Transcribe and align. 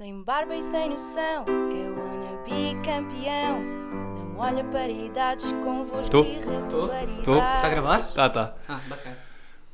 Sem 0.00 0.22
barba 0.22 0.56
e 0.56 0.62
sem 0.62 0.88
noção, 0.88 1.44
eu 1.46 1.94
wanna 1.94 2.42
be 2.42 2.74
campeão. 2.82 3.60
Não 3.60 4.38
olha 4.38 4.64
para 4.64 4.88
idades 4.88 5.52
convosco 5.62 6.10
Tô. 6.10 6.24
irregularidades. 6.24 7.22
Tô. 7.22 7.32
Está 7.32 7.66
a 7.66 7.68
gravar? 7.68 7.98
Tá, 8.14 8.30
tá. 8.30 8.54
Ah, 8.66 8.80
bacana. 8.88 9.18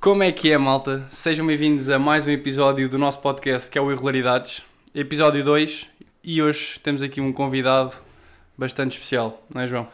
Como 0.01 0.25
é 0.25 0.33
que 0.33 0.51
é, 0.51 0.59
malta? 0.59 1.07
Sejam 1.11 1.47
bem-vindos 1.47 1.89
a 1.89 1.97
mais 2.01 2.27
um 2.27 2.33
episódio 2.33 2.89
do 2.89 2.99
nosso 2.99 3.21
podcast 3.21 3.71
que 3.71 3.79
é 3.79 3.81
o 3.81 3.89
Irregularidades, 3.89 4.65
episódio 4.93 5.45
2. 5.45 5.87
E 6.25 6.43
hoje 6.43 6.81
temos 6.81 7.05
aqui 7.05 7.21
um 7.21 7.33
convidado 7.33 7.95
bastante 8.59 8.95
especial, 8.95 9.41
não 9.55 9.63
é, 9.63 9.69
João? 9.69 9.87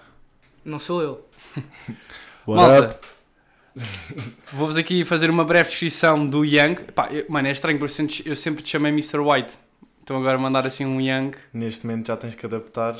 Não 0.64 0.78
sou 0.78 1.02
eu. 1.02 1.28
malta, 2.48 2.98
vou-vos 4.50 4.78
aqui 4.78 5.04
fazer 5.04 5.28
uma 5.28 5.44
breve 5.44 5.68
descrição 5.68 6.26
do 6.26 6.42
Young. 6.42 6.76
Pá, 6.94 7.08
eu- 7.10 7.26
mano, 7.28 7.48
é 7.48 7.52
estranho 7.52 7.78
porque 7.78 7.92
eu 7.92 7.94
sempre- 7.94 8.22
eu 8.24 8.34
sempre 8.34 8.62
te 8.62 8.70
chamei 8.70 8.90
Mr. 8.92 9.18
White. 9.18 9.60
Então 10.02 10.16
agora 10.16 10.38
mandar 10.38 10.66
assim 10.66 10.84
um 10.84 11.00
Young. 11.00 11.32
Neste 11.52 11.86
momento 11.86 12.08
já 12.08 12.16
tens 12.16 12.34
que 12.34 12.44
adaptar 12.46 12.96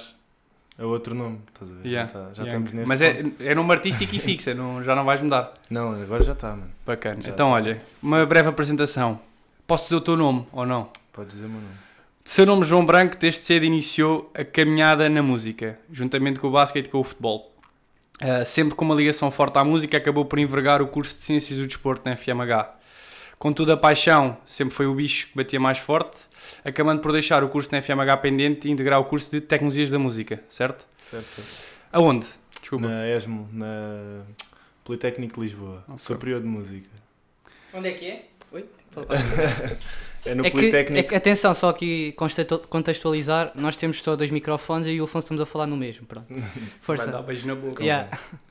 a 0.79 0.87
outro 0.87 1.15
nome, 1.15 1.41
estás 1.53 1.71
a 1.71 1.75
ver? 1.77 1.89
Yeah, 1.89 2.13
já 2.13 2.19
tá- 2.21 2.31
já 2.35 2.45
estamos 2.45 2.73
nesse 2.73 2.89
Mas 2.89 3.01
ponto. 3.01 3.43
é, 3.43 3.47
é 3.47 3.55
nome 3.55 3.73
artístico 3.73 4.15
e 4.15 4.19
fixa, 4.19 4.55
não, 4.55 4.83
já 4.83 4.95
não 4.95 5.05
vais 5.05 5.21
mudar. 5.21 5.53
Não, 5.69 6.01
agora 6.01 6.23
já 6.23 6.33
está, 6.33 6.51
mano. 6.51 6.71
Bacana. 6.87 7.21
Já 7.23 7.31
então, 7.31 7.49
tá. 7.49 7.55
olha, 7.55 7.83
uma 8.03 8.25
breve 8.25 8.49
apresentação. 8.49 9.21
Posso 9.67 9.85
dizer 9.85 9.97
o 9.97 10.01
teu 10.01 10.17
nome 10.17 10.47
ou 10.53 10.65
não? 10.65 10.89
Podes 11.13 11.35
dizer 11.35 11.47
o 11.47 11.51
meu 11.51 11.61
nome. 11.61 11.75
De 12.25 12.31
seu 12.31 12.47
nome 12.47 12.65
João 12.65 12.87
Branco, 12.87 13.17
desde 13.19 13.41
cedo 13.41 13.65
iniciou 13.65 14.31
a 14.35 14.45
caminhada 14.45 15.09
na 15.09 15.23
música, 15.23 15.79
juntamente 15.93 16.39
com 16.39 16.47
o 16.47 16.51
basquete 16.53 16.87
e 16.87 16.89
com 16.89 17.01
o 17.01 17.05
futebol. 17.05 17.53
Ah, 18.21 18.45
sempre 18.45 18.77
com 18.77 18.85
uma 18.85 18.95
ligação 18.95 19.31
forte 19.33 19.59
à 19.59 19.65
música, 19.65 19.97
acabou 19.97 20.25
por 20.25 20.39
envergar 20.39 20.81
o 20.81 20.87
curso 20.87 21.17
de 21.17 21.23
Ciências 21.23 21.59
do 21.59 21.67
Desporto 21.67 22.03
na 22.09 22.15
FMH. 22.17 22.77
Contudo, 23.43 23.73
a 23.73 23.77
paixão 23.77 24.39
sempre 24.47 24.73
foi 24.73 24.87
o 24.87 24.95
bicho 24.95 25.27
que 25.27 25.35
batia 25.35 25.59
mais 25.59 25.77
forte, 25.77 26.17
acabando 26.65 27.01
por 27.01 27.11
deixar 27.11 27.43
o 27.43 27.49
curso 27.49 27.73
na 27.73 27.83
FMH 27.83 28.17
pendente 28.19 28.69
e 28.69 28.71
integrar 28.71 29.01
o 29.01 29.05
curso 29.05 29.33
de 29.33 29.41
Tecnologias 29.41 29.91
da 29.91 29.99
Música, 29.99 30.41
certo? 30.49 30.87
Certo, 31.01 31.27
certo. 31.27 31.61
Aonde? 31.91 32.25
Desculpa. 32.61 32.87
Na 32.87 33.09
ESMO, 33.09 33.49
na 33.53 34.23
Politécnico 34.85 35.41
de 35.41 35.49
Lisboa, 35.49 35.83
Ok. 35.89 35.99
Superior 35.99 36.41
de 36.41 36.47
Música. 36.47 36.89
Onde 37.75 37.89
é 37.89 37.93
que 37.95 38.07
é? 38.07 38.27
Oi? 38.53 38.65
É 40.25 40.35
no 40.35 40.43
É 40.47 40.51
que, 40.51 40.57
Politécnico. 40.57 41.01
é 41.01 41.03
que, 41.03 41.15
atenção, 41.15 41.53
só 41.55 41.69
aqui 41.71 42.15
contextualizar, 42.69 43.53
nós 43.57 43.77
temos 43.77 44.01
só 44.01 44.15
dois 44.15 44.31
microfones 44.31 44.87
e 44.89 45.01
o 45.01 45.05
Afonso 45.05 45.25
estamos 45.27 45.41
a 45.41 45.47
falar 45.47 45.67
no 45.67 45.77
mesmo, 45.77 46.07
pronto. 46.07 46.27
Vai 46.33 46.41
Força. 46.81 47.07
dar 47.11 47.23
beijo 47.23 47.47
na 47.47 47.55
boca. 47.55 47.83
Yeah. 47.83 48.09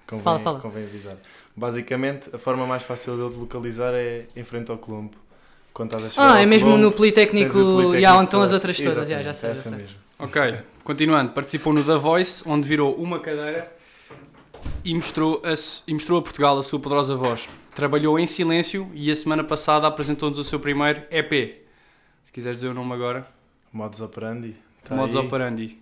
convém, 0.08 0.24
Fala, 0.24 0.40
fala. 0.40 0.60
convém 0.60 0.84
avisar. 0.84 1.16
Basicamente, 1.56 2.30
a 2.34 2.38
forma 2.38 2.66
mais 2.68 2.84
fácil 2.84 3.16
de 3.16 3.22
eu 3.22 3.30
te 3.30 3.38
localizar 3.38 3.94
é 3.94 4.26
em 4.36 4.44
frente 4.44 4.70
ao 4.72 4.78
Colombo. 4.78 5.16
Quando 5.74 5.90
estás 5.94 6.06
a 6.06 6.10
chegar 6.10 6.24
Ah, 6.28 6.32
ao 6.32 6.38
é 6.38 6.46
mesmo 6.46 6.68
Colombo, 6.68 6.84
no 6.86 6.92
Politécnico, 6.92 7.54
Politécnico 7.54 7.96
e 7.96 8.06
onde 8.08 8.26
estão 8.26 8.42
as 8.42 8.52
outras 8.52 8.78
todas, 8.78 9.08
já, 9.08 9.24
já 9.24 9.34
sei, 9.34 9.50
é 9.50 9.54
já 9.54 9.60
essa 9.60 9.70
sei. 9.70 9.78
mesmo. 9.78 9.98
Ok, 10.20 10.56
continuando, 10.84 11.32
participou 11.32 11.72
no 11.74 11.84
The 11.84 11.96
Voice, 11.98 12.44
onde 12.46 12.68
virou 12.68 12.94
uma 12.96 13.20
cadeira 13.20 13.72
e 14.84 14.94
mostrou 14.94 15.42
a, 15.46 15.54
e 15.88 15.94
mostrou 15.94 16.20
a 16.20 16.22
Portugal 16.22 16.60
a 16.60 16.64
sua 16.64 16.80
poderosa 16.80 17.16
voz. 17.16 17.48
Trabalhou 17.74 18.20
em 18.20 18.28
silêncio 18.28 18.92
e 18.94 19.10
a 19.10 19.16
semana 19.16 19.44
passada 19.46 19.88
apresentou-nos 19.88 20.38
o 20.38 20.44
seu 20.44 20.60
primeiro 20.60 21.02
EP. 21.10 21.61
Se 22.32 22.36
quiseres 22.36 22.58
dizer 22.60 22.70
o 22.70 22.74
nome 22.74 22.94
agora, 22.94 23.26
Modus 23.74 24.00
operandi. 24.00 24.56
Tá 24.86 24.96
Modus 24.96 25.16
aí, 25.18 25.26
Operandi. 25.26 25.78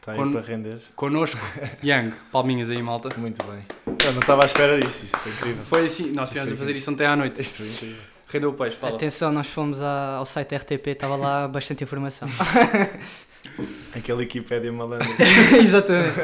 Tá 0.00 0.12
aí 0.12 0.18
Con- 0.18 0.32
para 0.32 0.40
render. 0.40 0.80
Connosco, 0.94 1.36
Young. 1.82 2.12
Palminhas 2.30 2.70
aí, 2.70 2.80
malta. 2.80 3.08
Muito 3.18 3.44
bem. 3.44 3.64
Eu 4.04 4.12
não 4.12 4.20
estava 4.20 4.42
à 4.42 4.46
espera 4.46 4.80
disto, 4.80 5.02
isto 5.04 5.18
foi 5.18 5.32
incrível. 5.32 5.64
Foi 5.64 5.86
assim, 5.86 6.12
nós 6.12 6.28
estivemos 6.28 6.52
a 6.54 6.56
fazer 6.56 6.76
isto 6.76 6.90
ontem 6.90 7.04
à 7.06 7.16
noite. 7.16 7.40
Isto 7.40 7.56
foi 7.58 7.66
incrível. 7.68 8.02
Rendeu 8.28 8.50
o 8.50 8.52
peixe, 8.54 8.76
fala. 8.76 8.94
Atenção, 8.96 9.32
nós 9.32 9.48
fomos 9.48 9.82
à- 9.82 10.16
ao 10.18 10.24
site 10.24 10.54
RTP, 10.54 10.86
estava 10.90 11.16
lá 11.16 11.46
bastante 11.48 11.82
informação. 11.84 12.28
Aquela 13.94 14.20
Wikipédia 14.20 14.72
malandra. 14.72 15.06
Exatamente. 15.60 16.14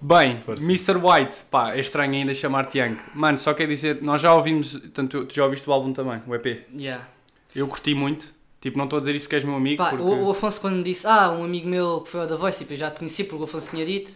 Bem, 0.00 0.38
Força. 0.40 0.64
Mr. 0.64 0.96
White, 0.96 1.36
pá, 1.50 1.74
é 1.74 1.80
estranho 1.80 2.12
ainda 2.14 2.32
chamar-te 2.34 2.78
Young. 2.78 2.96
Mano, 3.14 3.36
só 3.38 3.52
quer 3.52 3.66
dizer, 3.68 4.00
nós 4.00 4.20
já 4.20 4.32
ouvimos, 4.32 4.80
tanto 4.94 5.24
tu 5.26 5.34
já 5.34 5.44
ouviste 5.44 5.68
o 5.68 5.72
álbum 5.72 5.92
também, 5.92 6.22
o 6.26 6.34
EP. 6.34 6.66
Yeah. 6.74 7.06
Eu 7.54 7.68
curti 7.68 7.94
muito, 7.94 8.34
tipo, 8.60 8.78
não 8.78 8.84
estou 8.84 8.96
a 8.96 9.00
dizer 9.00 9.14
isto 9.14 9.24
porque 9.24 9.36
és 9.36 9.44
meu 9.44 9.54
amigo, 9.54 9.82
Pá, 9.82 9.90
porque... 9.90 10.04
o, 10.04 10.24
o 10.26 10.30
Afonso 10.30 10.60
quando 10.60 10.76
me 10.76 10.82
disse, 10.82 11.06
ah, 11.06 11.30
um 11.30 11.44
amigo 11.44 11.68
meu 11.68 12.00
que 12.00 12.08
foi 12.08 12.20
ao 12.20 12.26
The 12.26 12.36
Voice, 12.36 12.58
tipo, 12.58 12.72
eu 12.72 12.76
já 12.76 12.90
te 12.90 12.98
conheci 12.98 13.24
porque 13.24 13.42
o 13.42 13.44
Afonso 13.44 13.70
tinha 13.70 13.84
dito, 13.84 14.12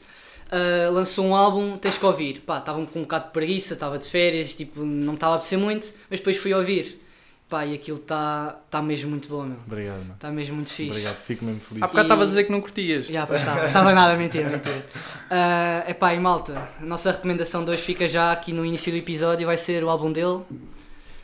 ah, 0.51 0.91
lançou 0.91 1.27
um 1.27 1.35
álbum, 1.35 1.77
tens 1.77 1.99
que 1.99 2.07
ouvir. 2.07 2.41
Pá, 2.41 2.59
estava 2.59 2.85
com 2.87 2.99
um 2.99 3.03
bocado 3.03 3.27
de 3.27 3.33
preguiça, 3.33 3.75
estava 3.75 3.99
de 3.99 4.07
férias, 4.07 4.55
tipo, 4.55 4.81
não 4.85 5.15
estava 5.15 5.35
a 5.35 5.37
apetecer 5.37 5.59
muito, 5.59 5.93
mas 6.11 6.21
depois 6.21 6.37
fui 6.37 6.55
ouvir. 6.55 7.03
Pá, 7.49 7.65
e 7.65 7.75
aquilo 7.75 7.99
está 7.99 8.59
tá 8.69 8.83
mesmo 8.83 9.11
muito 9.11 9.29
bom, 9.29 9.45
meu. 9.45 9.59
Obrigado, 9.65 9.99
mano. 9.99 10.15
Está 10.15 10.31
mesmo 10.31 10.57
muito 10.57 10.71
fixe. 10.71 10.91
Obrigado, 10.91 11.17
fico 11.17 11.45
mesmo 11.45 11.61
feliz. 11.61 11.83
Há 11.83 11.87
bocado 11.87 12.07
estavas 12.07 12.27
a 12.27 12.31
dizer 12.31 12.45
que 12.45 12.51
não 12.51 12.61
curtias. 12.61 13.07
Já, 13.07 13.25
pois 13.25 13.41
estava. 13.41 13.67
Estava 13.67 13.93
nada, 13.93 14.17
mentira, 14.17 14.51
mentira. 14.51 14.85
É 15.31 15.91
epá, 15.93 16.13
e 16.13 16.19
malta, 16.19 16.71
a 16.81 16.85
nossa 16.85 17.13
recomendação 17.13 17.65
de 17.65 17.71
hoje 17.71 17.83
fica 17.83 18.09
já 18.09 18.33
aqui 18.33 18.53
no 18.53 18.65
início 18.65 18.91
do 18.91 18.99
episódio, 18.99 19.47
vai 19.47 19.57
ser 19.57 19.85
o 19.85 19.89
álbum 19.89 20.11
dele, 20.11 20.41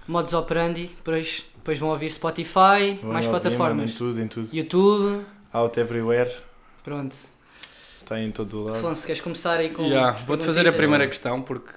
Modus 0.06 0.32
Operandi, 0.32 0.90
depois, 0.96 1.44
depois 1.62 1.78
vão 1.78 1.90
ouvir 1.90 2.10
Spotify, 2.10 2.98
Vão 3.00 3.12
mais 3.12 3.24
ouvir, 3.24 3.40
plataformas, 3.40 3.90
Em 3.92 3.94
tudo, 3.94 4.20
em 4.20 4.26
tudo. 4.26 4.48
YouTube, 4.52 5.24
Out 5.52 5.78
everywhere. 5.78 6.30
pronto. 6.82 7.14
Está 8.02 8.20
em 8.20 8.32
todo 8.32 8.58
o 8.58 8.64
lado. 8.64 8.78
Afonso, 8.78 9.06
queres 9.06 9.22
começar 9.22 9.60
aí 9.60 9.70
com... 9.70 9.84
Yeah, 9.84 10.18
Vou-te 10.26 10.44
fazer 10.44 10.66
a 10.66 10.72
primeira 10.72 11.06
questão, 11.06 11.40
porque 11.40 11.70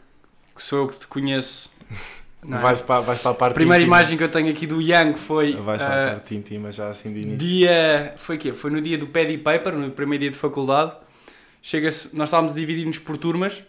sou 0.58 0.80
eu 0.80 0.88
que 0.88 0.98
te 0.98 1.06
conheço. 1.08 1.70
não 2.44 2.58
é? 2.58 2.62
Vais, 2.62 2.82
para, 2.82 3.02
vais 3.02 3.22
para 3.22 3.32
a 3.32 3.34
parte 3.36 3.52
A 3.52 3.54
primeira 3.54 3.84
íntima. 3.84 3.98
imagem 3.98 4.18
que 4.18 4.24
eu 4.24 4.30
tenho 4.30 4.50
aqui 4.50 4.66
do 4.66 4.82
Young 4.82 5.14
foi 5.14 5.54
Vais 5.54 5.80
para 5.82 5.94
a 5.94 6.08
ah, 6.08 6.12
parte 6.16 6.36
íntima 6.36 6.72
já 6.72 6.90
assim 6.90 7.14
de 7.14 7.22
início. 7.22 7.38
dia. 7.38 8.16
Foi 8.18 8.40
quê? 8.40 8.54
Foi 8.54 8.72
no 8.72 8.82
dia 8.82 8.98
do 8.98 9.06
Paddy 9.06 9.38
Paper, 9.38 9.74
no 9.78 9.92
primeiro 9.92 10.24
dia 10.24 10.32
de 10.32 10.38
faculdade. 10.38 10.94
Chega-se, 11.62 12.10
nós 12.16 12.30
estávamos 12.30 12.56
divididos 12.56 12.98
por 12.98 13.18
turmas. 13.20 13.62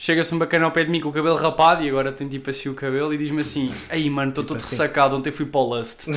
Chega-se 0.00 0.32
um 0.32 0.38
bacana 0.38 0.64
ao 0.64 0.70
pé 0.70 0.84
de 0.84 0.90
mim 0.92 1.00
com 1.00 1.08
o 1.08 1.12
cabelo 1.12 1.34
rapado 1.34 1.82
e 1.82 1.88
agora 1.88 2.12
tem 2.12 2.28
tipo 2.28 2.48
assim 2.48 2.68
o 2.68 2.74
cabelo 2.74 3.12
e 3.12 3.18
diz-me 3.18 3.42
assim: 3.42 3.74
Aí 3.90 4.08
mano, 4.08 4.28
estou 4.28 4.44
Tipo 4.44 4.54
todo 4.54 4.64
assim. 4.64 4.76
ressacado, 4.76 5.16
ontem 5.16 5.32
fui 5.32 5.44
para 5.44 5.58
o 5.60 5.74
Lust. 5.74 6.06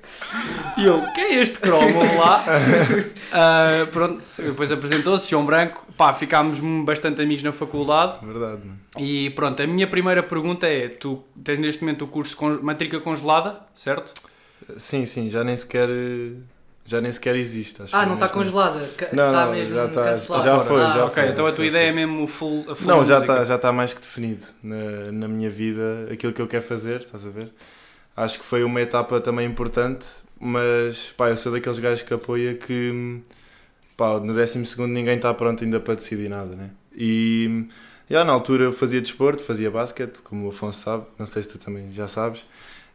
e 0.78 0.84
eu, 0.86 1.02
quem 1.12 1.24
é 1.24 1.42
este 1.42 1.58
cromo? 1.58 2.00
Lá. 2.18 2.44
Ah, 3.34 3.86
pronto, 3.90 4.22
depois 4.36 4.70
apresentou-se, 4.70 5.30
João 5.30 5.46
Branco. 5.46 5.86
Pá, 5.96 6.12
ficámos 6.12 6.58
bastante 6.84 7.22
amigos 7.22 7.42
na 7.42 7.50
faculdade. 7.50 8.18
Verdade, 8.22 8.60
mano. 8.66 8.78
E 8.98 9.30
pronto, 9.30 9.62
a 9.62 9.66
minha 9.66 9.86
primeira 9.86 10.22
pergunta 10.22 10.66
é: 10.66 10.88
tu 10.88 11.24
tens 11.42 11.58
neste 11.58 11.82
momento 11.82 12.04
o 12.04 12.08
curso 12.08 12.36
con 12.36 12.60
matrícula 12.62 13.00
congelada, 13.00 13.60
certo? 13.74 14.12
Sim, 14.76 15.06
sim, 15.06 15.30
já 15.30 15.42
nem 15.42 15.56
sequer. 15.56 15.88
Já 16.84 17.00
nem 17.00 17.12
sequer 17.12 17.36
existe. 17.36 17.80
Acho 17.82 17.94
Ah, 17.94 18.00
que 18.00 18.06
não 18.06 18.14
está 18.14 18.28
congelada, 18.28 18.78
Não, 18.80 18.86
está 18.88 19.44
não, 19.46 19.52
mesmo 19.52 19.74
já 19.74 19.86
está- 19.86 20.04
cancelada. 20.04 20.44
já 20.44 20.60
foi, 20.60 20.80
Ah, 20.82 20.90
já 20.90 21.04
ok, 21.04 21.22
foi, 21.22 21.32
então 21.32 21.46
a 21.46 21.50
tua 21.50 21.56
foi. 21.56 21.66
ideia 21.68 21.88
é 21.88 21.92
mesmo 21.92 22.26
full. 22.26 22.64
A 22.70 22.74
full 22.74 22.86
Não, 22.88 23.04
já 23.04 23.20
está 23.20 23.44
já 23.44 23.56
tá 23.58 23.70
mais 23.72 23.94
que 23.94 24.00
definido 24.00 24.44
na, 24.62 25.12
na 25.12 25.28
minha 25.28 25.48
vida 25.48 26.08
aquilo 26.12 26.32
que 26.32 26.42
eu 26.42 26.48
quero 26.48 26.64
fazer, 26.64 27.02
estás 27.02 27.26
a 27.26 27.30
ver? 27.30 27.50
Acho 28.16 28.38
que 28.40 28.44
foi 28.44 28.64
uma 28.64 28.80
etapa 28.80 29.20
também 29.20 29.46
importante, 29.46 30.06
mas 30.40 31.12
pá, 31.16 31.30
eu 31.30 31.36
sou 31.36 31.52
daqueles 31.52 31.78
gajos 31.78 32.02
que 32.02 32.12
apoia 32.12 32.54
que 32.54 33.20
pá, 33.96 34.18
no 34.18 34.34
12 34.34 34.58
ninguém 34.86 35.16
está 35.16 35.32
pronto 35.32 35.62
ainda 35.62 35.78
para 35.78 35.94
decidir 35.94 36.28
nada, 36.28 36.54
né? 36.56 36.70
E 36.94 37.64
já, 38.10 38.24
na 38.24 38.32
altura 38.32 38.64
eu 38.64 38.72
fazia 38.72 39.00
desporto, 39.00 39.42
fazia 39.42 39.70
basquete, 39.70 40.20
como 40.22 40.46
o 40.46 40.48
Afonso 40.50 40.80
sabe, 40.82 41.04
não 41.18 41.26
sei 41.26 41.42
se 41.44 41.48
tu 41.48 41.58
também 41.58 41.92
já 41.92 42.06
sabes, 42.08 42.44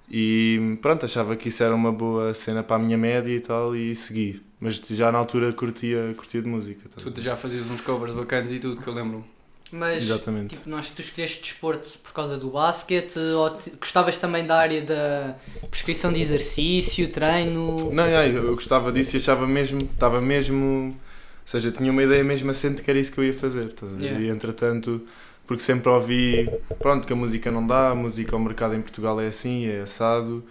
e 0.09 0.77
pronto, 0.81 1.05
achava 1.05 1.35
que 1.35 1.49
isso 1.49 1.63
era 1.63 1.75
uma 1.75 1.91
boa 1.91 2.33
cena 2.33 2.63
para 2.63 2.75
a 2.77 2.79
minha 2.79 2.97
média 2.97 3.31
e 3.31 3.39
tal, 3.39 3.75
e 3.75 3.93
segui. 3.95 4.41
Mas 4.59 4.75
já 4.89 5.11
na 5.11 5.17
altura 5.19 5.51
curtia, 5.53 6.13
curtia 6.17 6.41
de 6.41 6.47
música. 6.47 6.81
estás 6.85 7.05
a 7.05 7.11
Tu 7.11 7.21
já 7.21 7.35
fazias 7.35 7.69
uns 7.69 7.81
covers 7.81 8.13
bacanas 8.13 8.51
e 8.51 8.59
tudo 8.59 8.81
que 8.81 8.87
eu 8.87 8.93
lembro. 8.93 9.23
Mas, 9.69 10.01
Exatamente. 10.03 10.55
tipo, 10.55 10.69
nós, 10.69 10.89
tu 10.89 11.01
escolheste 11.01 11.41
desporto 11.41 11.99
por 11.99 12.13
causa 12.13 12.37
do 12.37 12.49
basquete 12.49 13.19
ou 13.19 13.49
te- 13.49 13.71
gostavas 13.71 14.17
também 14.17 14.45
da 14.47 14.57
área 14.57 14.81
da 14.81 15.35
prescrição 15.69 16.11
de 16.13 16.21
exercício, 16.21 17.09
treino? 17.09 17.91
Não, 17.93 18.09
já, 18.09 18.25
eu 18.25 18.45
eu 18.45 18.55
gostava 18.55 18.91
disso 18.93 19.15
e 19.15 19.17
achava 19.17 19.45
mesmo, 19.45 19.81
estava 19.81 20.21
mesmo, 20.21 20.95
ou 20.95 20.95
seja, 21.45 21.69
tinha 21.69 21.91
uma 21.91 22.01
ideia 22.01 22.23
mesmo 22.23 22.49
assente 22.49 22.81
que 22.81 22.89
era 22.89 22.97
isso 22.97 23.11
que 23.11 23.19
eu 23.19 23.25
ia 23.25 23.33
fazer, 23.33 23.65
estás 23.65 23.93
a 23.93 23.97
ver? 23.97 24.03
Yeah. 24.05 24.23
E 24.25 24.29
entretanto, 24.29 25.01
porque 25.47 25.63
sempre 25.63 25.89
ouvi, 25.89 26.49
pronto, 26.77 27.07
que 27.07 27.13
a 27.13 27.15
música 27.15 27.49
não 27.49 27.65
dá, 27.65 27.91
a 27.91 27.95
música, 27.95 28.35
o 28.35 28.39
mercado 28.39 28.75
em 28.75 28.81
Portugal 28.81 29.19
é 29.21 29.27
assim, 29.27 29.65
é 29.65 29.79
assado, 29.81 30.43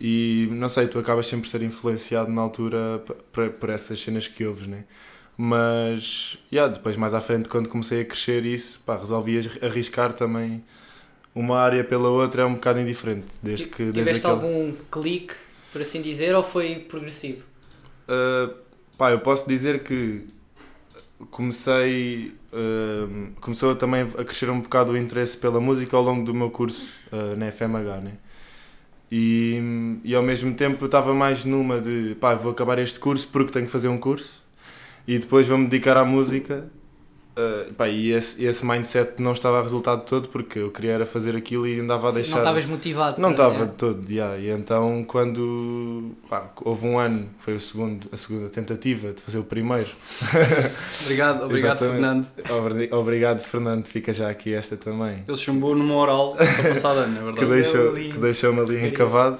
e 0.00 0.48
não 0.52 0.68
sei, 0.68 0.88
tu 0.88 0.98
acabas 0.98 1.26
sempre 1.26 1.48
por 1.48 1.50
ser 1.50 1.62
influenciado 1.62 2.32
na 2.32 2.40
altura 2.40 3.02
por, 3.32 3.50
por 3.50 3.70
essas 3.70 4.00
cenas 4.00 4.26
que 4.26 4.44
ouves, 4.44 4.66
né? 4.66 4.84
Mas, 5.36 6.38
já, 6.50 6.66
depois 6.66 6.96
mais 6.96 7.14
à 7.14 7.20
frente, 7.20 7.48
quando 7.48 7.68
comecei 7.68 8.00
a 8.00 8.04
crescer 8.04 8.44
isso, 8.44 8.80
pá, 8.84 8.96
resolvi 8.96 9.38
arri- 9.38 9.64
arriscar 9.64 10.12
também 10.12 10.64
uma 11.34 11.58
área 11.60 11.84
pela 11.84 12.08
outra, 12.08 12.42
é 12.42 12.44
um 12.44 12.54
bocado 12.54 12.80
indiferente, 12.80 13.26
desde 13.42 13.66
que... 13.68 13.84
Desde 13.84 14.00
Tiveste 14.00 14.26
aquele... 14.26 14.32
algum 14.32 14.72
clique, 14.90 15.34
por 15.72 15.82
assim 15.82 16.02
dizer, 16.02 16.34
ou 16.34 16.42
foi 16.42 16.80
progressivo? 16.88 17.42
Uh, 18.08 18.54
pá, 18.96 19.12
eu 19.12 19.20
posso 19.20 19.46
dizer 19.46 19.84
que 19.84 20.24
comecei 21.26 22.34
uh, 22.52 23.32
começou 23.40 23.74
também 23.74 24.02
a 24.02 24.24
crescer 24.24 24.50
um 24.50 24.60
bocado 24.60 24.92
o 24.92 24.96
interesse 24.96 25.36
pela 25.36 25.60
música 25.60 25.96
ao 25.96 26.02
longo 26.02 26.24
do 26.24 26.32
meu 26.32 26.50
curso 26.50 26.92
uh, 27.12 27.36
na 27.36 27.50
FMH 27.50 28.00
né? 28.00 28.12
E, 29.10 30.00
e 30.04 30.14
ao 30.14 30.22
mesmo 30.22 30.54
tempo 30.54 30.84
eu 30.84 30.86
estava 30.86 31.14
mais 31.14 31.44
numa 31.44 31.80
de 31.80 32.14
pá, 32.20 32.34
vou 32.34 32.52
acabar 32.52 32.78
este 32.78 33.00
curso 33.00 33.26
porque 33.28 33.52
tenho 33.52 33.66
que 33.66 33.72
fazer 33.72 33.88
um 33.88 33.98
curso 33.98 34.42
e 35.06 35.18
depois 35.18 35.48
vou-me 35.48 35.66
dedicar 35.66 35.96
à 35.96 36.04
música. 36.04 36.70
Uh, 37.38 37.72
pá, 37.74 37.86
e 37.86 38.10
esse, 38.10 38.44
esse 38.44 38.66
mindset 38.66 39.22
não 39.22 39.32
estava 39.32 39.60
a 39.60 39.62
resultar 39.62 39.94
de 39.94 40.06
todo 40.06 40.28
porque 40.28 40.58
eu 40.58 40.72
queria 40.72 40.90
era 40.90 41.06
fazer 41.06 41.36
aquilo 41.36 41.68
e 41.68 41.78
andava 41.78 42.08
a 42.08 42.10
deixar. 42.10 42.32
Não 42.32 42.38
estavas 42.38 42.66
motivado. 42.66 43.20
Não 43.20 43.30
estava 43.30 43.62
é. 43.62 43.66
de 43.66 43.72
todo, 43.74 44.10
yeah. 44.10 44.36
e 44.36 44.50
então 44.50 45.04
quando 45.04 46.16
pá, 46.28 46.50
houve 46.64 46.84
um 46.84 46.98
ano, 46.98 47.28
foi 47.38 47.54
o 47.54 47.60
segundo, 47.60 48.08
a 48.10 48.16
segunda 48.16 48.48
tentativa 48.48 49.12
de 49.12 49.22
fazer 49.22 49.38
o 49.38 49.44
primeiro. 49.44 49.88
Obrigado, 51.04 51.44
obrigado. 51.44 51.78
Fernando. 51.78 52.26
Obri- 52.50 52.88
Obrigado, 52.92 53.38
Fernando, 53.40 53.86
fica 53.86 54.12
já 54.12 54.28
aqui 54.28 54.52
esta 54.52 54.76
também. 54.76 55.22
Ele 55.28 55.36
chumbou 55.36 55.76
numa 55.76 55.94
oral 55.94 56.34
para 56.34 56.46
passar 56.70 56.90
ano, 56.96 57.14
é 57.14 57.18
Que, 57.18 57.44
verdade. 57.44 57.46
deixou, 57.46 57.88
ali- 57.90 58.12
que 58.12 58.18
deixou-me 58.18 58.60
ali 58.60 58.74
Queria. 58.74 58.88
encavado. 58.88 59.38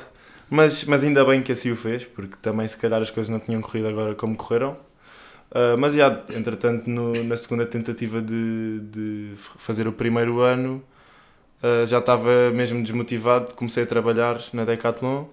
Mas, 0.51 0.85
mas 0.85 1.05
ainda 1.05 1.25
bem 1.25 1.43
que 1.43 1.53
assim 1.53 1.73
o 1.73 1.77
fez, 1.77 2.05
porque 2.05 2.35
também 2.41 2.67
se 2.67 2.77
calhar 2.77 3.03
as 3.03 3.11
coisas 3.11 3.29
não 3.29 3.39
tinham 3.41 3.61
corrido 3.61 3.89
agora 3.89 4.15
como 4.15 4.37
correram. 4.37 4.77
Ah, 5.51 5.77
mas 5.79 5.95
já, 5.95 6.23
entretanto, 6.31 6.89
no- 6.89 7.23
na 7.25 7.37
segunda 7.37 7.67
tentativa 7.67 8.21
de, 8.21 8.81
de 8.81 9.33
fazer 9.37 9.89
o 9.89 9.93
primeiro 9.93 10.41
ano, 10.41 10.83
ah, 11.63 11.87
já 11.87 11.99
estava 12.01 12.51
mesmo 12.53 12.83
desmotivado, 12.83 13.55
comecei 13.55 13.85
a 13.85 13.87
trabalhar 13.87 14.41
na 14.55 14.65
Decathlon. 14.65 15.27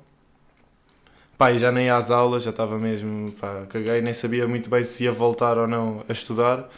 Pá, 1.38 1.51
e 1.51 1.59
já 1.59 1.71
nem 1.71 1.89
às 1.89 2.12
aulas, 2.12 2.44
já 2.44 2.51
estava 2.51 2.77
mesmo, 2.79 3.31
pá, 3.33 3.65
caguei, 3.67 4.01
nem 4.01 4.13
sabia 4.13 4.47
muito 4.47 4.69
bem 4.69 4.83
se 4.85 5.03
ia 5.03 5.12
voltar 5.12 5.57
ou 5.57 5.67
não 5.67 6.03
a 6.07 6.12
estudar. 6.13 6.69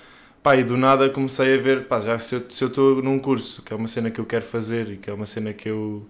Pá, 0.41 0.55
e 0.55 0.63
do 0.63 0.77
nada 0.77 1.09
comecei 1.09 1.55
a 1.59 1.61
ver, 1.61 1.85
pá, 1.87 1.99
já 1.99 2.17
se 2.17 2.35
eu 2.35 2.39
estou 2.49 3.01
num 3.03 3.19
curso, 3.19 3.61
que 3.61 3.71
é 3.73 3.75
uma 3.75 3.87
cena 3.87 4.09
que 4.09 4.19
eu 4.19 4.25
quero 4.25 4.45
fazer 4.45 4.89
e 4.91 4.97
que 4.97 5.09
é 5.09 5.13
uma 5.13 5.25
cena 5.27 5.53
que 5.53 5.69
eu 5.69 6.07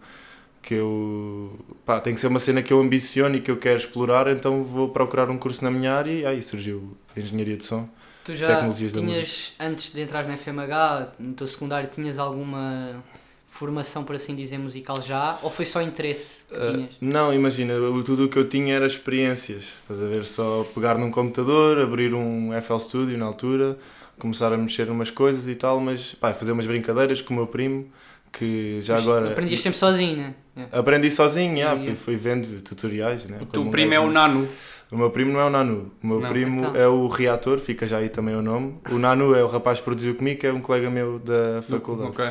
que 0.67 0.73
eu 0.73 1.57
pá, 1.85 2.01
tem 2.01 2.13
que 2.13 2.19
ser 2.19 2.27
uma 2.27 2.39
cena 2.39 2.61
que 2.61 2.73
eu 2.73 2.81
ambiciono 2.81 3.37
e 3.37 3.39
que 3.39 3.49
eu 3.49 3.55
quero 3.55 3.77
explorar, 3.77 4.27
então 4.27 4.65
vou 4.65 4.89
procurar 4.89 5.29
um 5.29 5.37
curso 5.37 5.63
na 5.63 5.71
minha 5.71 5.93
área 5.93 6.11
e 6.11 6.25
aí 6.25 6.43
surgiu 6.43 6.97
a 7.15 7.19
engenharia 7.21 7.55
de 7.55 7.63
som. 7.63 7.87
Tu 8.25 8.35
já 8.35 8.47
Tecnologias 8.47 8.91
tinhas, 8.91 9.53
antes 9.57 9.93
de 9.93 10.01
entrar 10.01 10.27
na 10.27 10.35
FMH, 10.35 11.13
no 11.19 11.33
teu 11.33 11.47
secundário, 11.47 11.89
tinhas 11.89 12.19
alguma 12.19 13.01
formação, 13.47 14.03
por 14.03 14.17
assim 14.17 14.35
dizer, 14.35 14.57
musical 14.57 15.01
já? 15.01 15.39
Ou 15.41 15.49
foi 15.49 15.63
só 15.63 15.81
interesse 15.81 16.43
que 16.49 16.57
Ah, 16.57 16.71
tinhas? 16.73 16.89
não, 16.99 17.33
imagina, 17.33 17.73
tudo 18.03 18.25
o 18.25 18.29
que 18.29 18.37
eu 18.37 18.49
tinha 18.49 18.75
era 18.75 18.85
experiências. 18.85 19.63
Estás 19.83 20.03
a 20.03 20.05
ver? 20.05 20.25
Só 20.25 20.67
pegar 20.75 20.97
num 20.97 21.09
computador, 21.09 21.79
abrir 21.79 22.13
um 22.13 22.51
FL 22.61 22.77
Studio 22.79 23.17
na 23.17 23.25
altura, 23.25 23.77
começar 24.19 24.51
a 24.51 24.57
mexer 24.57 24.85
numas 24.87 25.09
coisas 25.09 25.47
e 25.47 25.55
tal, 25.55 25.79
mas 25.79 26.13
pá, 26.13 26.33
fazer 26.33 26.51
umas 26.51 26.67
brincadeiras 26.67 27.21
com 27.21 27.33
o 27.33 27.37
meu 27.37 27.47
primo, 27.47 27.87
que 28.31 28.79
já 28.81 28.95
Mas 28.95 29.03
agora. 29.03 29.31
Aprendias 29.31 29.59
sempre 29.59 29.77
sozinho, 29.79 30.17
né? 30.17 30.35
É. 30.55 30.79
Aprendi 30.79 31.11
sozinho, 31.11 31.51
já, 31.51 31.57
Yeah, 31.57 31.77
fui, 31.77 31.85
yeah. 31.87 32.01
fui 32.01 32.15
vendo 32.15 32.61
tutoriais. 32.61 33.25
Né? 33.25 33.37
O 33.41 33.45
teu 33.45 33.65
primo 33.69 33.93
é 33.93 33.99
o 33.99 34.09
Nano. 34.09 34.47
O 34.91 34.97
meu 34.97 35.11
primo 35.11 35.33
não 35.33 35.39
é 35.41 35.45
o 35.45 35.49
Nanu. 35.49 35.91
O 36.01 36.07
meu 36.07 36.19
Não. 36.21 36.29
primo 36.29 36.61
Então. 36.61 36.75
é 36.75 36.87
o 36.87 37.07
Reator, 37.07 37.59
fica 37.59 37.85
já 37.85 37.97
aí 37.97 38.09
também 38.09 38.35
o 38.35 38.41
nome. 38.41 38.75
O 38.89 38.97
Nanu 38.97 39.35
é 39.35 39.43
o 39.43 39.47
rapaz 39.47 39.79
que 39.79 39.83
produziu 39.85 40.15
comigo, 40.15 40.39
que 40.39 40.47
é 40.47 40.53
um 40.53 40.61
colega 40.61 40.89
meu 40.89 41.19
da 41.19 41.61
faculdade. 41.61 42.09
Ok. 42.11 42.29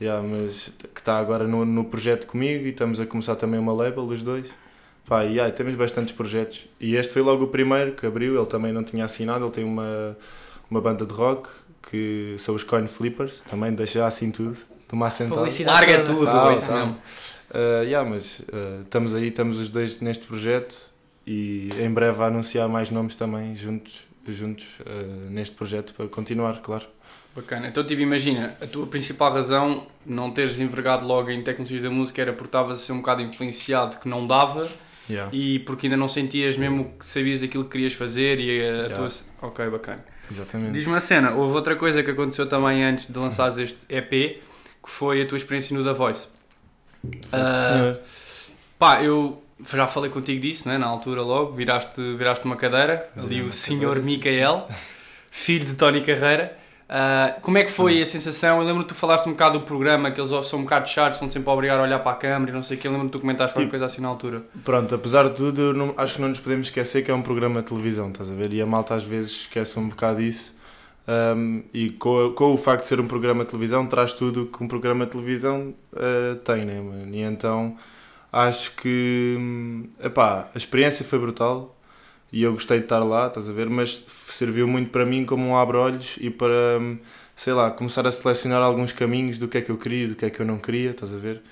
Yeah, 0.00 0.24
mas 0.26 0.72
que 0.94 1.00
está 1.00 1.18
agora 1.18 1.48
no, 1.48 1.64
no 1.64 1.84
projeto 1.84 2.26
comigo 2.28 2.64
e 2.64 2.70
estamos 2.70 3.00
a 3.00 3.06
começar 3.06 3.34
também 3.34 3.58
uma 3.58 3.72
label, 3.72 4.04
os 4.04 4.22
dois. 4.22 4.46
Pá, 5.06 5.24
e 5.24 5.32
yeah, 5.32 5.52
temos 5.52 5.74
bastantes 5.74 6.14
projetos. 6.14 6.68
E 6.78 6.94
este 6.94 7.12
foi 7.12 7.22
logo 7.22 7.44
o 7.44 7.48
primeiro 7.48 7.92
que 7.92 8.06
abriu, 8.06 8.36
ele 8.36 8.46
também 8.46 8.72
não 8.72 8.84
tinha 8.84 9.04
assinado, 9.04 9.44
ele 9.44 9.50
tem 9.52 9.64
uma, 9.64 10.16
uma 10.70 10.80
banda 10.80 11.04
de 11.04 11.12
rock 11.12 11.48
que 11.90 12.36
são 12.38 12.54
os 12.54 12.62
Coin 12.62 12.86
Flippers, 12.86 13.40
também 13.42 13.72
deixa 13.74 14.06
assim 14.06 14.30
tudo, 14.30 14.56
de 14.88 14.94
uma 14.94 15.06
assentada. 15.06 15.36
Publicidade 15.36 15.78
Larga 15.86 16.02
toda. 16.04 16.18
tudo, 16.18 16.26
Tá, 16.26 16.50
é 16.50 16.54
isso 16.54 16.66
tá. 16.68 16.74
mesmo. 16.76 16.96
Uh, 17.50 17.84
yeah, 17.84 18.08
mas 18.08 18.40
uh, 18.40 18.82
estamos 18.82 19.14
aí, 19.14 19.28
estamos 19.28 19.58
os 19.58 19.70
dois 19.70 20.00
neste 20.00 20.24
projeto 20.26 20.74
e 21.26 21.70
em 21.80 21.90
breve 21.90 22.22
a 22.22 22.26
anunciar 22.26 22.68
mais 22.68 22.90
nomes 22.90 23.16
também 23.16 23.54
juntos, 23.54 23.92
juntos 24.26 24.66
uh, 24.80 25.30
neste 25.30 25.54
projeto 25.54 25.94
para 25.94 26.06
continuar, 26.08 26.60
claro. 26.60 26.84
Bacana. 27.34 27.68
Então, 27.68 27.84
tipo, 27.84 28.00
imagina, 28.02 28.56
a 28.60 28.66
tua 28.66 28.86
principal 28.86 29.32
razão 29.32 29.86
não 30.04 30.30
teres 30.30 30.58
envergado 30.58 31.06
logo 31.06 31.30
em 31.30 31.42
tecnologias 31.42 31.82
da 31.82 31.90
música 31.90 32.20
era 32.20 32.32
porque 32.32 32.48
estavas 32.48 32.80
a 32.80 32.82
ser 32.82 32.92
um 32.92 32.96
bocado 32.98 33.22
influenciado 33.22 33.96
que 33.98 34.08
não 34.08 34.26
dava 34.26 34.68
Yeah. 35.10 35.30
e 35.34 35.60
porque 35.60 35.86
ainda 35.86 35.96
não 35.96 36.06
sentias 36.06 36.58
mesmo 36.58 36.92
que 36.98 37.06
sabias 37.06 37.42
aquilo 37.42 37.64
que 37.64 37.70
querias 37.70 37.94
fazer 37.94 38.38
e 38.40 38.60
a, 38.60 38.64
a 38.64 38.74
Yeah. 38.88 38.94
tua... 38.94 39.08
Ok, 39.40 39.70
bacana. 39.70 40.04
Exatamente. 40.30 40.72
Diz-me 40.72 40.92
uma 40.92 41.00
cena, 41.00 41.30
houve 41.32 41.54
outra 41.54 41.76
coisa 41.76 42.02
que 42.02 42.10
aconteceu 42.10 42.46
também 42.46 42.84
antes 42.84 43.06
de 43.10 43.18
lançares 43.18 43.56
este 43.56 43.86
EP, 43.88 44.42
que 44.88 44.94
foi 44.94 45.20
a 45.20 45.26
tua 45.26 45.36
experiência 45.36 45.76
no 45.76 45.84
The 45.84 45.92
Voice. 45.92 46.28
Senhor. 47.30 47.98
Pá, 48.78 49.02
eu 49.02 49.42
já 49.74 49.86
falei 49.86 50.10
contigo 50.10 50.40
disso, 50.40 50.66
né? 50.66 50.78
na 50.78 50.86
altura 50.86 51.20
logo, 51.20 51.52
viraste, 51.52 52.00
viraste 52.16 52.44
uma 52.46 52.56
cadeira, 52.56 53.08
ali 53.14 53.42
o 53.42 53.50
senhor 53.50 54.02
Micael, 54.02 54.66
filho 55.30 55.66
de 55.66 55.74
Tony 55.74 56.00
Carreira. 56.00 56.56
Ah, 56.88 57.34
como 57.42 57.58
é 57.58 57.64
que 57.64 57.70
foi 57.70 58.00
a 58.00 58.06
sensação? 58.06 58.60
Eu 58.62 58.66
lembro 58.66 58.82
que 58.84 58.88
tu 58.88 58.94
falaste 58.94 59.26
um 59.28 59.32
bocado 59.32 59.58
do 59.58 59.64
programa, 59.66 60.10
que 60.10 60.18
eles 60.18 60.30
são 60.46 60.60
um 60.60 60.62
bocado 60.62 60.88
chatos, 60.88 61.18
são 61.18 61.28
sempre 61.28 61.50
a 61.50 61.52
obrigar 61.52 61.78
a 61.78 61.82
olhar 61.82 61.98
para 61.98 62.12
a 62.12 62.14
câmera 62.14 62.50
e 62.50 62.54
não 62.54 62.62
sei 62.62 62.78
o 62.78 62.80
que. 62.80 62.88
Eu 62.88 62.92
lembro 62.92 63.08
que 63.08 63.12
tu 63.12 63.20
comentaste 63.20 63.58
Tipo, 63.58 63.68
coisa 63.68 63.84
assim 63.84 64.00
na 64.00 64.08
altura. 64.08 64.42
Pronto, 64.64 64.94
apesar 64.94 65.28
de 65.28 65.34
tudo, 65.36 65.74
não- 65.74 65.92
acho 65.98 66.14
que 66.14 66.20
não 66.22 66.28
nos 66.30 66.40
podemos 66.40 66.68
esquecer 66.68 67.02
que 67.04 67.10
é 67.10 67.14
um 67.14 67.20
programa 67.20 67.60
de 67.60 67.66
televisão, 67.68 68.08
estás 68.08 68.30
a 68.30 68.34
ver? 68.34 68.54
E 68.54 68.62
a 68.62 68.66
malta 68.66 68.94
às 68.94 69.02
vezes 69.04 69.32
esquece 69.42 69.78
um 69.78 69.86
bocado 69.90 70.22
isso. 70.22 70.56
Um, 71.08 71.62
e 71.72 71.88
com, 71.88 72.34
com 72.34 72.52
o 72.52 72.56
facto 72.58 72.82
de 72.82 72.88
ser 72.88 73.00
um 73.00 73.06
programa 73.06 73.42
de 73.42 73.50
televisão, 73.50 73.86
traz 73.86 74.12
tudo 74.12 74.44
que 74.44 74.62
um 74.62 74.68
programa 74.68 75.06
de 75.06 75.12
televisão 75.12 75.74
uh, 75.94 76.36
tem, 76.44 76.66
né, 76.66 76.78
mano? 76.80 77.14
E 77.14 77.22
então 77.22 77.78
acho 78.30 78.76
que 78.76 79.36
hum, 79.38 79.88
epá, 80.02 80.50
a 80.54 80.58
experiência 80.58 81.06
foi 81.06 81.18
brutal 81.18 81.74
e 82.30 82.42
eu 82.42 82.52
gostei 82.52 82.78
de 82.78 82.84
estar 82.84 82.98
lá, 82.98 83.28
estás 83.28 83.48
a 83.48 83.52
ver? 83.52 83.70
Mas 83.70 84.04
serviu 84.28 84.68
muito 84.68 84.90
para 84.90 85.06
mim 85.06 85.24
como 85.24 85.46
um 85.48 85.56
abre-olhos 85.56 86.16
e 86.20 86.28
para, 86.28 86.78
hum, 86.78 86.98
sei 87.34 87.54
lá, 87.54 87.70
começar 87.70 88.06
a 88.06 88.12
selecionar 88.12 88.62
alguns 88.62 88.92
caminhos 88.92 89.38
do 89.38 89.48
que 89.48 89.58
é 89.58 89.62
que 89.62 89.70
eu 89.70 89.78
queria 89.78 90.08
do 90.08 90.14
que 90.14 90.26
é 90.26 90.30
que 90.30 90.40
eu 90.40 90.46
não 90.46 90.58
queria, 90.58 90.90
estás 90.90 91.14
a 91.14 91.18
ver? 91.18 91.42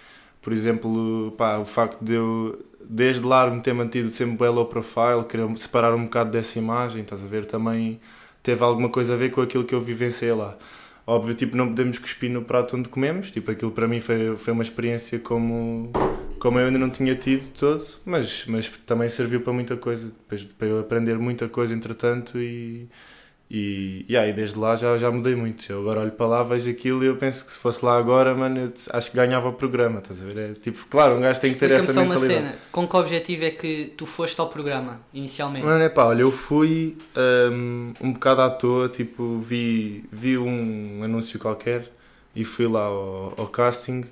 Por 0.43 0.53
exemplo, 0.53 1.33
pá, 1.39 1.57
o 1.59 1.65
facto 1.65 1.99
de 2.03 2.15
eu, 2.15 2.63
desde 2.89 3.23
lá, 3.23 3.49
me 3.51 3.63
ter 3.63 3.73
mantido 3.73 4.11
sempre 4.11 4.37
bem 4.37 4.49
low 4.51 4.67
profile, 4.67 5.25
querer 5.27 5.59
separar 5.59 5.95
um 5.95 6.05
bocado 6.05 6.31
dessa 6.31 6.59
imagem, 6.59 7.03
estás 7.03 7.25
a 7.25 7.27
ver? 7.27 7.47
Também 7.47 8.01
teve 8.47 8.63
alguma 8.63 8.89
coisa 8.89 9.15
a 9.15 9.17
ver 9.17 9.33
com 9.33 9.41
aquilo 9.41 9.65
que 9.65 9.75
eu 9.75 9.81
vivenciei 9.81 10.33
lá. 10.33 10.57
Óbvio, 11.05 11.35
tipo, 11.35 11.57
não 11.57 11.67
podemos 11.67 11.99
cuspir 11.99 12.31
no 12.31 12.43
prato 12.43 12.77
onde 12.77 12.89
comemos, 12.89 13.29
tipo, 13.33 13.51
aquilo 13.51 13.73
para 13.73 13.89
mim 13.89 14.01
foi, 14.01 14.37
foi 14.37 14.53
uma 14.53 14.63
experiência 14.63 15.19
como, 15.19 15.91
como 16.39 16.57
eu 16.61 16.67
ainda 16.67 16.79
não 16.79 16.89
tinha 16.89 17.17
tido 17.17 17.49
todo, 17.55 17.85
mas, 18.05 18.45
mas 18.47 18.69
também 18.87 19.09
serviu 19.09 19.41
para 19.41 19.53
muita 19.53 19.77
coisa, 19.77 20.07
depois, 20.07 20.45
para 20.45 20.69
eu 20.69 20.79
aprender 20.79 21.19
muita 21.19 21.49
coisa 21.49 21.75
entretanto 21.75 22.39
e, 22.41 22.89
e, 23.51 24.05
e 24.09 24.17
aí 24.17 24.33
desde 24.33 24.59
lá 24.59 24.75
já, 24.75 24.99
já 24.99 25.11
mudei 25.11 25.35
muito. 25.37 25.71
Eu 25.71 25.81
agora 25.81 26.01
olho 26.01 26.11
para 26.13 26.27
lá, 26.27 26.43
vejo 26.43 26.69
aquilo 26.69 27.05
e 27.05 27.07
eu 27.07 27.17
penso 27.17 27.45
que 27.45 27.53
se 27.53 27.59
fosse 27.59 27.85
lá 27.85 27.97
agora, 27.97 28.35
mano, 28.35 28.59
eu 28.61 28.73
acho 28.91 29.11
que 29.11 29.17
ganhava 29.17 29.49
o 29.49 29.53
programa, 29.53 30.01
estás 30.01 30.21
a 30.23 30.27
ver? 30.27 30.37
É, 30.39 30.53
tipo, 30.55 30.85
claro, 30.91 31.15
um 31.17 31.21
gajo 31.21 31.41
tem 31.41 31.53
que 31.53 31.59
ter 31.61 31.71
essa 31.71 31.93
só 31.93 32.01
uma 32.01 32.15
mentalidade. 32.15 32.41
cena. 32.49 32.59
Com 32.73 32.89
que 32.89 32.97
objetivo 32.97 33.45
é 33.45 33.51
que 33.51 33.93
tu 33.97 34.05
foste 34.05 34.41
ao 34.41 34.49
programa, 34.49 35.01
inicialmente? 35.15 35.65
Mano, 35.65 35.83
é 35.85 35.89
pá, 35.89 36.05
olha, 36.07 36.23
eu 36.23 36.33
fui 36.33 36.97
um, 37.53 37.93
um 38.01 38.13
bocado 38.13 38.41
à 38.43 38.51
toa, 38.51 38.89
tipo, 38.89 39.39
vi, 39.39 40.05
vi 40.11 40.37
um 40.37 41.01
anúncio 41.05 41.39
qualquer 41.39 41.91
e 42.35 42.45
fui 42.45 42.67
lá 42.67 42.85
ao, 42.87 43.35
ao 43.37 43.47
casting. 43.47 44.05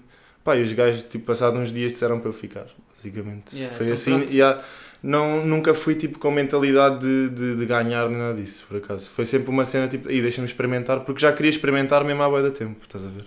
Pá, 0.44 0.56
e 0.56 0.62
os 0.62 0.72
gajos, 0.72 1.02
tipo, 1.02 1.24
passados 1.26 1.58
uns 1.58 1.72
dias 1.72 1.92
disseram 1.92 2.20
para 2.20 2.28
eu 2.28 2.32
ficar, 2.32 2.66
basicamente. 2.94 3.56
Yeah, 3.56 3.74
Foi 3.74 3.86
então 3.86 3.94
assim, 3.94 4.16
pronto. 4.18 4.32
e 4.32 4.42
há- 4.42 4.60
não, 5.04 5.44
nunca 5.46 5.74
fui, 5.74 5.94
tipo, 5.94 6.18
com 6.18 6.30
mentalidade 6.30 6.98
de, 7.00 7.28
de, 7.28 7.56
de 7.56 7.66
ganhar 7.66 8.08
nem 8.08 8.18
nada 8.18 8.34
disso, 8.40 8.64
por 8.66 8.78
acaso. 8.78 9.10
Foi 9.10 9.26
sempre 9.26 9.50
uma 9.50 9.64
cena, 9.64 9.86
tipo, 9.86 10.08
aí 10.08 10.22
deixa-me 10.22 10.46
experimentar, 10.46 11.00
porque 11.00 11.20
já 11.20 11.32
queria 11.32 11.50
experimentar 11.50 12.02
mesmo 12.04 12.22
há 12.22 12.28
bué 12.28 12.42
da 12.42 12.50
tempo, 12.50 12.76
estás 12.82 13.04
a 13.06 13.10
ver? 13.10 13.24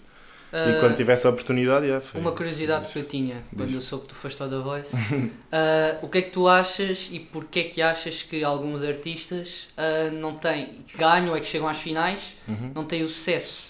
Ah, 0.51 0.69
e 0.69 0.79
quando 0.79 0.96
tivesse 0.96 1.27
a 1.27 1.29
oportunidade, 1.29 1.88
já 1.88 2.00
foi. 2.01 2.19
Uma 2.22 2.31
curiosidade 2.31 2.88
que 2.91 2.98
eu 2.98 3.03
tinha 3.03 3.43
quando 3.55 3.67
Diz. 3.67 3.75
eu 3.75 3.81
soube 3.81 4.03
que 4.03 4.10
tu 4.10 4.15
foste 4.15 4.41
ao 4.41 4.50
The 4.50 4.57
Voice. 4.60 4.96
Ah, 5.51 5.98
o 6.01 6.07
que 6.10 6.17
é 6.17 6.22
que 6.22 6.31
tu 6.31 6.48
achas 6.48 7.10
e 7.12 7.19
porquê 7.19 7.60
é 7.60 7.63
que 7.65 7.81
achas 7.81 8.24
que 8.24 8.43
alguns 8.43 8.81
artistas 8.81 9.67
ah, 9.77 10.10
não 10.12 10.34
têm, 10.36 10.79
que 10.88 10.98
ganham 10.98 11.36
é 11.36 11.39
que 11.39 11.46
chegam 11.46 11.67
às 11.67 11.77
finais, 11.77 12.36
Uhum. 12.48 12.72
não 12.74 12.86
têm 12.86 13.03
o 13.03 13.07
sucesso? 13.07 13.67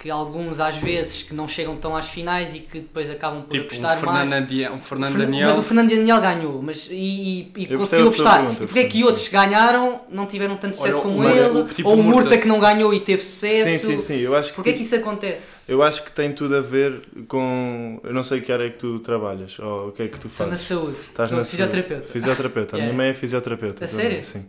Que 0.00 0.08
alguns 0.10 0.60
às 0.60 0.76
vezes 0.76 1.24
que 1.24 1.34
não 1.34 1.48
chegam 1.48 1.74
tão 1.76 1.96
às 1.96 2.06
finais 2.08 2.54
e 2.54 2.60
que 2.60 2.78
depois 2.78 3.10
acabam 3.10 3.42
por 3.42 3.50
Tipo, 3.50 3.64
um 3.64 3.66
apostar 3.78 3.96
Fernando, 3.98 4.28
mais. 4.30 4.42
Andi- 4.44 4.68
um 4.68 4.78
Fernando 4.78 5.10
Fernan- 5.10 5.24
Daniel. 5.24 5.48
Mas 5.48 5.58
o 5.58 5.62
Fernando 5.62 5.88
Daniel 5.90 6.20
ganhou, 6.20 6.62
mas 6.62 6.88
e, 6.88 6.94
e, 6.94 7.52
e 7.64 7.76
conseguiu 7.76 8.06
apostar. 8.06 8.38
pergunta, 8.38 8.64
porque 8.66 8.78
é 8.78 8.84
que 8.84 9.02
outros 9.02 9.26
que 9.26 9.32
ganharam 9.34 10.00
não 10.08 10.26
tiveram 10.26 10.56
tanto 10.56 10.76
sucesso 10.76 10.94
Olha, 10.98 11.02
como 11.02 11.18
o- 11.18 11.28
ele? 11.28 11.58
o- 11.58 11.64
tipo 11.66 11.88
ou 11.88 11.96
o 11.96 12.02
Murta 12.02 12.20
Murta 12.20 12.38
que 12.38 12.46
não 12.46 12.60
ganhou 12.60 12.94
e 12.94 13.00
teve 13.00 13.20
sucesso? 13.22 13.68
Sim, 13.68 13.78
sim, 13.78 13.98
sim, 13.98 14.18
eu 14.20 14.36
acho 14.36 14.50
que. 14.50 14.54
Porquê 14.54 14.70
é 14.70 14.72
tipo, 14.74 14.84
que 14.88 14.94
isso 14.94 14.94
acontece? 15.04 15.58
Eu 15.68 15.82
acho 15.82 16.04
que 16.04 16.12
tem 16.12 16.30
tudo 16.32 16.56
a 16.56 16.60
ver 16.60 17.02
com. 17.26 18.00
Eu 18.04 18.14
não 18.14 18.22
sei 18.22 18.40
que 18.40 18.52
área 18.52 18.66
é 18.66 18.70
que 18.70 18.78
tu 18.78 19.00
trabalhas 19.00 19.58
ou 19.58 19.88
o 19.88 19.92
que 19.92 20.02
é 20.04 20.06
que 20.06 20.18
tu 20.20 20.28
Estou 20.28 20.46
na 20.46 20.52
fazes. 20.52 20.66
saúde. 20.68 20.96
Estás 20.96 21.26
Estou 21.30 21.38
na 21.38 21.44
fisioterapeuta. 21.44 22.06
Fisioterapeuta. 22.06 22.76
A 22.76 22.80
minha 22.80 22.92
mãe 22.92 23.08
é 23.08 23.14
fisioterapeuta. 23.14 23.84
A 23.84 23.88
também, 23.88 24.22
sério? 24.22 24.24
Sim. 24.24 24.46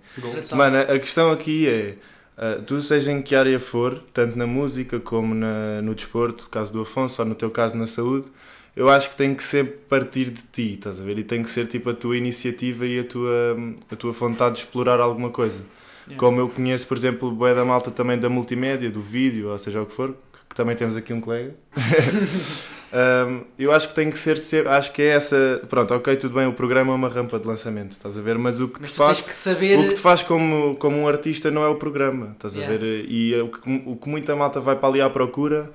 Mano, 0.56 0.78
a 0.80 1.00
questão 1.00 1.32
aqui 1.32 1.68
é. 1.68 1.96
Ah, 2.42 2.62
tu, 2.66 2.82
seja 2.82 3.12
em 3.12 3.22
que 3.22 3.36
área 3.36 3.60
for, 3.60 4.02
tanto 4.14 4.38
na 4.38 4.48
música 4.48 4.98
como 4.98 5.36
na, 5.36 5.82
no 5.82 5.94
desporto, 5.94 6.46
no 6.46 6.50
caso 6.50 6.72
do 6.72 6.82
Afonso, 6.82 7.22
ou 7.22 7.28
no 7.28 7.36
teu 7.36 7.52
caso 7.52 7.76
na 7.76 7.86
saúde, 7.86 8.28
eu 8.74 8.90
acho 8.90 9.10
que 9.10 9.18
tem 9.18 9.36
que 9.36 9.44
sempre 9.44 9.74
partir 9.90 10.30
de 10.30 10.42
ti, 10.44 10.76
estás 10.76 11.02
a 11.02 11.04
ver? 11.04 11.20
E 11.20 11.24
tem 11.26 11.44
que 11.44 11.50
ser 11.50 11.68
tipo 11.68 11.90
a 11.90 11.94
tua 11.94 12.16
iniciativa 12.16 12.86
e 12.86 13.00
a 13.00 13.04
tua, 13.04 13.58
a 13.92 13.96
tua 13.98 14.14
vontade 14.14 14.56
de 14.56 14.62
explorar 14.62 15.02
alguma 15.02 15.30
coisa. 15.30 15.66
Yeah. 16.08 16.18
Como 16.18 16.40
eu 16.40 16.48
conheço, 16.48 16.88
por 16.88 16.96
exemplo, 16.96 17.30
o 17.30 17.54
da 17.54 17.66
malta 17.66 17.92
também 17.92 18.18
da 18.18 18.30
multimédia, 18.30 18.90
do 18.90 19.02
vídeo, 19.02 19.50
ou 19.50 19.58
seja 19.58 19.82
o 19.82 19.86
que 19.86 19.94
for, 19.94 20.16
que 20.50 20.56
também 20.56 20.78
temos 20.78 20.96
aqui 20.96 21.12
um 21.12 21.20
colega. 21.20 21.54
Um, 22.92 23.42
eu 23.58 23.72
acho 23.72 23.90
que 23.90 23.94
tem 23.94 24.10
que 24.10 24.18
ser 24.18 24.38
sempre, 24.40 24.70
acho 24.70 24.92
que 24.92 25.02
é 25.04 25.10
essa, 25.10 25.62
pronto, 25.70 25.94
ok, 25.94 26.16
tudo 26.16 26.34
bem, 26.34 26.48
o 26.48 26.54
programa 26.54 26.92
é 26.92 26.96
uma 26.96 27.08
rampa 27.08 27.38
de 27.40 27.48
lançamento, 27.48 27.92
estás 27.92 28.18
a 28.18 28.22
ver, 28.22 28.36
mas 28.40 28.60
o 28.60 28.68
que 28.68 28.82
Mas 28.82 28.90
te 28.90 28.96
faz, 28.96 29.22
que 29.22 29.36
saber. 29.36 29.78
o 29.78 29.88
que 29.90 29.94
te 29.94 30.02
faz 30.02 30.24
como, 30.24 30.76
como 30.76 30.98
um 30.98 31.08
artista 31.08 31.52
não 31.52 31.64
é 31.64 31.68
o 31.68 31.76
programa, 31.76 32.32
estás 32.34 32.56
Yeah. 32.56 32.74
a 32.76 32.78
ver, 32.80 33.06
e 33.08 33.40
o 33.42 33.48
que, 33.50 33.84
o 33.86 33.96
que 33.96 34.10
muita 34.10 34.36
malta 34.36 34.60
vai 34.60 34.76
para 34.76 34.90
ali 34.90 35.02
à 35.02 35.10
procura 35.10 35.72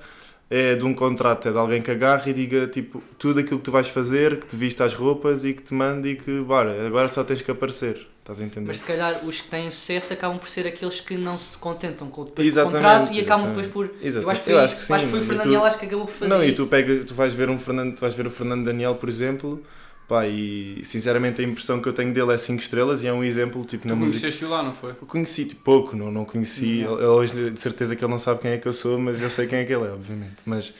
é 0.49 0.75
de 0.75 0.83
um 0.83 0.93
contrato, 0.93 1.47
é 1.47 1.51
de 1.53 1.57
alguém 1.57 1.81
que 1.81 1.89
agarre 1.89 2.31
e 2.31 2.33
diga, 2.33 2.67
tipo, 2.67 3.01
tudo 3.17 3.39
aquilo 3.39 3.59
que 3.59 3.65
tu 3.65 3.71
vais 3.71 3.87
fazer, 3.87 4.37
que 4.39 4.45
te 4.47 4.55
vista 4.57 4.83
as 4.83 4.93
roupas 4.93 5.45
e 5.45 5.53
que 5.53 5.63
te 5.63 5.73
mande 5.73 6.09
e 6.09 6.15
que, 6.17 6.41
bora, 6.41 6.85
agora 6.85 7.07
só 7.07 7.23
tens 7.23 7.41
que 7.41 7.49
aparecer, 7.49 8.05
estás 8.25 8.41
a 8.41 8.43
entender? 8.43 8.67
Mas 8.67 8.79
se 8.79 8.85
calhar 8.85 9.23
os 9.23 9.39
que 9.39 9.47
têm 9.47 9.69
sucesso 9.69 10.11
acabam 10.13 10.39
por 10.39 10.49
ser 10.49 10.65
aqueles 10.65 10.99
que 10.99 11.15
não 11.15 11.37
se 11.37 11.55
contentam 11.59 12.09
com, 12.09 12.21
o 12.23 12.25
Exatamente, 12.39 12.75
contrato 12.81 13.13
e 13.13 13.19
acabam 13.21 13.45
exatamente. 13.51 13.67
depois 13.67 13.67
por. 13.67 13.85
Eu 14.01 14.07
Exato. 14.07 14.29
acho 14.31 14.39
que 14.39 14.45
foi, 14.45 14.53
Eu 14.53 14.59
acho 14.59 14.75
que 14.77 14.83
sim, 14.83 14.93
acho 14.93 15.03
que 15.05 15.09
foi 15.11 15.19
o 15.19 15.23
e 15.23 15.25
Fernando 15.25 15.43
tu- 15.43 15.49
Daniel 15.49 15.65
acho 15.65 15.77
que 15.79 15.85
acabou 15.85 16.05
por 16.07 16.13
fazer 16.13 16.29
Não, 16.29 16.43
e 16.43 16.51
tu, 16.51 16.65
pega, 16.67 17.03
tu 17.05 17.13
vais 17.13 17.33
ver 17.35 17.49
um 17.49 17.59
Fernando, 17.59 17.95
tu 17.95 18.01
vais 18.01 18.13
ver 18.15 18.25
o 18.25 18.31
Fernando 18.31 18.65
Daniel, 18.65 18.95
por 18.95 19.07
exemplo, 19.09 19.61
pá, 20.07 20.27
e 20.27 20.81
sinceramente 20.83 21.39
a 21.39 21.43
impressão 21.43 21.79
que 21.79 21.87
eu 21.87 21.93
tenho 21.93 22.11
dele 22.11 22.33
é 22.33 22.37
5 22.37 22.61
estrelas 22.61 23.03
e 23.03 23.07
é 23.07 23.13
um 23.13 23.23
exemplo 23.23 23.63
tipo 23.63 23.87
na 23.87 23.93
Tu 23.93 23.97
música. 23.99 24.19
conheceste-o 24.21 24.49
lá, 24.49 24.63
não 24.63 24.73
foi? 24.73 24.89
Eu 24.91 25.07
conheci 25.07 25.45
tipo, 25.45 25.61
pouco, 25.61 25.95
não, 25.95 26.11
não 26.11 26.25
conheci. 26.25 26.79
Ele- 26.79 26.87
Hoje 26.87 27.51
de 27.51 27.59
certeza 27.59 27.95
que 27.95 28.03
ele 28.03 28.11
não 28.11 28.19
sabe 28.19 28.39
quem 28.41 28.51
é 28.51 28.57
que 28.57 28.67
eu 28.67 28.73
sou, 28.73 28.97
mas 28.97 29.21
eu 29.21 29.29
sei 29.29 29.45
quem 29.45 29.59
é 29.59 29.65
que 29.65 29.71
ele 29.73 29.85
é, 29.85 29.91
obviamente. 29.91 30.37
Mas 30.47 30.73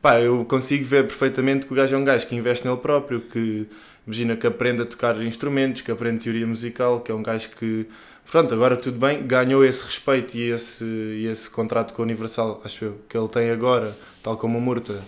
pá, 0.00 0.20
eu 0.20 0.44
consigo 0.44 0.84
ver 0.84 1.04
perfeitamente 1.08 1.66
que 1.66 1.72
o 1.72 1.76
gajo 1.76 1.94
é 1.96 1.98
um 1.98 2.04
gajo 2.04 2.26
que 2.28 2.36
investe 2.36 2.64
nele 2.66 2.78
próprio, 2.78 3.20
que 3.22 3.66
imagina 4.06 4.36
que 4.36 4.46
aprende 4.46 4.82
a 4.82 4.86
tocar 4.86 5.20
instrumentos, 5.22 5.82
que 5.82 5.90
aprende 5.90 6.24
teoria 6.24 6.46
musical, 6.46 7.00
que 7.00 7.10
é 7.10 7.14
um 7.14 7.22
gajo 7.22 7.50
que 7.50 7.86
pronto, 8.30 8.54
agora 8.54 8.76
tudo 8.76 8.98
bem, 8.98 9.26
ganhou 9.26 9.62
esse 9.62 9.84
respeito 9.84 10.36
e 10.36 10.50
esse, 10.50 10.84
e 10.84 11.26
esse 11.26 11.50
contrato 11.50 11.92
com 11.92 12.00
a 12.00 12.04
Universal, 12.04 12.62
acho 12.64 12.86
eu, 12.86 13.00
que 13.06 13.16
ele 13.16 13.28
tem 13.28 13.50
agora, 13.50 13.96
tal 14.22 14.36
como 14.36 14.58
o 14.58 14.60
Murta. 14.60 15.02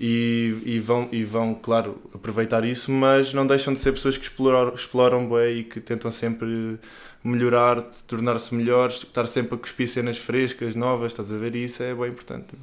E, 0.00 0.56
e, 0.64 0.78
vão, 0.78 1.08
e 1.10 1.24
vão, 1.24 1.52
claro, 1.54 2.00
aproveitar 2.14 2.64
isso, 2.64 2.92
mas 2.92 3.34
não 3.34 3.44
deixam 3.44 3.74
de 3.74 3.80
ser 3.80 3.90
pessoas 3.90 4.16
que 4.16 4.22
exploram, 4.22 4.72
exploram 4.72 5.28
bem 5.28 5.58
e 5.58 5.64
que 5.64 5.80
tentam 5.80 6.08
sempre 6.08 6.78
melhorar, 7.24 7.82
tornar-se 8.06 8.54
melhores, 8.54 8.98
estar 8.98 9.26
sempre 9.26 9.56
a 9.56 9.58
cuspir 9.58 9.88
cenas 9.88 10.16
frescas, 10.16 10.76
novas, 10.76 11.10
estás 11.10 11.32
a 11.32 11.36
ver? 11.36 11.56
E 11.56 11.64
isso 11.64 11.82
é 11.82 11.92
bem 11.96 12.10
importante. 12.10 12.54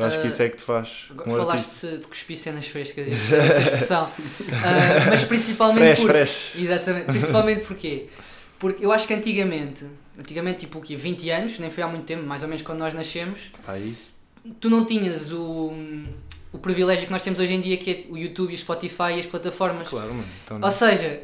Eu 0.00 0.06
acho 0.06 0.20
que 0.20 0.26
Ah, 0.26 0.28
isso 0.28 0.42
é 0.42 0.48
que 0.48 0.56
te 0.56 0.62
faz 0.62 1.06
um. 1.26 1.36
Falaste 1.36 1.86
de 1.86 2.06
cuspir 2.06 2.36
cenas 2.36 2.66
frescas, 2.66 3.06
essa 3.08 3.58
expressão. 3.60 4.10
Ah, 4.52 5.06
mas 5.10 5.22
principalmente 5.24 5.84
Fresh, 5.84 6.00
por... 6.00 6.10
fresh. 6.10 6.52
Exatamente. 6.58 7.04
Principalmente 7.06 7.60
porquê? 7.66 8.06
Porque 8.58 8.84
eu 8.84 8.92
acho 8.92 9.06
que 9.06 9.14
antigamente, 9.14 9.84
antigamente 10.18 10.60
tipo 10.60 10.78
o 10.78 10.82
quê? 10.82 10.94
20 10.96 11.30
anos, 11.30 11.58
nem 11.58 11.70
foi 11.70 11.82
há 11.82 11.88
muito 11.88 12.04
tempo, 12.04 12.24
mais 12.26 12.42
ou 12.42 12.48
menos 12.48 12.62
quando 12.62 12.78
nós 12.78 12.92
nascemos, 12.92 13.50
Pá, 13.64 13.78
isso. 13.78 14.10
tu 14.60 14.68
não 14.68 14.84
tinhas 14.84 15.32
o, 15.32 15.72
o 16.52 16.58
privilégio 16.58 17.06
que 17.06 17.12
nós 17.12 17.22
temos 17.22 17.40
hoje 17.40 17.54
em 17.54 17.60
dia 17.60 17.76
que 17.78 17.90
é 17.90 18.12
o 18.12 18.18
YouTube 18.18 18.50
e 18.50 18.54
o 18.54 18.58
Spotify 18.58 19.14
e 19.16 19.20
as 19.20 19.26
plataformas. 19.26 19.88
Claro, 19.88 20.08
mano. 20.08 20.24
Então, 20.44 20.58
Ou 20.62 20.70
seja, 20.70 21.22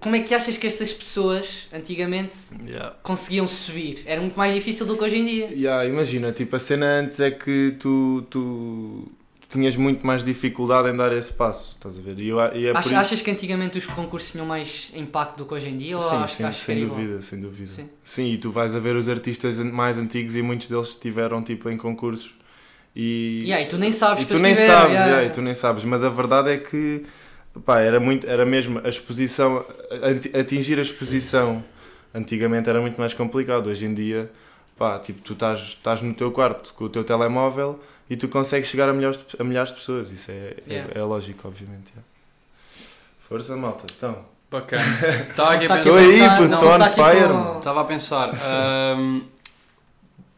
como 0.00 0.14
é 0.16 0.20
que 0.20 0.34
achas 0.34 0.56
que 0.56 0.66
estas 0.66 0.92
pessoas 0.92 1.66
antigamente 1.72 2.36
yeah. 2.66 2.94
conseguiam 3.02 3.46
subir? 3.48 4.02
Era 4.06 4.20
muito 4.20 4.36
mais 4.36 4.54
difícil 4.54 4.86
do 4.86 4.96
que 4.96 5.04
hoje 5.04 5.16
em 5.16 5.24
dia. 5.24 5.46
Yeah, 5.50 5.86
imagina, 5.86 6.32
tipo, 6.32 6.54
a 6.56 6.58
cena 6.58 6.86
antes 7.00 7.18
é 7.20 7.30
que 7.30 7.74
tu, 7.80 8.24
tu, 8.30 9.08
tu 9.40 9.48
tinhas 9.48 9.74
muito 9.76 10.06
mais 10.06 10.22
dificuldade 10.22 10.88
em 10.90 10.96
dar 10.96 11.12
esse 11.12 11.32
passo, 11.32 11.72
estás 11.76 11.98
a 11.98 12.02
ver? 12.02 12.18
E, 12.18 12.28
eu, 12.28 12.38
e 12.54 12.66
é 12.66 12.72
por 12.72 12.78
Achas, 12.78 12.86
isso- 12.92 13.00
achas 13.00 13.22
que 13.22 13.30
antigamente 13.30 13.78
os 13.78 13.86
concursos 13.86 14.30
tinham 14.32 14.46
mais 14.46 14.90
impacto 14.94 15.36
do 15.38 15.46
que 15.46 15.54
hoje 15.54 15.68
em 15.68 15.76
dia? 15.78 15.98
Sim, 16.00 16.26
sim, 16.28 16.52
sem 16.52 16.78
igual? 16.78 16.96
dúvida, 16.98 17.22
sem 17.22 17.40
dúvida. 17.40 17.70
Sim. 17.72 17.88
Sim. 18.04 18.32
e 18.34 18.38
tu 18.38 18.50
vais 18.52 18.76
a 18.76 18.78
ver 18.78 18.94
os 18.94 19.08
artistas 19.08 19.58
mais 19.58 19.98
antigos 19.98 20.36
e 20.36 20.42
muitos 20.42 20.68
deles 20.68 20.88
estiveram 20.88 21.42
tipo 21.42 21.68
em 21.70 21.76
concursos. 21.76 22.34
E, 22.96 23.42
Yeah, 23.46 23.64
e 23.64 23.68
tu 23.68 23.78
nem 23.78 23.92
sabes 23.92 24.22
e 24.22 24.26
que 24.26 24.34
tu 24.34 24.40
nem 24.40 24.54
tiveram, 24.54 24.74
sabes, 24.74 24.92
yeah. 24.92 25.06
yeah, 25.10 25.26
e 25.28 25.30
tu 25.30 25.40
nem 25.42 25.54
sabes, 25.54 25.84
mas 25.84 26.02
a 26.02 26.08
verdade 26.08 26.50
é 26.50 26.56
que 26.56 27.04
pá, 27.64 27.80
era 27.80 27.98
muito, 28.00 28.26
era 28.26 28.44
mesmo 28.46 28.80
a 28.84 28.88
exposição, 28.88 29.64
ati- 30.02 30.36
atingir 30.36 30.78
a 30.78 30.82
exposição 30.82 31.64
antigamente 32.14 32.68
era 32.68 32.80
muito 32.80 32.98
mais 32.98 33.14
complicado. 33.14 33.68
Hoje 33.68 33.84
em 33.86 33.94
dia, 33.94 34.30
pá, 34.76 34.98
tipo, 34.98 35.20
tu 35.20 35.32
estás, 35.34 35.58
estás 35.60 36.02
no 36.02 36.12
teu 36.14 36.30
quarto 36.32 36.72
com 36.74 36.84
o 36.84 36.88
teu 36.88 37.04
telemóvel 37.04 37.74
e 38.10 38.16
tu 38.16 38.28
consegues 38.28 38.68
chegar 38.68 38.88
a 38.88 38.92
milhares, 38.92 39.18
de- 39.18 39.24
a 39.40 39.44
milhares 39.44 39.70
de 39.70 39.76
pessoas. 39.76 40.10
Isso 40.10 40.30
é, 40.30 40.54
Yeah. 40.66 40.92
é, 40.94 40.98
é 40.98 41.02
lógico, 41.02 41.46
obviamente. 41.48 41.90
yeah. 41.90 42.02
Força, 43.28 43.56
malta. 43.56 43.84
Então, 43.96 44.24
Bacana. 44.50 44.82
Estava 45.28 45.52
aqui 45.54 45.66
a 45.66 45.76
pensar. 45.76 45.92
a 45.92 45.98
aí, 45.98 46.48
tô 46.48 46.68
on 46.70 46.90
fire, 46.94 47.28
com-. 47.28 47.58
Estava 47.58 47.80
a 47.82 47.84
pensar. 47.84 48.30
ahm, 48.30 49.20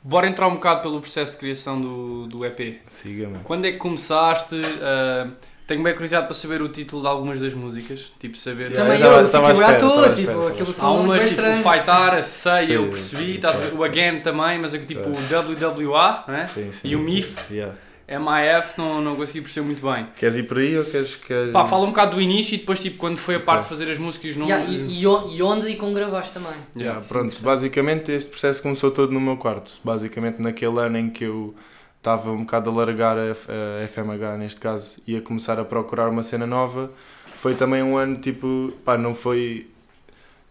bora 0.03 0.27
entrar 0.27 0.49
um 0.49 0.55
bocado 0.55 0.83
pelo 0.83 1.01
processo 1.01 1.35
de 1.35 1.39
criação 1.39 1.81
do, 1.81 2.27
do 2.27 2.45
EP. 2.45 2.81
siga, 2.89 3.29
mano. 3.29 3.45
Quando 3.45 3.67
é 3.67 3.71
que 3.73 3.79
começaste? 3.79 4.57
ahm, 4.57 5.31
tenho 5.71 5.83
bem 5.85 5.93
curiosidade 5.93 6.27
para 6.27 6.35
saber 6.35 6.61
o 6.63 6.69
título 6.69 7.03
de 7.03 7.09
algumas 7.09 7.41
das 7.41 7.55
músicas. 7.55 8.11
Tipo, 8.19 8.37
saber. 8.37 8.73
Também 8.73 9.01
eu 9.01 9.07
tava- 9.09 9.23
eu, 9.23 9.31
tava 9.31 9.47
à 9.47 9.55
fiquei 9.55 9.67
à 9.67 9.73
espera, 9.79 10.15
tipo, 10.15 10.47
aquilo 10.49 10.75
Há 10.81 10.91
umas 10.91 11.21
bem 11.21 11.29
tipo 11.29 11.41
o. 11.43 11.73
Fightar, 11.73 12.15
a 12.15 12.23
Sei, 12.23 12.77
eu 12.77 12.89
percebi, 12.89 13.37
a 13.39 13.53
claro. 13.53 13.77
o 13.77 13.85
Again 13.85 14.21
também, 14.21 14.59
mas 14.59 14.75
aqui 14.75 14.87
tipo 14.87 15.09
o 15.09 15.13
WWA, 15.13 16.25
não 16.27 16.35
é? 16.35 16.45
Sim, 16.45 16.73
sim. 16.73 16.89
E 16.89 16.97
o 16.97 16.99
MIF, 16.99 17.35
Yeah. 17.51 17.75
MIF, 18.09 18.73
não, 18.77 19.01
não 19.01 19.15
consegui 19.15 19.41
perceber 19.41 19.65
muito 19.67 19.89
bem. 19.89 20.05
Queres 20.17 20.35
ir 20.37 20.43
por 20.43 20.59
aí 20.59 20.77
ou 20.77 20.85
queres. 20.85 21.15
queres... 21.15 21.53
Pá, 21.53 21.65
fala 21.65 21.85
um 21.85 21.91
bocado 21.91 22.17
do 22.17 22.21
início 22.21 22.57
e 22.57 22.59
depois 22.59 22.83
tipo 22.83 22.97
quando 22.99 23.17
foi 23.17 23.37
a 23.37 23.41
parte 23.41 23.61
de 23.61 23.67
Ok. 23.67 23.79
fazer 23.79 23.93
as 23.93 23.99
músicas 23.99 24.35
não. 24.37 24.47
Yeah, 24.47 24.69
e, 24.69 25.01
e 25.03 25.07
on- 25.07 25.31
e 25.33 25.41
onde 25.41 25.69
e 25.69 25.77
com 25.77 25.93
gravaste 25.95 26.33
também. 26.35 26.51
Yeah, 26.77 27.01
sim, 27.03 27.09
pronto, 27.09 27.37
basicamente 27.41 28.11
este 28.11 28.29
processo 28.29 28.61
começou 28.63 28.91
todo 28.91 29.13
no 29.13 29.21
meu 29.21 29.37
quarto. 29.37 29.71
Basicamente 29.85 30.43
naquele 30.43 30.81
ano 30.81 30.99
em 30.99 31.09
que 31.09 31.23
eu 31.23 31.55
estava 32.01 32.33
um 32.33 32.41
bocado 32.41 32.71
a 32.71 32.73
largar 32.73 33.19
a, 33.19 33.33
a 33.33 33.87
FMH, 33.87 34.37
neste 34.39 34.59
caso, 34.59 35.01
e 35.07 35.17
a 35.17 35.23
começar 35.23 35.61
a 35.61 35.65
procurar 35.65 36.09
uma 36.09 36.23
cena 36.23 36.47
nova, 36.47 36.91
foi 37.35 37.55
também 37.55 37.83
um 37.83 37.97
ano 37.97 38.17
tipo, 38.17 38.73
pá, 38.85 38.99
não 38.99 39.15
foi. 39.15 39.69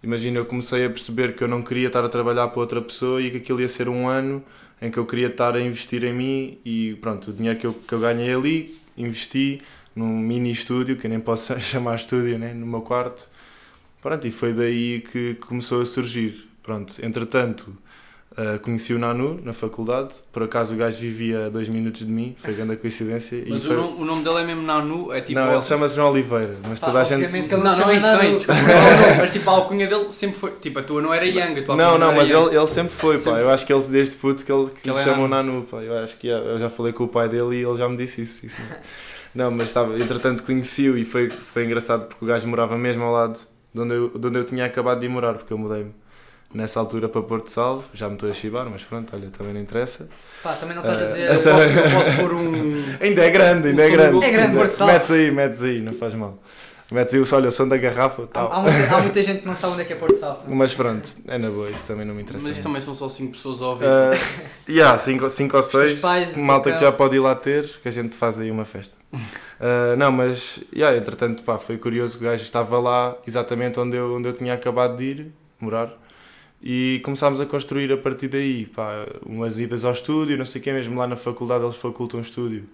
Imagina, 0.01 0.37
eu 0.37 0.45
comecei 0.45 0.85
a 0.85 0.89
perceber 0.89 1.35
que 1.35 1.43
eu 1.43 1.47
não 1.47 1.61
queria 1.61 1.87
estar 1.87 2.05
a 2.05 2.09
trabalhar 2.09 2.47
para 2.49 2.59
outra 2.59 2.81
pessoa 2.81 3.21
e 3.21 3.31
que 3.31 3.37
aquilo 3.37 3.59
ia 3.59 3.67
ser 3.67 3.89
um 3.89 4.07
ano 4.07 4.43
em 4.81 4.89
que 4.89 4.97
eu 4.97 5.05
queria 5.05 5.27
estar 5.27 5.55
a 5.55 5.61
investir 5.61 6.03
em 6.05 6.13
mim 6.13 6.57
e 6.63 6.95
pronto, 7.01 7.31
o 7.31 7.33
dinheiro 7.33 7.59
que 7.59 7.67
eu, 7.67 7.73
que 7.73 7.93
eu 7.93 7.99
ganhei 7.99 8.33
ali, 8.33 8.79
investi 8.97 9.61
num 9.93 10.17
mini 10.17 10.51
estúdio, 10.51 10.95
que 10.95 11.07
nem 11.07 11.19
posso 11.19 11.57
chamar 11.59 11.95
estúdio, 11.95 12.39
né? 12.39 12.53
no 12.53 12.65
meu 12.65 12.81
quarto. 12.81 13.27
Pronto, 14.01 14.25
e 14.25 14.31
foi 14.31 14.53
daí 14.53 15.01
que 15.01 15.35
começou 15.35 15.81
a 15.81 15.85
surgir. 15.85 16.47
Pronto, 16.63 16.95
entretanto, 17.03 17.75
ah, 18.37 18.59
conheci 18.59 18.93
o 18.93 18.99
Nanu 18.99 19.39
na 19.43 19.53
faculdade, 19.53 20.13
por 20.31 20.43
acaso 20.43 20.75
o 20.75 20.77
gajo 20.77 20.97
vivia 20.97 21.47
a 21.47 21.49
dois 21.49 21.67
minutos 21.67 22.05
de 22.05 22.11
mim, 22.11 22.35
foi 22.37 22.53
grande 22.53 22.77
coincidência. 22.77 23.43
Mas 23.47 23.63
e 23.63 23.65
o, 23.65 23.67
foi... 23.67 23.75
nome, 23.75 24.01
o 24.01 24.05
nome 24.05 24.23
dele 24.23 24.37
é 24.37 24.43
mesmo 24.45 24.61
Nanu, 24.61 25.11
é 25.11 25.19
tipo. 25.19 25.39
Não, 25.39 25.51
ele 25.51 25.61
chama-se 25.63 25.95
João 25.95 26.11
Oliveira, 26.11 26.57
mas 26.67 26.79
toda 26.79 27.01
a 27.01 27.03
gente. 27.03 27.25
obviamente 27.25 27.49
que 27.49 27.55
ele 27.55 27.63
Não, 27.63 27.71
não, 27.71 27.79
não 27.79 27.89
é 27.89 27.97
isso, 27.97 28.07
não 28.07 28.13
é 28.13 28.17
Nanu. 28.17 28.29
isso. 28.29 28.37
desculpa. 28.37 28.61
Não, 28.69 29.09
não, 29.09 29.17
mas 29.17 29.33
tipo 29.33 29.49
a 29.49 29.53
alcunha 29.53 29.87
dele 29.87 30.11
sempre 30.11 30.39
foi. 30.39 30.51
Tipo, 30.51 30.79
a 30.79 30.83
tua 30.83 31.01
não 31.01 31.13
era 31.13 31.25
Young, 31.25 31.59
a 31.59 31.63
tua 31.63 31.75
Não, 31.75 31.97
não, 31.97 32.13
mas 32.13 32.29
ele, 32.29 32.55
ele 32.55 32.67
sempre 32.67 32.93
foi, 32.93 33.17
pá. 33.17 33.31
Sempre 33.31 33.41
Eu 33.41 33.49
acho 33.49 33.65
que 33.65 33.73
ele 33.73 33.87
desde 33.87 34.15
puto 34.15 34.45
que 34.45 34.51
ele, 34.51 34.65
que 34.67 34.81
Que 34.81 34.89
lhe 34.89 34.95
ele 34.95 35.01
é 35.01 35.03
chamam 35.03 35.27
Nanu. 35.27 35.53
Nanu, 35.53 35.65
pá. 35.65 35.77
Eu 35.77 35.97
acho 35.97 36.17
que 36.17 36.27
já, 36.27 36.37
eu 36.37 36.59
já 36.59 36.69
falei 36.69 36.93
com 36.93 37.05
o 37.05 37.07
pai 37.07 37.27
dele 37.27 37.55
e 37.57 37.63
ele 37.63 37.77
já 37.77 37.89
me 37.89 37.97
disse 37.97 38.21
isso. 38.21 38.45
isso. 38.45 38.61
Não, 39.33 39.51
mas 39.51 39.67
estava, 39.69 39.97
entretanto 39.99 40.43
conheci-o 40.43 40.97
e 40.97 41.03
foi, 41.03 41.29
foi 41.29 41.65
engraçado 41.65 42.05
porque 42.07 42.23
o 42.23 42.27
gajo 42.27 42.47
morava 42.47 42.77
mesmo 42.77 43.03
ao 43.03 43.11
lado 43.11 43.39
de 43.73 43.81
onde 43.81 43.93
eu, 43.93 44.09
de 44.17 44.27
onde 44.27 44.39
eu 44.39 44.43
tinha 44.43 44.65
acabado 44.65 44.99
de 44.99 45.05
ir 45.05 45.09
morar, 45.09 45.33
porque 45.35 45.53
eu 45.53 45.57
mudei-me 45.57 45.93
nessa 46.53 46.79
altura 46.79 47.07
para 47.07 47.21
Porto 47.21 47.49
Salvo, 47.49 47.83
já 47.93 48.07
me 48.07 48.15
estou 48.15 48.29
a 48.29 48.33
chibar, 48.33 48.67
mas 48.69 48.83
pronto, 48.83 49.15
olha, 49.15 49.29
também 49.29 49.53
não 49.53 49.61
interessa. 49.61 50.09
Pá, 50.43 50.53
também 50.53 50.75
não 50.75 50.83
estás 50.83 51.01
a 51.01 51.05
Ah, 51.05 51.07
dizer. 51.07 51.29
Eu 51.29 51.41
posso, 51.41 51.79
eu 51.79 51.91
posso 51.91 52.15
pôr 52.17 52.33
um. 52.33 52.83
Ainda 53.01 53.23
é 53.25 53.29
grande, 53.29 53.67
ainda 53.69 53.83
é 53.83 53.85
som 53.85 53.91
do 53.91 53.97
grande. 53.97 54.25
É 54.25 54.31
grande, 54.31 54.57
Porto 54.57 54.69
Salvo. 54.71 54.93
Metes 54.93 55.11
aí, 55.11 55.31
metes 55.31 55.61
aí, 55.61 55.81
não 55.81 55.93
faz 55.93 56.13
mal. 56.13 56.37
Metes 56.91 57.13
aí 57.13 57.19
o 57.19 57.35
olha, 57.35 57.49
o 57.49 57.51
som 57.51 57.67
da 57.67 57.77
garrafa, 57.77 58.23
Há, 58.23 58.27
tal. 58.27 58.51
há 58.51 58.61
muita, 58.61 58.95
há 58.95 58.99
muita 58.99 59.21
gente 59.21 59.41
que 59.41 59.45
não 59.47 59.55
sabe 59.55 59.73
onde 59.73 59.83
é 59.83 59.85
que 59.85 59.93
é 59.93 59.95
Porto 59.95 60.15
Salvo. 60.15 60.41
Mas 60.47 60.73
pronto, 60.73 61.07
é 61.27 61.37
na 61.37 61.51
boa, 61.51 61.69
isso 61.69 61.85
também 61.85 62.03
não 62.03 62.15
me 62.15 62.23
interessa. 62.23 62.47
Mas 62.47 62.57
isto 62.57 62.67
muito. 62.67 62.81
também 62.83 62.95
são 62.97 63.07
só 63.07 63.13
5 63.15 63.31
pessoas 63.33 63.61
a 63.61 63.67
ouvir. 63.67 63.85
Uh, 63.85 64.69
yeah, 64.71 64.97
cinco, 64.97 65.29
cinco 65.29 65.55
ou 65.55 65.61
seis, 65.61 65.93
Os 65.93 65.99
pais, 65.99 66.35
o 66.35 66.39
malta 66.39 66.71
que 66.71 66.79
já 66.79 66.91
pode 66.91 67.15
ir 67.15 67.19
lá 67.19 67.35
ter, 67.35 67.67
que 67.83 67.87
a 67.87 67.91
gente 67.91 68.17
faz 68.17 68.39
aí 68.39 68.49
uma 68.49 68.65
festa. 68.65 68.95
Uh, 69.13 69.95
não, 69.99 70.11
mas, 70.11 70.61
yeah, 70.75 70.97
entretanto, 70.97 71.43
pá, 71.43 71.59
foi 71.59 71.77
curioso 71.77 72.17
que 72.17 72.23
o 72.23 72.27
gajo 72.27 72.41
estava 72.41 72.79
lá 72.79 73.15
exatamente 73.27 73.79
onde 73.79 73.95
eu, 73.95 74.15
onde 74.15 74.27
eu 74.27 74.33
tinha 74.33 74.55
acabado 74.55 74.97
de 74.97 75.03
ir, 75.03 75.31
morar, 75.59 75.93
e 76.61 76.99
começámos 77.03 77.39
a 77.39 77.45
construir 77.45 77.91
a 77.91 77.97
partir 77.97 78.27
daí, 78.27 78.65
pá, 78.65 79.05
umas 79.25 79.59
idas 79.59 79.85
ao 79.85 79.91
estúdio, 79.93 80.37
não 80.37 80.45
sei 80.45 80.59
o 80.59 80.63
quê, 80.63 80.71
mesmo 80.73 80.97
lá 80.99 81.07
na 81.07 81.15
faculdade 81.15 81.63
eles 81.63 81.75
facultam 81.77 82.19
um 82.19 82.23
estúdio, 82.23 82.65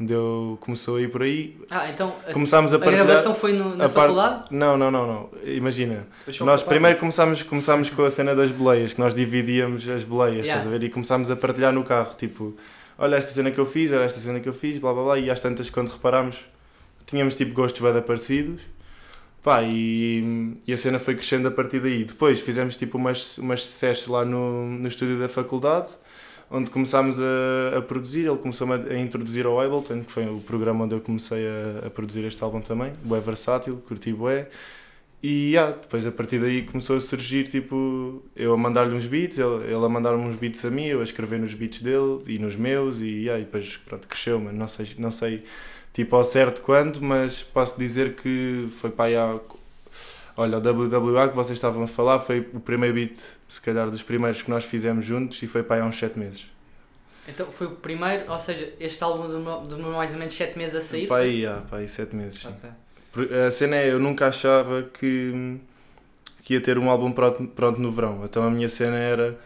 onde 0.00 0.12
eu 0.12 0.58
começou 0.60 0.96
a 0.96 1.00
ir 1.02 1.10
por 1.10 1.22
aí, 1.22 1.56
Ah, 1.70 1.88
então 1.90 2.14
a, 2.26 2.32
começámos 2.32 2.72
a 2.72 2.76
a 2.76 2.78
gravação 2.78 3.34
foi 3.34 3.52
no- 3.52 3.76
na 3.76 3.88
faculdade? 3.88 4.44
Não, 4.50 4.76
não, 4.76 4.90
não, 4.90 5.06
não, 5.06 5.30
imagina, 5.44 6.06
Deixa 6.26 6.42
eu 6.42 6.46
nós 6.46 6.62
primeiro 6.62 6.98
começámos, 6.98 7.42
começámos 7.42 7.88
com 7.90 8.02
a 8.04 8.10
cena 8.10 8.34
das 8.34 8.50
boleias, 8.50 8.92
que 8.92 8.98
nós 9.00 9.14
dividíamos 9.14 9.88
as 9.88 10.02
boleias, 10.02 10.38
Yeah. 10.46 10.56
estás 10.60 10.66
a 10.66 10.70
ver? 10.78 10.84
E 10.84 10.90
começámos 10.90 11.30
a 11.30 11.36
partilhar 11.36 11.72
no 11.72 11.84
carro, 11.84 12.14
tipo, 12.16 12.56
olha 12.98 13.14
esta 13.16 13.30
cena 13.30 13.50
que 13.50 13.58
eu 13.60 13.66
fiz, 13.66 13.92
olha 13.92 14.02
esta 14.04 14.18
cena 14.18 14.40
que 14.40 14.48
eu 14.48 14.52
fiz, 14.52 14.78
blá 14.78 14.92
blá 14.92 15.02
blá, 15.04 15.18
e 15.18 15.30
às 15.30 15.38
tantas 15.38 15.70
quando 15.70 15.88
reparámos, 15.88 16.36
tínhamos 17.06 17.36
tipo 17.36 17.52
gostos 17.52 17.80
bem 17.80 18.02
parecidos. 18.02 18.60
Pá, 19.42 19.62
e, 19.62 20.54
e 20.66 20.72
a 20.72 20.76
cena 20.76 20.98
foi 20.98 21.14
crescendo 21.14 21.48
a 21.48 21.50
partir 21.50 21.80
daí. 21.80 22.04
Depois 22.04 22.40
fizemos 22.40 22.76
tipo 22.76 22.98
umas, 22.98 23.38
umas 23.38 23.64
sessions 23.64 24.08
lá 24.08 24.24
no, 24.24 24.66
no 24.66 24.86
estúdio 24.86 25.18
da 25.18 25.28
faculdade, 25.28 25.90
onde 26.50 26.70
começámos 26.70 27.18
a, 27.18 27.78
a 27.78 27.82
produzir. 27.82 28.26
Ele 28.26 28.36
começou 28.36 28.70
a, 28.70 28.76
a 28.76 28.98
introduzir 28.98 29.46
ao 29.46 29.58
Ableton, 29.58 30.02
que 30.02 30.12
foi 30.12 30.28
o 30.28 30.40
programa 30.40 30.84
onde 30.84 30.94
eu 30.94 31.00
comecei 31.00 31.46
a, 31.46 31.86
a 31.86 31.90
produzir 31.90 32.24
este 32.24 32.42
álbum 32.44 32.60
também. 32.60 32.92
Bué 33.02 33.20
versátil, 33.20 33.76
curti 33.88 34.12
bué. 34.12 34.48
E 35.22 35.52
yeah, 35.52 35.72
depois 35.72 36.06
a 36.06 36.12
partir 36.12 36.38
daí 36.38 36.62
começou 36.62 36.96
a 36.96 37.00
surgir 37.00 37.44
tipo 37.44 38.22
eu 38.34 38.54
a 38.54 38.56
mandar-lhe 38.56 38.94
uns 38.94 39.06
beats, 39.06 39.36
ele, 39.38 39.64
ele 39.64 39.84
a 39.84 39.88
mandar-me 39.88 40.22
uns 40.22 40.34
beats 40.36 40.64
a 40.64 40.70
mim, 40.70 40.86
eu 40.86 41.00
a 41.00 41.04
escrever 41.04 41.38
nos 41.38 41.52
beats 41.52 41.82
dele 41.82 42.22
e 42.26 42.38
nos 42.38 42.56
meus 42.56 43.00
e, 43.00 43.24
yeah, 43.24 43.38
e 43.38 43.44
depois 43.44 43.76
pronto, 43.84 44.08
cresceu, 44.08 44.40
mas 44.40 44.54
não 44.54 44.66
sei, 44.66 44.88
não 44.96 45.10
sei 45.10 45.44
tipo 45.92 46.16
ao 46.16 46.24
certo 46.24 46.62
quando, 46.62 47.00
mas 47.00 47.42
posso 47.42 47.78
dizer 47.78 48.14
que 48.14 48.68
foi 48.78 48.90
para 48.90 49.06
aí 49.06 49.16
há, 49.16 49.38
olha, 50.36 50.58
o 50.58 50.60
WWA 50.60 51.28
que 51.28 51.36
vocês 51.36 51.56
estavam 51.56 51.82
a 51.82 51.88
falar 51.88 52.18
foi 52.20 52.40
o 52.54 52.60
primeiro 52.60 52.94
beat, 52.94 53.18
se 53.48 53.60
calhar 53.60 53.90
dos 53.90 54.02
primeiros 54.02 54.42
que 54.42 54.50
nós 54.50 54.64
fizemos 54.64 55.04
juntos 55.04 55.42
e 55.42 55.46
foi 55.46 55.62
para 55.62 55.76
aí 55.76 55.82
há 55.82 55.84
uns 55.84 55.98
7 55.98 56.18
meses. 56.18 56.46
Então 57.28 57.46
foi 57.52 57.66
o 57.66 57.72
primeiro, 57.72 58.30
ou 58.30 58.40
seja, 58.40 58.72
este 58.80 59.02
álbum 59.04 59.28
demorou, 59.28 59.66
demorou 59.66 59.96
mais 59.96 60.12
ou 60.12 60.18
menos 60.18 60.34
7 60.34 60.56
meses 60.58 60.74
a 60.74 60.80
sair? 60.80 61.06
Para 61.06 61.18
aí, 61.22 61.42
yeah, 61.42 61.62
para 61.62 61.78
aí 61.78 61.88
7 61.88 62.14
meses. 62.16 62.40
sim. 62.40 62.48
Ok. 62.48 62.70
A 63.46 63.50
cena 63.50 63.76
é, 63.76 63.90
eu 63.90 63.98
nunca 63.98 64.28
achava 64.28 64.84
que, 64.84 65.58
que 66.44 66.54
ia 66.54 66.60
ter 66.60 66.78
um 66.78 66.88
álbum 66.88 67.10
pronto, 67.10 67.44
pronto 67.48 67.80
no 67.80 67.90
verão. 67.90 68.24
Então 68.24 68.44
a 68.44 68.50
minha 68.50 68.68
cena 68.68 68.96
era. 68.96 69.38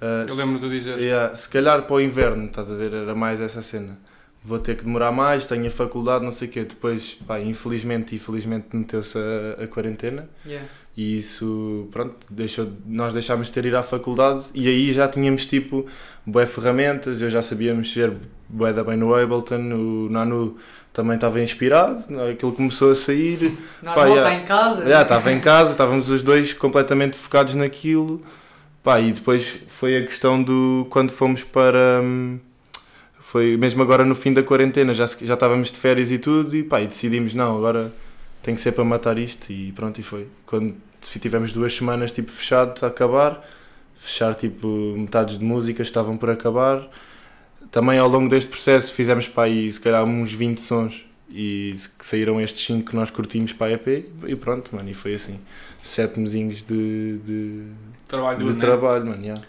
uh, 0.00 0.28
Eu 0.28 0.34
lembro-me 0.34 0.58
de 0.60 0.70
dizer. 0.70 0.98
Yeah, 0.98 1.34
se 1.36 1.46
calhar 1.48 1.82
para 1.82 1.94
o 1.94 2.00
inverno, 2.00 2.46
estás 2.46 2.70
a 2.70 2.74
ver? 2.74 2.92
Era 2.92 3.14
mais 3.14 3.38
essa 3.38 3.60
cena. 3.60 3.98
Vou 4.44 4.58
ter 4.58 4.76
que 4.76 4.84
demorar 4.84 5.12
mais, 5.12 5.46
tenho 5.46 5.66
a 5.66 5.70
faculdade, 5.70 6.24
não 6.24 6.32
sei 6.32 6.48
o 6.48 6.50
quê. 6.50 6.64
Depois, 6.64 7.16
pá, 7.26 7.38
infelizmente, 7.40 8.14
infelizmente 8.16 8.66
meteu-se 8.72 9.16
a, 9.16 9.62
a 9.62 9.66
quarentena 9.68 10.28
Yeah. 10.44 10.66
e 10.96 11.18
isso, 11.18 11.88
pronto, 11.92 12.16
deixou, 12.28 12.72
nós 12.84 13.12
deixámos 13.12 13.46
de 13.46 13.52
ter 13.52 13.64
ir 13.66 13.76
à 13.76 13.82
faculdade 13.84 14.46
e 14.52 14.68
aí 14.68 14.92
já 14.92 15.06
tínhamos 15.06 15.46
tipo 15.46 15.86
boé 16.26 16.44
ferramentas, 16.44 17.22
eu 17.22 17.30
já 17.30 17.40
sabia 17.40 17.72
mexer 17.72 18.12
bué 18.48 18.72
da 18.72 18.82
bem 18.82 18.96
no 18.96 19.14
Ableton, 19.14 19.60
o 19.74 20.08
Nanu 20.10 20.56
também 20.92 21.14
estava 21.14 21.40
inspirado, 21.40 22.04
aquilo 22.30 22.52
começou 22.52 22.90
a 22.90 22.94
sair. 22.96 23.56
Normal, 23.82 23.94
Pá, 23.94 24.06
yeah. 24.06 24.34
em 24.34 24.44
casa. 24.44 24.88
Já, 24.88 25.02
estava 25.02 25.32
em 25.32 25.40
casa, 25.40 25.70
estávamos 25.70 26.10
os 26.10 26.22
dois 26.22 26.52
completamente 26.52 27.16
focados 27.16 27.54
naquilo. 27.54 28.20
Pá, 28.82 29.00
e 29.00 29.12
depois 29.12 29.46
foi 29.68 29.96
a 29.98 30.04
questão 30.06 30.42
do. 30.42 30.86
Quando 30.90 31.12
fomos 31.12 31.44
para. 31.44 32.00
hum, 32.02 32.38
Foi 33.22 33.56
mesmo 33.56 33.80
agora 33.80 34.04
no 34.04 34.16
fim 34.16 34.32
da 34.32 34.42
quarentena, 34.42 34.92
já, 34.92 35.06
já 35.06 35.34
estávamos 35.34 35.70
de 35.70 35.78
férias 35.78 36.10
e 36.10 36.18
tudo, 36.18 36.56
e 36.56 36.64
pá, 36.64 36.82
e 36.82 36.88
decidimos: 36.88 37.32
não, 37.32 37.56
agora 37.56 37.94
tem 38.42 38.52
que 38.52 38.60
ser 38.60 38.72
para 38.72 38.84
matar 38.84 39.16
isto, 39.16 39.50
e 39.52 39.70
pronto, 39.70 40.00
e 40.00 40.02
foi. 40.02 40.26
Quando 40.44 40.74
tivemos 41.00 41.52
duas 41.52 41.72
semanas 41.72 42.10
tipo 42.10 42.32
fechado 42.32 42.84
a 42.84 42.88
acabar, 42.88 43.40
fechar 43.96 44.34
tipo 44.34 44.66
metades 44.98 45.38
de 45.38 45.44
músicas 45.44 45.86
estavam 45.86 46.16
por 46.18 46.30
acabar. 46.30 46.86
Também 47.70 47.98
ao 47.98 48.08
longo 48.08 48.28
deste 48.28 48.50
processo 48.50 48.92
fizemos 48.92 49.28
para 49.28 49.44
aí 49.44 49.72
se 49.72 49.80
calhar 49.80 50.04
uns 50.04 50.32
20 50.32 50.60
sons 50.60 51.04
e 51.30 51.76
saíram 52.00 52.40
estes 52.40 52.66
5 52.66 52.90
que 52.90 52.96
nós 52.96 53.08
curtimos 53.08 53.52
para 53.52 53.68
a 53.68 53.72
EP 53.72 54.04
e 54.26 54.34
pronto, 54.34 54.74
mano, 54.74 54.90
e 54.90 54.94
foi 54.94 55.14
assim. 55.14 55.38
Sete 55.80 56.18
mesinhos 56.18 56.62
de, 56.62 57.18
de, 57.18 57.62
Trabalho 58.08 58.44
de 58.44 58.52
né? 58.52 58.58
trabalho, 58.60 59.06
mano, 59.06 59.22
yeah. 59.22 59.42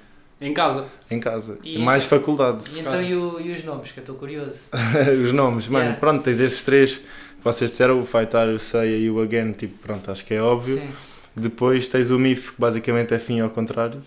Em 0.46 0.54
casa. 0.54 0.86
em 1.10 1.20
casa. 1.20 1.58
E- 1.64 1.76
E 1.78 1.80
mais 1.80 2.04
faculdade. 2.04 2.64
E 2.74 2.80
então 2.80 3.02
e, 3.02 3.16
o- 3.16 3.40
e 3.40 3.52
os 3.52 3.64
nomes, 3.64 3.92
que 3.92 4.00
eu 4.00 4.02
estou 4.02 4.16
curioso. 4.16 4.60
Os 5.24 5.32
nomes, 5.32 5.68
mano, 5.68 5.84
Yeah. 5.86 6.00
pronto, 6.00 6.22
tens 6.24 6.40
esses 6.40 6.64
três 6.64 6.96
que 6.98 7.04
vocês 7.44 7.72
disseram, 7.72 8.00
o 8.00 8.06
Fightar, 8.06 8.48
o 8.50 8.60
Seiya 8.60 8.98
e 8.98 9.10
o 9.10 9.22
Again, 9.22 9.52
tipo, 9.54 9.78
pronto, 9.80 10.10
acho 10.12 10.24
que 10.26 10.34
é 10.34 10.42
óbvio. 10.42 10.78
Sim. 10.78 10.90
Depois 11.36 11.88
tens 11.88 12.12
o 12.12 12.20
MIF, 12.20 12.52
que 12.54 12.62
basicamente 12.62 13.14
é 13.14 13.20
fim 13.20 13.40
ao 13.42 13.50
contrário. 13.50 14.02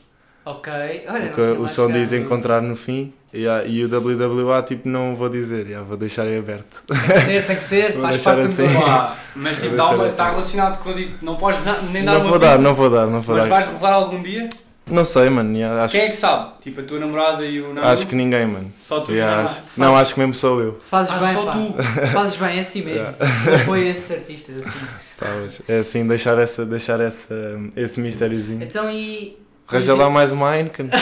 Ok. 0.45 0.73
Olha, 0.73 1.19
não 1.19 1.27
Porque 1.29 1.41
o 1.43 1.67
som 1.67 1.91
diz 1.91 2.13
encontrar 2.13 2.63
no 2.63 2.77
fim. 2.77 3.13
Yeah, 3.35 3.67
e 3.67 3.85
o 3.85 3.89
WWA, 3.89 4.63
tipo, 4.63 4.89
não 4.89 5.15
vou 5.17 5.29
dizer, 5.29 5.67
yeah, 5.67 5.85
vou 5.87 5.97
deixar 5.97 6.27
em 6.27 6.39
aberto. 6.39 6.83
Tem 6.87 6.97
que 6.97 7.21
ser, 7.21 7.47
tem 7.47 7.57
que 7.57 7.63
ser, 7.65 7.93
faz 8.01 8.23
parte 8.23 8.41
assim. 8.47 8.63
do 8.63 8.69
negócio. 8.69 8.87
Pá, 8.87 9.17
mas 9.35 9.61
tipo, 9.61 9.83
assim. 9.83 10.07
está 10.07 10.31
relacionado 10.31 10.83
com. 10.83 10.95
Tipo, 10.95 11.25
não 11.25 11.37
podes 11.37 11.63
na- 11.65 11.83
nem 11.83 12.05
dar 12.05 12.13
Não 12.13 12.21
uma 12.21 12.31
vou 12.31 12.39
pista, 12.41 12.57
dar, 12.57 12.63
não 12.63 12.75
vou 12.75 12.89
dar, 12.91 13.07
não 13.09 13.21
vou 13.21 13.37
Mas 13.37 13.45
dar. 13.49 13.51
vais 13.51 13.67
revelar 13.73 13.93
algum 13.93 14.23
dia? 14.23 14.49
Não 14.89 15.05
sei, 15.05 15.29
mano, 15.29 15.53
yeah, 15.57 15.83
acho, 15.83 15.93
Quem 15.93 16.03
é 16.03 16.09
que 16.11 16.17
sabe? 16.17 16.53
Tipo, 16.63 16.81
a 16.81 16.85
tua 16.85 17.01
namorada 17.01 17.45
e 17.45 17.61
o 17.61 17.75
Nando? 17.75 17.89
acho 17.89 18.07
que 18.07 18.15
ninguém, 18.15 18.47
mano. 18.47 18.73
Só 18.79 19.01
tu 19.01 19.11
Yeah, 19.13 19.43
o 19.43 19.45
acho- 19.45 19.63
não, 19.77 19.97
acho 19.97 20.15
que 20.15 20.21
mesmo 20.21 20.35
sou 20.35 20.61
eu. 20.61 20.81
Fazes 20.89 21.13
Ah, 21.13 21.19
bem, 21.19 21.35
só 21.35 21.43
pá. 21.45 21.53
tu. 21.53 21.83
Fazes 22.13 22.37
bem, 22.37 22.57
é 22.57 22.61
assim 22.61 22.83
mesmo. 22.83 22.99
Yeah. 23.01 23.17
Eu 23.47 23.57
apoio 23.63 23.89
esses 23.89 24.11
artistas 24.13 24.59
assim. 24.65 24.87
Tá, 25.17 25.27
mas 25.43 25.61
é 25.69 25.79
assim, 25.79 26.07
deixar, 26.07 26.39
essa, 26.39 26.65
deixar 26.65 27.01
essa, 27.01 27.35
esse 27.75 28.01
mistériozinho. 28.01 28.63
Então 28.63 28.89
e. 28.91 29.37
Arranja 29.69 29.95
lá 29.97 30.09
mais 30.09 30.31
uma 30.31 30.57
Heineken. 30.57 30.89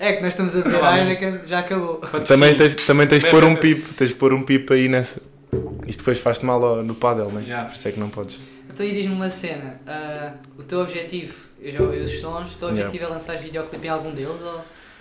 É 0.00 0.12
que 0.12 0.22
nós 0.22 0.28
estamos 0.32 0.54
a 0.54 0.60
ver 0.60 0.76
a 0.84 0.96
Heineken, 0.98 1.40
já 1.44 1.58
acabou. 1.58 1.96
Também 2.26 2.56
tens, 2.56 2.74
também 2.76 3.04
tens 3.06 3.22
que 3.24 3.30
pôr 3.30 3.42
um 3.44 3.56
pipo, 3.56 3.92
tens 3.94 4.12
que 4.12 4.18
pôr 4.18 4.32
um 4.32 4.42
pipo 4.42 4.72
aí 4.72 4.88
nessa. 4.88 5.20
Isto 5.88 5.98
depois 6.00 6.18
faz-te 6.20 6.44
mal 6.46 6.82
no 6.84 6.94
paddle, 6.94 7.32
né? 7.32 7.42
Já. 7.46 7.64
Por 7.64 7.74
isso 7.74 7.88
é 7.88 7.90
que 7.92 7.98
não 7.98 8.08
podes. 8.08 8.38
Então 8.72 8.86
e 8.86 8.92
diz-me 8.92 9.12
uma 9.14 9.28
cena. 9.28 9.80
ah, 9.86 10.32
o 10.56 10.62
teu 10.62 10.80
objetivo, 10.80 11.34
eu 11.60 11.72
já 11.72 11.82
ouvi 11.82 11.98
os 11.98 12.20
sons, 12.20 12.52
o 12.52 12.58
teu 12.58 12.68
Yeah. 12.68 12.86
objetivo 12.86 13.04
é 13.10 13.14
lançar 13.14 13.36
videoclipe 13.38 13.86
em 13.86 13.90
algum 13.90 14.10
deles? 14.12 14.40
Ou... 14.42 14.60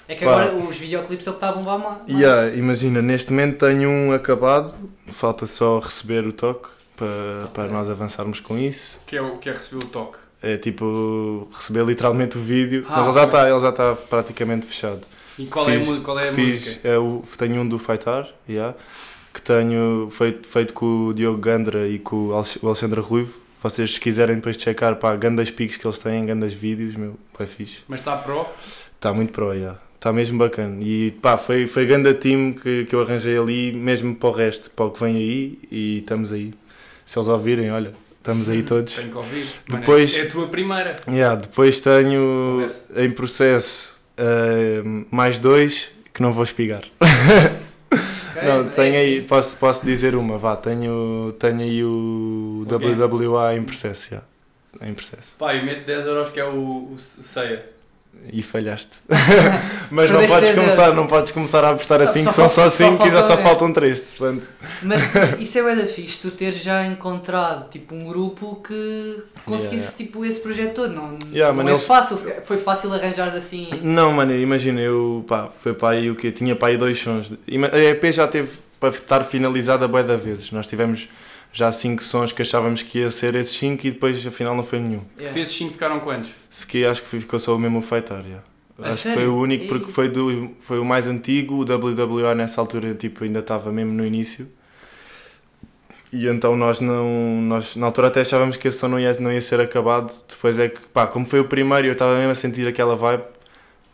É 0.10 0.16
que 0.16 0.24
Pá. 0.24 0.42
agora 0.44 0.56
os 0.56 0.78
videoclipes 0.78 1.28
é 1.28 1.30
o 1.30 1.34
que 1.34 1.38
está 1.38 1.50
a 1.50 1.52
bombar 1.52 1.78
mais. 1.80 2.02
Yeah, 2.10 2.56
imagina, 2.56 3.02
neste 3.02 3.32
momento 3.32 3.58
tenho 3.66 3.90
um 3.90 4.14
acabado, 4.14 4.74
falta 5.08 5.46
só 5.46 5.80
receber 5.80 6.26
o 6.26 6.32
toque 6.32 6.70
para, 6.96 7.48
para 7.54 7.68
nós 7.68 7.90
avançarmos 7.90 8.40
com 8.40 8.58
isso. 8.58 9.00
Que 9.06 9.18
é 9.18 9.22
o 9.22 9.38
que 9.38 9.50
é 9.50 9.54
receber 9.54 9.84
o 9.84 9.88
toque. 9.90 10.18
É 10.42 10.56
tipo 10.56 11.48
receber 11.54 11.84
literalmente 11.84 12.38
o 12.38 12.42
vídeo, 12.42 12.86
Ah, 12.88 12.98
mas 12.98 13.06
ele 13.08 13.14
já 13.16 13.26
está 13.26 13.50
ele 13.50 13.60
já 13.60 13.70
está 13.70 13.96
praticamente 13.96 14.66
fechado. 14.66 15.02
E 15.38 15.46
qual 15.48 15.66
Fiz- 15.66 15.90
é 15.90 15.94
a, 15.98 16.00
qual 16.02 16.20
é 16.20 16.30
a 16.30 16.32
Fiz, 16.34 16.66
música? 16.68 16.88
é 16.88 16.98
o, 16.98 17.24
tenho 17.38 17.62
um 17.62 17.68
do 17.68 17.78
Faitar, 17.78 18.30
yeah, 18.50 18.76
que 19.34 19.42
tenho 19.42 20.08
feito, 20.10 20.48
feito 20.48 20.74
com 20.74 21.08
o 21.08 21.14
Diogo 21.14 21.38
Gandra 21.40 21.88
e 21.88 22.00
com 22.00 22.28
o 22.30 22.68
Alexandre 22.68 23.02
Ruivo. 23.02 23.40
Vocês 23.70 23.96
se 23.96 24.00
quiserem 24.00 24.38
depois 24.38 24.56
checar, 24.56 24.96
pá, 24.96 25.14
grandes 25.18 25.52
pics 25.52 25.76
que 25.76 25.86
eles 25.86 26.00
têm, 26.00 26.26
grandes 26.26 26.54
vídeos, 26.54 26.96
meu, 26.96 27.18
é 27.38 27.46
fixe. 27.46 27.80
Mas 27.86 28.00
está 28.00 28.16
pro? 28.16 28.46
Está 28.96 29.14
muito 29.14 29.34
pro, 29.34 29.52
yeah. 29.54 29.78
Está 29.96 30.14
mesmo 30.14 30.38
bacana. 30.38 30.78
E 30.82 31.12
pá, 31.22 31.38
foi, 31.38 31.68
foi 31.68 31.86
grande 31.86 32.14
time 32.14 32.54
que, 32.54 32.86
que 32.86 32.96
eu 32.96 33.02
arranjei 33.02 33.38
ali, 33.38 33.74
mesmo 33.74 34.16
para 34.16 34.30
o 34.30 34.32
resto, 34.32 34.72
para 34.72 34.86
o 34.86 34.92
que 34.92 35.02
vem 35.04 35.18
aí, 35.18 35.60
e 35.70 35.98
estamos 36.00 36.32
aí. 36.32 36.54
Se 37.06 37.20
eles 37.20 37.28
ouvirem, 37.28 37.70
olha, 37.70 37.94
estamos 38.18 38.48
aí 38.48 38.64
todos. 38.64 38.94
Tenho 38.94 39.10
que 39.10 39.18
ouvir. 39.18 39.46
Mano, 39.68 39.82
Depois- 39.82 40.18
É 40.18 40.22
a 40.22 40.30
tua 40.30 40.48
primeira. 40.48 40.96
Yeah, 41.10 41.36
depois 41.36 41.82
tenho 41.82 42.70
em 42.96 43.12
processo 43.12 43.98
eh, 44.16 44.82
mais 45.12 45.40
dois 45.40 45.90
que 46.14 46.22
não 46.22 46.32
vou 46.32 46.46
espigar. 46.46 46.84
Ok? 48.22 48.42
Não, 48.42 48.70
É 48.70 48.70
tenho 48.70 48.96
aí, 48.96 49.20
assim. 49.20 49.28
posso, 49.28 49.58
posso 49.58 49.86
dizer 49.86 50.16
uma, 50.16 50.38
vá, 50.38 50.56
tenho, 50.56 51.34
tenho 51.40 51.60
aí 51.62 51.84
o 51.84 52.66
Ok. 52.66 52.86
WWA 52.96 53.56
em 53.56 53.64
processo, 53.64 54.12
já. 54.16 54.22
Em 54.88 54.94
processo. 54.94 55.36
Pá, 55.38 55.54
e 55.56 55.64
mete 55.64 55.86
10 55.86 56.06
euros 56.08 56.30
que 56.32 56.40
é 56.40 56.46
o, 56.46 56.94
o 56.94 57.00
ceia. 57.00 57.77
E 58.32 58.42
falhaste. 58.42 58.90
Mas 59.90 60.12
não 60.12 60.26
podes, 60.28 60.50
10 60.50 60.60
começar, 60.60 60.94
não 60.94 61.08
podes 61.08 61.32
começar 61.32 61.64
a 61.64 61.70
apostar 61.70 62.02
assim, 62.02 62.24
só 62.24 62.30
que 62.30 62.36
são 62.36 62.50
só 62.50 62.62
falta- 62.64 62.70
só 62.72 62.90
5 62.92 63.08
e 63.08 63.12
já 63.12 63.22
só 63.22 63.28
falta- 63.30 63.44
faltam 63.44 63.74
3. 63.74 64.00
Portanto, 64.02 64.50
Mas 64.82 65.02
isso, 65.40 65.58
é 65.58 65.62
bué 65.64 65.76
da 65.76 65.86
fixe, 65.86 66.18
tu 66.22 66.32
teres 66.32 66.62
já 66.62 66.86
encontrado 66.86 67.70
tipo, 67.70 67.96
um 67.96 68.06
grupo 68.08 68.62
que 68.68 69.24
conseguisse 69.46 69.76
Yeah, 69.76 69.76
yeah. 69.78 69.98
tipo, 69.98 70.26
esse 70.26 70.40
projeto 70.42 70.74
todo. 70.76 70.94
Não, 70.94 71.18
Yeah, 71.32 71.56
não 71.56 71.68
é 71.70 71.72
eles- 71.74 71.86
fácil, 71.86 72.18
foi 72.46 72.58
fácil 72.58 72.94
arranjar 72.94 73.30
assim. 73.30 73.70
não, 73.82 74.12
mano, 74.12 74.36
imagina, 74.36 74.82
eu, 74.82 75.24
pá, 75.28 75.50
foi 75.58 75.74
para 75.74 75.96
aí 75.98 76.10
o 76.12 76.16
quê? 76.16 76.32
Tinha 76.32 76.56
para 76.56 76.70
aí 76.70 76.78
dois 76.78 77.00
sons. 77.00 77.32
A 77.72 77.78
EP 77.80 78.12
já 78.12 78.28
teve 78.28 78.50
para 78.80 78.90
estar 78.90 79.24
finalizada 79.24 79.88
bué 79.88 80.04
da 80.04 80.16
vezes. 80.18 80.52
Nós 80.52 80.68
tivemos 80.68 81.08
já 81.52 81.72
5 81.72 82.04
sons 82.04 82.32
que 82.32 82.42
achávamos 82.42 82.84
que 82.84 83.00
ia 83.00 83.12
ser 83.12 83.36
esses 83.36 83.58
5 83.58 83.88
e 83.88 83.92
depois 83.92 84.26
afinal 84.26 84.56
não 84.56 84.64
foi 84.64 84.80
nenhum. 84.80 85.02
Yeah. 85.18 85.34
Desses 85.34 85.56
5 85.58 85.74
ficaram 85.74 86.00
quantos? 86.00 86.32
Se 86.50 86.66
que 86.66 86.86
acho 86.86 87.02
que 87.02 87.08
ficou 87.08 87.40
só 87.40 87.56
o 87.56 87.60
mesmo 87.60 87.82
Feitar, 87.82 88.24
yeah. 88.24 88.44
Acho 88.80 88.98
que 88.98 89.04
sério? 89.04 89.20
foi 89.20 89.28
o 89.28 89.38
único 89.38 89.64
Ih. 89.66 89.68
porque 89.68 89.92
foi, 89.92 90.10
do, 90.10 90.52
foi 90.60 90.80
o 90.80 90.86
mais 90.86 91.08
antigo, 91.08 91.56
o 91.56 91.62
WWA 91.62 92.36
nessa 92.36 92.62
altura 92.62 92.94
tipo, 92.94 93.24
ainda 93.24 93.40
estava 93.40 93.72
mesmo 93.72 93.92
no 93.92 94.06
início. 94.06 94.48
E 96.12 96.28
então 96.28 96.56
nós 96.56 96.80
não. 96.80 97.42
Nós, 97.42 97.76
na 97.76 97.88
altura 97.88 98.08
até 98.08 98.22
achávamos 98.22 98.56
que 98.56 98.68
esse 98.68 98.78
som 98.80 98.88
não 98.88 99.00
ia, 99.00 99.14
não 99.20 99.32
ia 99.32 99.42
ser 99.42 99.60
acabado. 99.60 100.14
Depois 100.28 100.58
é 100.58 100.70
que, 100.70 100.80
pá, 100.80 101.06
como 101.06 101.26
foi 101.26 101.40
o 101.40 101.46
primeiro 101.46 101.88
e 101.88 101.90
eu 101.90 101.94
estava 101.94 102.16
mesmo 102.16 102.32
a 102.32 102.36
sentir 102.36 102.68
aquela 102.68 102.96
vibe, 102.96 103.24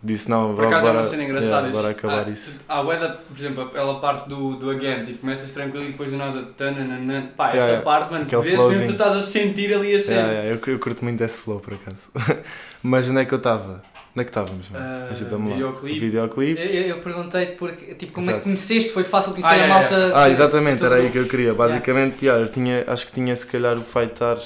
disse 0.03 0.29
não, 0.29 0.53
Por 0.55 0.65
acaso 0.65 0.87
é 0.87 0.89
bora, 0.89 1.03
uma 1.03 1.09
cena 1.09 1.23
engraçada. 1.23 1.67
yeah, 1.69 1.89
acabar 1.89 2.27
ah, 2.27 2.29
isso. 2.29 2.59
Há 2.67 2.77
a 2.77 2.81
Weda, 2.81 3.19
por 3.27 3.37
exemplo, 3.37 3.63
aquela 3.63 3.99
parte 3.99 4.27
do, 4.27 4.55
do 4.55 4.69
again, 4.69 5.05
tipo, 5.05 5.19
começas 5.19 5.51
tranquilo 5.51 5.85
e 5.85 5.87
depois 5.91 6.11
do 6.11 6.17
nada. 6.17 6.43
Tanananan. 6.57 7.27
Pá, 7.37 7.51
Yeah, 7.53 7.73
essa 7.73 7.81
parte, 7.83 8.11
mano, 8.11 8.25
vê-se 8.25 8.57
mesmo 8.57 8.87
tu 8.87 8.91
estás 8.91 9.15
a 9.17 9.21
sentir 9.21 9.73
ali 9.73 9.95
a 9.95 9.99
cena. 10.01 10.17
Yeah, 10.19 10.33
yeah, 10.33 10.61
eu, 10.65 10.73
eu 10.73 10.79
curto 10.79 11.03
muito 11.03 11.19
desse 11.19 11.37
flow 11.37 11.59
por 11.59 11.73
acaso. 11.73 12.11
Mas 12.83 13.07
onde 13.07 13.21
é 13.21 13.25
que 13.25 13.33
eu 13.33 13.37
estava? 13.37 13.81
Onde 14.15 14.21
é 14.21 14.23
que 14.25 14.29
estávamos, 14.29 14.69
mano? 14.69 14.85
Ah, 14.85 15.07
Ajuda-me 15.09 15.49
lá. 15.49 15.71
videoclipe. 15.81 16.61
Eu, 16.61 16.65
eu, 16.67 16.81
eu 16.89 17.01
perguntei-te 17.01 17.53
porque, 17.53 17.95
tipo, 17.95 18.11
como 18.13 18.25
é 18.29 18.33
que 18.33 18.35
Exato. 18.35 18.43
conheceste? 18.43 18.89
Foi 18.91 19.03
fácil 19.03 19.31
conhecer 19.31 19.49
Ah, 19.49 19.53
a 19.53 19.57
é, 19.57 19.67
malta? 19.67 20.11
Ah, 20.13 20.29
exatamente, 20.29 20.83
era 20.83 20.95
aí 20.95 21.09
que 21.09 21.17
eu 21.17 21.25
queria. 21.25 21.45
Yeah. 21.51 21.57
Basicamente, 21.57 22.23
yeah, 22.25 22.43
eu 22.43 22.51
tinha, 22.51 22.83
acho 22.85 23.07
que 23.07 23.11
tinha 23.11 23.35
se 23.35 23.47
calhar 23.47 23.75
o 23.75 23.83
Fightar, 23.83 24.37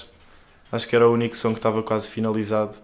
acho 0.72 0.88
que 0.88 0.96
era 0.96 1.08
o 1.08 1.12
único 1.14 1.36
som 1.36 1.52
que 1.52 1.60
estava 1.60 1.84
quase 1.84 2.08
finalizado. 2.10 2.76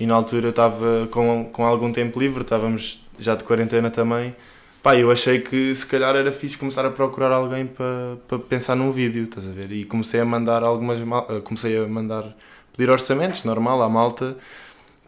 E 0.00 0.06
na 0.06 0.14
altura 0.14 0.46
eu 0.46 0.50
estava 0.50 1.08
com, 1.10 1.44
com 1.52 1.64
algum 1.66 1.92
tempo 1.92 2.18
livre, 2.20 2.42
estávamos 2.42 3.04
já 3.18 3.34
de 3.34 3.44
quarentena 3.44 3.90
também. 3.90 4.34
Pá, 4.82 4.96
eu 4.96 5.10
achei 5.10 5.40
que 5.40 5.74
se 5.74 5.84
calhar 5.86 6.14
era 6.14 6.30
fixe 6.30 6.56
começar 6.56 6.86
a 6.86 6.90
procurar 6.90 7.32
alguém 7.32 7.66
para 7.66 8.16
para 8.28 8.38
pensar 8.38 8.76
num 8.76 8.92
vídeo, 8.92 9.24
estás 9.24 9.46
a 9.48 9.50
ver? 9.52 9.72
E 9.72 9.84
comecei 9.84 10.20
a 10.20 10.24
mandar 10.24 10.62
algumas. 10.62 10.98
eh, 11.00 11.40
Comecei 11.42 11.76
a 11.78 11.86
mandar. 11.88 12.34
pedir 12.76 12.90
orçamentos, 12.90 13.44
normal, 13.44 13.82
à 13.82 13.88
malta. 13.88 14.36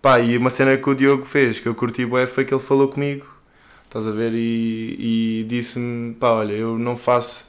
Pá, 0.02 0.20
e 0.20 0.36
uma 0.38 0.50
cena 0.50 0.76
que 0.76 0.90
o 0.90 0.94
Diogo 0.94 1.24
fez, 1.26 1.60
que 1.60 1.68
eu 1.68 1.74
curti 1.74 2.06
bué, 2.06 2.26
foi 2.26 2.44
que 2.44 2.54
ele 2.54 2.60
falou 2.62 2.88
comigo, 2.88 3.26
estás 3.84 4.06
a 4.06 4.12
ver? 4.12 4.32
E, 4.34 5.40
e 5.42 5.44
disse-me: 5.44 6.14
pá, 6.14 6.30
olha, 6.32 6.52
eu 6.54 6.78
não 6.78 6.96
faço. 6.96 7.46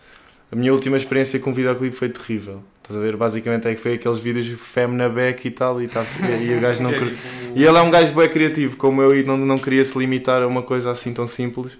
A 0.51 0.55
minha 0.55 0.73
última 0.73 0.97
experiência 0.97 1.39
com 1.39 1.53
videoclipe 1.53 1.95
foi 1.95 2.09
terrível. 2.09 2.63
Estás 2.91 2.97
a 2.97 2.99
ver? 2.99 3.15
Basicamente 3.15 3.67
é 3.69 3.73
que 3.73 3.81
foi 3.81 3.93
aqueles 3.93 4.19
vídeos 4.19 4.47
femme 4.59 4.95
na 4.97 5.07
beck 5.07 5.45
e 5.45 5.51
tal, 5.51 5.81
e, 5.81 5.87
tá, 5.87 6.05
e, 6.41 6.53
o 6.53 6.59
gajo 6.61 6.83
não 6.83 6.89
é 6.91 6.99
tipo- 6.99 7.17
E 7.55 7.63
ele 7.63 7.77
é 7.77 7.81
um 7.81 7.89
gajo 7.89 8.13
bem 8.13 8.27
criativo, 8.27 8.75
como 8.75 9.01
eu, 9.01 9.15
e 9.17 9.23
não, 9.23 9.37
não 9.37 9.57
queria 9.57 9.83
se 9.85 9.97
limitar 9.97 10.41
a 10.43 10.47
uma 10.47 10.61
coisa 10.61 10.91
assim 10.91 11.13
tão 11.13 11.25
simples. 11.25 11.77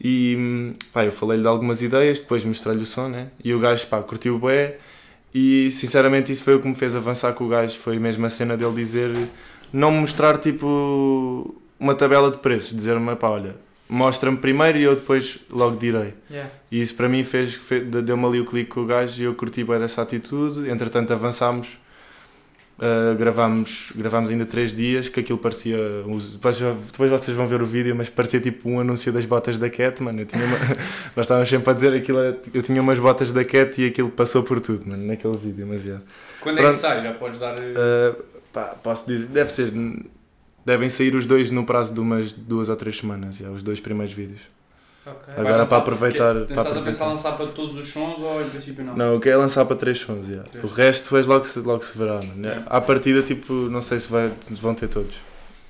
E 0.00 0.72
pá, 0.92 1.04
eu 1.04 1.10
falei-lhe 1.10 1.42
de 1.42 1.48
algumas 1.48 1.82
ideias, 1.82 2.18
depois 2.20 2.44
mostrei-lhe 2.44 2.82
o 2.82 2.86
som, 2.86 3.08
né? 3.08 3.28
E 3.44 3.52
o 3.54 3.58
gajo, 3.58 3.86
pá, 3.88 4.00
curtiu 4.02 4.38
bué. 4.38 4.76
E 5.34 5.70
sinceramente 5.72 6.30
isso 6.30 6.44
foi 6.44 6.54
o 6.54 6.60
que 6.60 6.68
me 6.68 6.74
fez 6.74 6.94
avançar 6.94 7.32
com 7.32 7.44
o 7.44 7.48
gajo. 7.48 7.76
Foi 7.78 7.98
mesmo 7.98 8.24
a 8.24 8.30
cena 8.30 8.56
dele 8.56 8.74
dizer, 8.74 9.10
não 9.72 9.90
me 9.90 9.98
mostrar 10.00 10.38
tipo 10.38 11.54
uma 11.78 11.94
tabela 11.94 12.30
de 12.30 12.38
preços, 12.38 12.74
dizer-me, 12.74 13.16
pá, 13.16 13.28
olha, 13.30 13.56
mostra-me 13.88 14.36
primeiro 14.36 14.78
e 14.78 14.82
eu 14.82 14.94
depois 14.96 15.38
logo 15.50 15.76
direi. 15.76 16.14
Yeah. 16.30 16.50
E 16.70 16.82
isso 16.82 16.94
para 16.94 17.08
mim 17.08 17.22
fez, 17.24 17.54
fe- 17.54 17.80
deu-me 17.80 18.26
ali 18.26 18.40
o 18.40 18.44
clique 18.44 18.70
com 18.70 18.80
o 18.80 18.86
gajo 18.86 19.20
e 19.22 19.24
eu 19.24 19.34
curti 19.34 19.62
bem 19.64 19.78
dessa 19.78 20.02
atitude. 20.02 20.68
Entretanto, 20.68 21.12
avançámos, 21.12 21.68
uh, 22.78 23.14
gravámos, 23.16 23.92
gravámos 23.94 24.30
ainda 24.30 24.44
três 24.44 24.74
dias, 24.74 25.08
que 25.08 25.20
aquilo 25.20 25.38
parecia. 25.38 25.76
Depois, 26.32 26.58
depois 26.90 27.10
vocês 27.10 27.36
vão 27.36 27.46
ver 27.46 27.62
o 27.62 27.66
vídeo, 27.66 27.94
mas 27.94 28.08
parecia 28.10 28.40
tipo 28.40 28.68
um 28.68 28.80
anúncio 28.80 29.12
das 29.12 29.24
botas 29.24 29.56
da 29.58 29.70
Cat, 29.70 30.02
mano. 30.02 30.20
Eu 30.20 30.26
tinha 30.26 30.44
uma- 30.44 30.58
nós 31.14 31.24
estávamos 31.24 31.48
sempre 31.48 31.70
a 31.70 31.72
dizer 31.74 31.94
aquilo. 31.94 32.18
Eu 32.52 32.62
tinha 32.62 32.82
umas 32.82 32.98
botas 32.98 33.30
da 33.32 33.44
Cat 33.44 33.80
e 33.80 33.86
aquilo 33.86 34.10
passou 34.10 34.42
por 34.42 34.60
tudo, 34.60 34.86
mano, 34.88 35.06
naquele 35.06 35.36
vídeo, 35.36 35.66
mas 35.66 35.84
yeah. 35.86 36.02
Quando 36.40 36.58
é 36.58 36.62
que 36.62 36.68
Pronto. 36.68 36.80
sai? 36.80 37.02
Já 37.02 37.12
podes 37.14 37.38
dar. 37.40 37.54
Uh, 37.54 38.22
pá, 38.52 38.74
posso 38.82 39.06
dizer, 39.06 39.26
deve 39.26 39.52
ser. 39.52 39.72
Devem 40.66 40.90
sair 40.90 41.14
os 41.14 41.24
dois 41.26 41.50
no 41.50 41.64
prazo 41.64 41.94
de 41.94 42.00
umas 42.00 42.32
duas 42.32 42.68
ou 42.68 42.74
três 42.76 42.98
semanas, 42.98 43.38
yeah, 43.38 43.56
os 43.56 43.62
dois 43.62 43.78
primeiros 43.80 44.12
vídeos. 44.12 44.40
Ok. 45.06 45.34
vais 45.36 45.38
agora 45.46 45.64
para 45.66 45.78
aproveitar- 45.78 46.34
para 46.34 46.42
Estás 46.62 46.66
a 46.76 46.80
pensar 46.80 47.06
lançar 47.06 47.36
para 47.36 47.46
todos 47.46 47.76
os 47.76 47.88
sons 47.88 48.18
ou 48.18 48.42
em 48.42 48.48
princípio 48.50 48.84
não? 48.84 48.96
Não, 48.96 49.12
eu 49.12 49.20
quero 49.20 49.38
lançar 49.38 49.64
para 49.64 49.76
três 49.76 49.98
sons, 49.98 50.28
yeah. 50.28 50.48
Três. 50.50 50.64
o 50.64 50.66
resto 50.66 51.04
depois 51.04 51.24
logo 51.28 51.44
se, 51.44 51.60
logo 51.60 51.84
se 51.84 51.96
verá. 51.96 52.14
Mano. 52.14 52.44
Yeah. 52.44 52.66
À 52.68 52.80
partida, 52.80 53.22
tipo, 53.22 53.52
não 53.52 53.80
sei 53.80 54.00
se, 54.00 54.10
vai, 54.10 54.32
se 54.40 54.54
vão 54.54 54.74
ter 54.74 54.88
todos. 54.88 55.14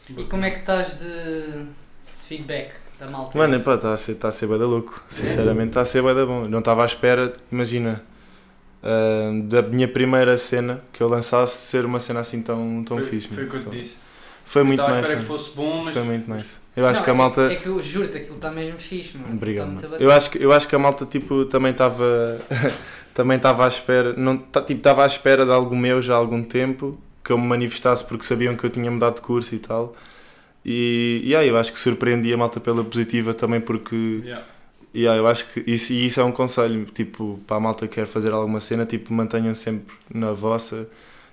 E 0.09 0.25
como 0.25 0.43
é 0.47 0.51
que 0.51 0.61
estás 0.61 0.99
de, 0.99 1.05
de 1.05 1.67
feedback 2.27 2.71
da 2.99 3.07
malta? 3.09 3.37
Mano, 3.37 3.61
pá, 3.61 3.75
está 3.75 3.93
a 3.93 3.97
ser, 3.99 4.15
tá 4.15 4.29
a 4.29 4.33
ser 4.33 4.47
bué 4.47 4.57
da 4.57 4.65
louco. 4.67 5.05
Sinceramente, 5.11 5.69
está 5.69 5.83
a 5.83 5.85
ser 5.85 6.01
bué 6.01 6.15
da 6.15 6.25
bom. 6.25 6.47
Não 6.49 6.61
estava 6.61 6.83
à 6.83 6.87
espera, 6.87 7.35
imagina, 7.53 8.03
ah, 8.83 9.31
da 9.45 9.61
minha 9.61 9.87
primeira 9.89 10.39
cena 10.39 10.81
que 10.93 11.03
eu 11.03 11.09
lançasse 11.09 11.57
ser 11.67 11.85
uma 11.85 12.01
cena 12.01 12.21
assim 12.21 12.41
tão, 12.41 12.83
tão 12.85 12.97
foi, 12.97 13.07
fixe. 13.07 13.29
Foi 13.29 13.45
o 13.45 13.51
que 13.51 13.57
eu 13.57 13.61
te 13.61 13.67
Então, 13.67 13.79
disse. 13.81 14.06
Foi 14.47 14.63
muito 14.63 14.81
Estava 14.81 14.95
à 14.99 15.01
nice. 15.01 15.09
espera 15.13 15.23
que 15.23 15.29
mano. 15.29 15.39
fosse 15.39 15.57
bom, 15.57 15.83
mas. 15.85 15.93
Foi 15.95 16.03
muito 16.05 16.31
nice. 16.33 16.55
Eu 16.77 16.87
acho 16.87 17.01
Não, 17.01 17.05
que 17.05 17.11
a 17.11 17.13
é- 17.13 17.17
malta. 17.17 17.53
É, 17.53 17.57
que 17.57 17.67
eu 17.67 17.83
juro-te, 17.83 18.17
aquilo 18.17 18.37
está 18.37 18.51
mesmo 18.51 18.79
fixe, 18.79 19.19
mano. 19.19 19.35
Obrigado, 19.35 19.67
mano. 19.67 19.81
muito 19.89 20.03
Eu 20.03 20.11
acho, 20.11 20.31
que, 20.31 20.43
eu 20.43 20.53
acho 20.53 20.69
que 20.69 20.75
a 20.75 20.79
malta 20.79 21.05
tipo, 21.05 21.45
também 21.47 21.73
estava 21.73 22.39
também 23.13 23.37
estava 23.39 23.65
à 23.65 23.69
espera, 23.69 24.13
não, 24.17 24.37
tá- 24.39 24.63
tipo, 24.63 24.79
estava 24.79 25.03
à 25.03 25.07
espera 25.07 25.45
de 25.45 25.51
algo 25.53 25.75
meu 25.77 26.01
já 26.01 26.15
há 26.15 26.17
algum 26.19 26.43
tempo 26.43 26.99
que 27.25 27.33
eu 27.33 27.39
me 27.39 27.47
manifestasse 27.47 28.05
porque 28.05 28.25
sabiam 28.25 28.55
que 28.55 28.65
eu 28.65 28.71
tinha 28.71 28.91
mudado 28.91 29.17
de 29.17 29.21
curso 29.23 29.55
e 29.55 29.59
tal. 29.59 29.95
E, 30.65 31.23
e 31.25 31.35
aí 31.37 31.49
eu 31.49 31.57
acho 31.57 31.73
que 31.73 31.79
surpreendi 31.79 32.33
a 32.33 32.37
malta 32.37 32.61
pela 32.61 32.83
positiva 32.85 33.33
também 33.35 33.61
porque 33.61 34.21
Yeah. 34.25 34.45
e 34.95 35.07
aí 35.09 35.17
eu 35.19 35.27
acho 35.27 35.47
que 35.53 35.61
isso, 35.71 35.93
e 35.93 36.07
isso 36.07 36.21
é 36.21 36.25
um 36.25 36.33
conselho, 36.33 36.85
tipo, 36.87 37.41
para 37.47 37.57
a 37.57 37.61
malta 37.61 37.87
que 37.89 37.95
quer 37.97 38.07
fazer 38.07 38.33
alguma 38.33 38.61
cena, 38.61 38.85
tipo, 38.87 39.13
mantenham 39.13 39.55
sempre 39.55 39.95
na 40.13 40.33
vossa 40.33 40.89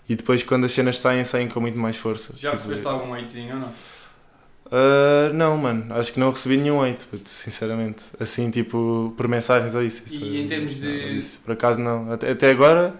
e 0.09 0.15
depois 0.15 0.43
quando 0.43 0.65
as 0.65 0.71
cenas 0.71 0.97
saem, 0.99 1.23
saem 1.23 1.47
com 1.47 1.59
muito 1.59 1.77
mais 1.77 1.95
força. 1.97 2.33
Já 2.37 2.51
Tipo, 2.51 2.61
recebeste 2.63 2.87
algum 2.87 3.13
hatezinho 3.13 3.53
ou 3.55 3.59
não? 3.61 3.71
ah, 4.71 5.29
não, 5.33 5.57
mano, 5.57 5.93
acho 5.95 6.11
que 6.13 6.19
não 6.19 6.31
recebi 6.31 6.57
nenhum 6.57 6.81
hate, 6.81 7.05
puto, 7.05 7.29
sinceramente. 7.29 8.01
Assim, 8.19 8.49
tipo, 8.49 9.13
por 9.17 9.27
mensagens 9.27 9.75
ou 9.75 9.83
isso. 9.83 10.03
E 10.09 10.15
isso, 10.15 10.25
em 10.25 10.47
termos 10.47 10.71
de- 10.75 10.81
não, 10.87 11.11
isso, 11.11 11.39
por 11.39 11.51
acaso 11.53 11.79
não. 11.79 12.11
Até, 12.11 12.31
até 12.31 12.49
agora 12.51 12.95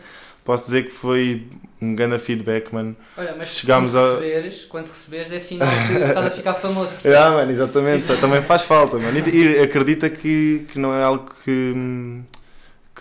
posso 0.45 0.65
dizer 0.65 0.83
que 0.83 0.91
foi 0.91 1.47
um 1.81 1.95
grande 1.95 2.19
feedback, 2.19 2.71
mano. 2.73 2.95
Olha, 3.17 3.33
mas 3.37 3.49
Chegámos 3.49 3.93
quando 3.93 4.03
a- 4.03 4.09
receberes, 4.19 4.65
quando 4.65 4.87
receberes 4.89 5.31
é 5.31 5.39
sinal 5.39 5.67
que 5.87 5.93
estás 6.03 6.25
a 6.25 6.31
ficar 6.31 6.53
famoso. 6.55 6.93
Ah, 6.99 7.01
portanto. 7.01 7.33
mano, 7.33 7.51
exatamente. 7.51 8.05
Também 8.19 8.41
faz 8.41 8.61
falta, 8.63 8.99
mano. 8.99 9.17
E, 9.29 9.37
e 9.37 9.59
acredita 9.59 10.09
que, 10.09 10.65
que 10.71 10.77
não 10.79 10.93
é 10.93 11.03
algo 11.03 11.29
que. 11.43 11.73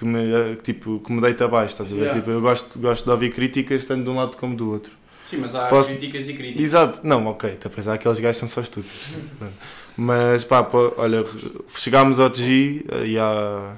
Que 0.03 0.09
me, 0.09 0.19
eh, 0.19 0.57
tipo, 0.61 0.99
que 0.99 1.13
me 1.13 1.21
deita 1.21 1.45
abaixo, 1.45 1.75
estás 1.75 1.93
a 1.93 1.95
ver? 1.95 2.01
Yeah. 2.01 2.19
Tipo, 2.19 2.33
eu 2.33 2.41
gosto, 2.41 2.77
gosto 2.77 3.05
de 3.05 3.11
ouvir 3.13 3.31
críticas 3.33 3.85
tanto 3.85 4.03
de 4.03 4.11
um 4.11 4.17
lado 4.17 4.37
como 4.37 4.57
do 4.57 4.69
outro. 4.73 4.91
Sim, 5.25 5.37
mas 5.37 5.55
há 5.55 5.67
Posso- 5.69 5.91
críticas 5.91 6.29
e 6.29 6.35
críticas. 6.35 6.61
Exato, 6.61 7.01
não, 7.07 7.25
ok, 7.29 7.57
depois 7.63 7.87
há 7.87 7.95
aqueles 7.95 8.19
gajos 8.19 8.41
que 8.41 8.41
são 8.41 8.49
só 8.49 8.61
estúpidos. 8.63 9.11
Mas 9.97 10.43
pá, 10.43 10.63
pô, 10.65 10.93
olha, 10.97 11.25
chegámos 11.77 12.19
ao 12.19 12.35
G 12.35 12.85
e 13.05 13.17
há, 13.19 13.75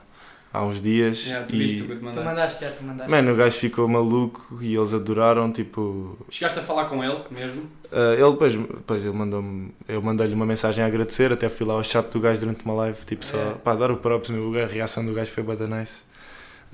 há 0.52 0.62
uns 0.64 0.80
dias 0.80 1.26
Yeah, 1.26 1.44
tu 1.46 1.56
e. 1.56 1.82
Tu 1.82 2.02
mandei. 2.04 2.24
mandaste, 2.24 2.64
já, 2.64 2.70
tu 2.70 2.84
mandaste. 2.84 3.10
Mano, 3.10 3.32
o 3.32 3.37
gajo 3.37 3.58
ficou 3.58 3.87
maluco 3.88 4.58
e 4.62 4.74
eles 4.76 4.94
adoraram, 4.94 5.50
tipo. 5.52 6.16
Chegaste 6.30 6.60
a 6.60 6.62
falar 6.62 6.84
com 6.87 7.02
ele 7.04 7.18
mesmo? 7.30 7.64
ah, 7.92 8.14
ele 8.14 8.30
depois, 8.30 8.52
depois 8.54 9.04
ele 9.04 9.12
mandou-me. 9.12 9.74
Eu 9.88 10.00
mandei-lhe 10.00 10.32
uma 10.34 10.46
mensagem 10.46 10.82
a 10.82 10.87
agradecer, 10.87 11.32
até 11.32 11.48
fui 11.48 11.66
lá 11.66 11.74
ao 11.74 11.82
chat 11.84 12.08
do 12.10 12.20
gajo 12.20 12.40
durante 12.40 12.64
uma 12.64 12.74
live, 12.74 13.04
tipo 13.04 13.24
só. 13.24 13.37
É. 13.37 13.50
Pá, 13.62 13.74
dar 13.74 13.90
o 13.90 13.96
props, 13.96 14.30
meu, 14.30 14.54
a 14.62 14.66
reação 14.66 15.04
do 15.04 15.12
gajo 15.12 15.30
foi 15.32 15.42
bada 15.42 15.66
nice. 15.66 16.04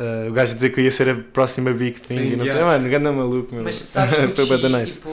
Ah, 0.03 0.29
o 0.31 0.33
gajo 0.33 0.55
dizer 0.55 0.71
que 0.71 0.81
eu 0.81 0.85
ia 0.85 0.91
ser 0.91 1.11
a 1.11 1.15
próxima 1.15 1.73
Big 1.75 2.01
Thing 2.01 2.17
Sim, 2.17 2.27
e 2.33 2.37
não 2.37 2.47
sei, 2.47 2.55
yeah. 2.55 2.65
mano, 2.79 2.89
ganda 2.89 3.13
maluco, 3.13 3.55
meu. 3.55 3.63
Mas 3.63 3.75
sabes 3.75 4.17
que 4.33 4.47
foi 4.47 4.47
bada 4.47 4.69
nice. 4.71 4.93
tipo, 4.95 5.11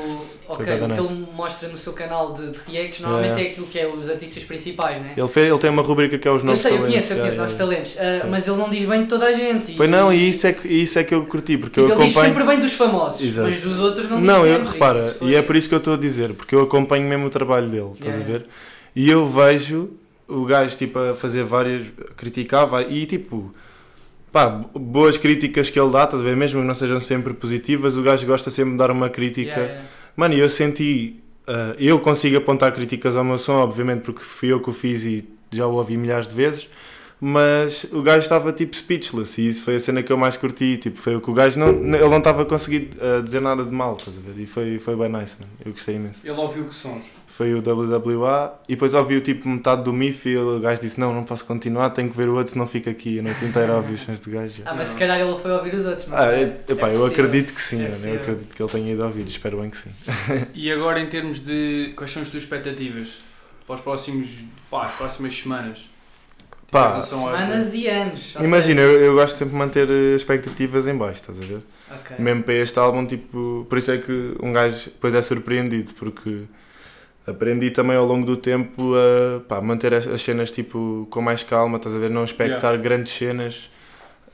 ok, 0.47 0.63
o 0.63 0.79
que 0.79 0.87
nice. 0.87 1.13
ele 1.13 1.27
mostra 1.35 1.67
no 1.67 1.77
seu 1.77 1.91
canal 1.91 2.33
de, 2.33 2.51
de 2.51 2.57
reacts 2.71 3.01
normalmente 3.01 3.27
Yeah. 3.33 3.41
é 3.49 3.51
aquilo 3.51 3.67
que 3.67 3.79
é 3.79 3.85
os 3.85 4.09
artistas 4.09 4.43
principais, 4.45 5.01
né? 5.01 5.11
Ele, 5.17 5.27
fez, 5.27 5.49
ele 5.49 5.59
tem 5.59 5.69
uma 5.69 5.81
rubrica 5.81 6.17
que 6.17 6.25
é 6.25 6.31
os 6.31 6.41
novos 6.41 6.61
sei, 6.61 6.71
eu 6.71 6.75
talentos. 6.77 6.93
conheço, 6.93 7.13
eu 7.13 7.17
yeah, 7.17 7.35
conheço 7.35 7.59
yeah, 7.59 7.77
novos 7.83 7.97
talentos, 7.99 8.21
Sim. 8.23 8.29
mas 8.31 8.47
ele 8.47 8.55
não 8.57 8.69
diz 8.69 8.85
bem 8.87 9.01
de 9.01 9.07
toda 9.09 9.25
a 9.25 9.31
gente. 9.33 9.73
Pois 9.73 9.89
não, 9.89 10.13
e 10.13 10.29
isso 10.29 10.47
é 10.47 10.53
que, 10.53 10.67
isso 10.69 10.97
é 10.99 11.03
que 11.03 11.13
eu 11.13 11.25
curti, 11.25 11.57
porque 11.57 11.79
eu 11.81 11.85
ele 11.89 11.93
diz 11.95 12.03
acompanho. 12.05 12.33
sempre 12.33 12.43
bem 12.47 12.59
dos 12.61 12.71
famosos, 12.73 13.21
Exato. 13.21 13.49
mas 13.49 13.59
dos 13.59 13.77
outros 13.79 14.09
não, 14.09 14.21
Não, 14.21 14.41
diz 14.43 14.51
eu, 14.51 14.55
sempre. 14.59 14.71
repara, 14.73 15.15
foi- 15.19 15.27
e 15.27 15.35
é 15.35 15.41
por 15.41 15.55
isso 15.57 15.67
que 15.67 15.75
eu 15.75 15.79
estou 15.79 15.95
a 15.95 15.97
dizer, 15.97 16.33
porque 16.33 16.55
eu 16.55 16.61
acompanho 16.61 17.09
mesmo 17.09 17.25
o 17.25 17.29
trabalho 17.29 17.67
dele, 17.67 17.91
estás 17.93 18.15
Yeah. 18.15 18.23
a 18.23 18.37
ver? 18.39 18.45
E 18.95 19.09
eu 19.09 19.27
vejo 19.27 19.89
o 20.29 20.45
gajo 20.45 20.77
tipo 20.77 20.97
a 20.97 21.13
fazer 21.13 21.43
várias, 21.43 21.83
criticar 22.15 22.65
várias, 22.65 22.91
e 22.91 23.05
tipo, 23.05 23.53
pá, 24.37 24.49
boas 24.75 25.17
críticas 25.17 25.67
que 25.67 25.79
ele 25.79 25.89
dá, 25.91 26.03
estás 26.03 26.21
a 26.21 26.23
ver? 26.23 26.37
Mesmo 26.37 26.61
que 26.61 26.67
não 26.67 26.75
sejam 26.75 26.99
sempre 26.99 27.33
positivas, 27.33 27.97
o 27.97 28.03
gajo 28.03 28.27
gosta 28.27 28.51
sempre 28.51 28.73
de 28.73 28.77
dar 28.77 28.91
uma 28.91 29.09
crítica. 29.09 29.49
Yeah, 29.49 29.65
yeah. 29.65 29.89
Mano, 30.15 30.35
eu 30.35 30.47
senti, 30.47 31.23
ah, 31.47 31.73
eu 31.79 31.99
consigo 31.99 32.37
apontar 32.37 32.71
críticas 32.71 33.15
ao 33.17 33.23
meu 33.23 33.39
som, 33.39 33.55
obviamente, 33.55 34.01
porque 34.01 34.21
fui 34.21 34.51
eu 34.51 34.61
que 34.61 34.69
o 34.69 34.73
fiz 34.73 35.05
e 35.05 35.27
já 35.51 35.65
o 35.65 35.73
ouvi 35.73 35.97
milhares 35.97 36.27
de 36.27 36.35
vezes. 36.35 36.69
Mas 37.19 37.83
o 37.91 38.01
gajo 38.03 38.19
estava 38.19 38.53
tipo 38.53 38.75
speechless 38.75 39.41
e 39.41 39.49
isso 39.49 39.63
foi 39.63 39.77
a 39.77 39.79
cena 39.79 40.03
que 40.03 40.11
eu 40.11 40.17
mais 40.17 40.37
curti. 40.37 40.77
Tipo, 40.77 40.99
foi 40.99 41.15
o 41.15 41.21
que 41.21 41.29
o 41.31 41.33
gajo 41.33 41.57
não. 41.59 41.69
Ele 41.69 42.07
não 42.09 42.19
estava 42.19 42.43
a 42.43 42.45
conseguir 42.45 42.91
ah, 43.01 43.21
dizer 43.21 43.41
nada 43.41 43.63
de 43.65 43.71
mal, 43.71 43.95
estás 43.97 44.17
a 44.17 44.21
ver? 44.21 44.39
E 44.39 44.45
foi, 44.45 44.77
foi 44.77 44.95
bem 44.95 45.09
nice, 45.09 45.35
mano. 45.39 45.51
Eu 45.65 45.71
gostei 45.71 45.95
imenso. 45.95 46.19
Ele 46.23 46.37
ouviu 46.39 46.65
que 46.65 46.75
sons? 46.75 47.05
Foi 47.25 47.53
o 47.55 47.57
WWA 47.59 48.59
e 48.69 48.73
depois 48.73 48.93
ouviu 48.93 49.19
tipo 49.21 49.47
metade 49.49 49.83
do 49.83 49.91
MIF 49.93 50.29
e 50.29 50.37
o 50.37 50.59
gajo 50.59 50.79
disse: 50.81 50.99
Não, 50.99 51.11
não 51.13 51.23
posso 51.23 51.43
continuar, 51.45 51.89
tenho 51.89 52.09
que 52.09 52.15
ver 52.17 52.29
o 52.29 52.35
outro, 52.35 52.53
senão 52.53 52.67
fico 52.67 52.89
aqui 52.89 53.19
a 53.19 53.23
noite 53.23 53.43
inteira 53.45 53.73
a 53.73 53.77
ouvir 53.77 53.93
os 53.95 54.01
sons 54.01 54.19
do 54.19 54.29
gajo. 54.29 54.61
Ah, 54.65 54.75
mas 54.75 54.89
se 54.89 54.95
calhar 54.95 55.19
ele 55.19 55.37
foi 55.39 55.51
ouvir 55.51 55.73
os 55.73 55.85
outros, 55.85 56.07
não 56.07 56.17
Ah, 56.17 56.27
sei. 56.29 56.43
é, 56.43 56.61
epá, 56.71 56.89
É 56.89 56.95
eu 56.95 57.05
acredito 57.05 57.51
que 57.53 57.61
sim, 57.61 57.83
É 57.83 57.89
mano. 57.89 58.05
Eu 58.05 58.15
acredito 58.21 58.55
que 58.55 58.61
ele 58.61 58.71
tenha 58.71 58.93
ido 58.93 59.03
ouvir, 59.03 59.27
espero 59.27 59.59
bem 59.59 59.69
que 59.71 59.77
sim. 59.77 59.89
E 60.53 60.71
agora 60.71 60.99
em 60.99 61.07
termos 61.09 61.39
de 61.39 61.93
quais 61.95 62.11
são 62.11 62.21
as 62.21 62.29
tuas 62.29 62.43
expectativas 62.43 63.17
para 63.65 63.75
os 63.75 63.81
próximos, 63.81 64.29
pá, 64.69 64.85
as 64.85 64.93
próximas 64.93 65.35
semanas? 65.35 65.79
Pá, 66.71 67.01
Semanas 67.01 67.73
e 67.73 67.87
anos. 67.87 68.35
Imagina, 68.41 68.81
eu, 68.81 68.91
eu 68.99 69.13
gosto 69.13 69.35
sempre 69.35 69.53
de 69.53 69.57
manter 69.57 69.89
eh, 69.89 70.15
expectativas 70.15 70.85
em 70.87 70.95
baixo, 70.95 71.21
estás 71.21 71.37
a 71.37 71.41
ver? 71.41 71.47
seja, 71.47 71.61
ok. 71.91 72.15
Mesmo 72.19 72.43
para 72.43 72.53
este 72.55 72.77
álbum, 72.77 73.05
tipo, 73.05 73.65
por 73.69 73.77
isso 73.77 73.91
é 73.91 73.97
que 73.97 74.35
um 74.43 74.51
gajo 74.51 74.85
depois 74.85 75.15
é 75.15 75.21
surpreendido, 75.21 75.93
porque 75.93 76.43
aprendi 77.25 77.71
também 77.71 77.95
ao 77.95 78.05
longo 78.05 78.25
do 78.25 78.35
tempo 78.35 78.93
a 78.95 79.39
pá, 79.47 79.61
manter 79.61 79.93
as, 79.93 80.07
as 80.07 80.21
cenas 80.21 80.51
tipo, 80.51 81.07
com 81.09 81.21
mais 81.21 81.41
calma, 81.41 81.77
estás 81.77 81.95
a 81.95 81.99
ver? 81.99 82.09
Não 82.09 82.23
expectar 82.25 82.77
grandes 82.77 83.13
cenas. 83.13 83.69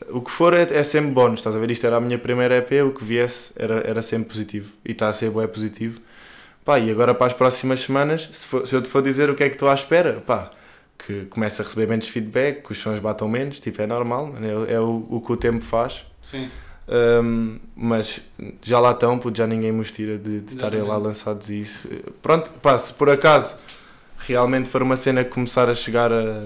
O 0.09 0.19
que 0.19 0.31
for 0.31 0.55
é, 0.55 0.63
é 0.71 0.83
sempre 0.83 1.11
bónus, 1.11 1.39
estás 1.39 1.55
a 1.55 1.59
ver? 1.59 1.69
Isto 1.69 1.85
era 1.85 1.97
a 1.97 2.01
minha 2.01 2.17
primeira 2.17 2.57
EP, 2.57 2.71
o 2.83 2.91
que 2.91 3.03
viesse 3.05 3.51
era, 3.55 3.75
era 3.87 4.01
sempre 4.01 4.29
positivo 4.29 4.73
e 4.83 4.91
está 4.91 5.07
a 5.07 5.13
ser 5.13 5.29
positivo. 5.47 6.01
Pá, 6.65 6.79
e 6.79 6.89
agora 6.89 7.13
para 7.13 7.27
as 7.27 7.33
próximas 7.33 7.81
semanas, 7.81 8.27
se, 8.31 8.47
for- 8.47 8.65
se 8.65 8.75
eu 8.75 8.81
te 8.81 8.89
for 8.89 9.03
dizer 9.03 9.29
o 9.29 9.35
que 9.35 9.43
é 9.43 9.49
que 9.49 9.55
estou 9.55 9.69
à 9.69 9.73
espera, 9.75 10.23
pá, 10.25 10.49
que 10.97 11.25
comece 11.25 11.61
a 11.61 11.65
receber 11.65 11.87
menos 11.87 12.07
feedback, 12.07 12.63
que 12.63 12.71
os 12.71 12.77
sons 12.77 12.99
batam 12.99 13.27
menos, 13.27 13.59
tipo, 13.59 13.81
é 13.81 13.87
normal, 13.87 14.27
mano, 14.27 14.65
é, 14.67 14.73
é 14.73 14.79
o, 14.79 15.05
o 15.09 15.21
que 15.21 15.31
o 15.33 15.37
tempo 15.37 15.63
faz. 15.63 16.05
Sim. 16.23 16.49
Um, 16.87 17.59
mas 17.75 18.19
já 18.61 18.79
lá 18.79 18.91
estão, 18.91 19.17
puto, 19.17 19.37
já 19.37 19.47
ninguém 19.47 19.71
nos 19.71 19.91
tira 19.91 20.17
de, 20.17 20.41
de 20.41 20.51
estarem 20.51 20.81
lá 20.81 20.97
lançados 20.97 21.49
e 21.49 21.61
isso. 21.61 21.87
Pronto, 22.21 22.49
pá, 22.61 22.77
se 22.77 22.93
por 22.93 23.09
acaso 23.09 23.55
realmente 24.19 24.69
for 24.69 24.81
uma 24.81 24.97
cena 24.97 25.23
que 25.23 25.29
começar 25.31 25.69
a 25.69 25.73
chegar 25.73 26.11
a, 26.11 26.43